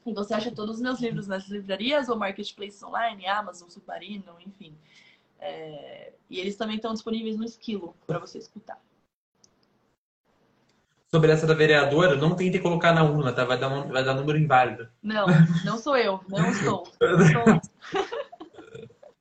E 0.07 0.15
você 0.15 0.33
acha 0.33 0.51
todos 0.51 0.77
os 0.77 0.81
meus 0.81 0.99
livros 0.99 1.27
nas 1.27 1.47
livrarias 1.47 2.09
ou 2.09 2.17
marketplaces 2.17 2.83
online, 2.83 3.27
Amazon, 3.27 3.69
Submarino, 3.69 4.35
enfim. 4.41 4.75
É... 5.39 6.15
E 6.31 6.41
eles 6.41 6.57
também 6.57 6.77
estão 6.77 6.95
disponíveis 6.95 7.37
no 7.37 7.45
Esquilo 7.45 7.95
para 8.07 8.19
você 8.19 8.39
escutar. 8.39 8.81
Sobre 11.11 11.31
essa 11.31 11.47
da 11.47 11.55
vereadora, 11.55 12.17
não 12.17 12.35
tente 12.35 12.59
colocar 12.61 12.95
na 12.95 13.03
urna, 13.03 13.33
tá? 13.33 13.45
Vai 13.45 13.59
dar, 13.59 13.69
um, 13.69 13.89
vai 13.89 14.03
dar 14.03 14.15
número 14.15 14.39
inválido. 14.39 14.89
Não, 15.03 15.27
não 15.65 15.79
sou 15.79 15.97
eu, 15.97 16.21
não 16.29 16.51
estou. 16.51 16.91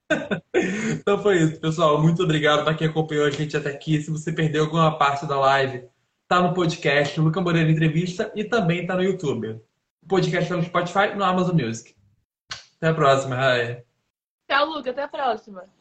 Não 0.10 0.40
então 0.94 1.22
foi 1.22 1.38
isso, 1.38 1.60
pessoal. 1.60 2.02
Muito 2.02 2.24
obrigado 2.24 2.64
para 2.64 2.74
quem 2.74 2.88
acompanhou 2.88 3.26
a 3.26 3.30
gente 3.30 3.58
até 3.58 3.70
aqui. 3.70 4.02
Se 4.02 4.10
você 4.10 4.32
perdeu 4.32 4.64
alguma 4.64 4.98
parte 4.98 5.26
da 5.26 5.38
live, 5.38 5.86
Tá 6.28 6.42
no 6.42 6.54
podcast, 6.54 7.18
no 7.18 7.26
Luca 7.26 7.40
Moreira 7.40 7.72
Entrevista 7.72 8.32
e 8.36 8.44
também 8.44 8.86
tá 8.86 8.96
no 8.96 9.04
YouTube. 9.04 9.62
O 10.02 10.08
podcast 10.08 10.50
tá 10.50 10.58
no 10.58 10.64
Spotify 10.64 11.12
e 11.12 11.16
no 11.16 11.24
Amazon 11.24 11.56
Music. 11.56 11.96
Até 12.78 12.90
a 12.90 12.94
próxima, 12.94 13.36
Rai. 13.36 13.84
Tchau, 14.50 14.66
Luca. 14.66 14.92
Até 14.92 15.04
a 15.04 15.08
próxima. 15.08 15.77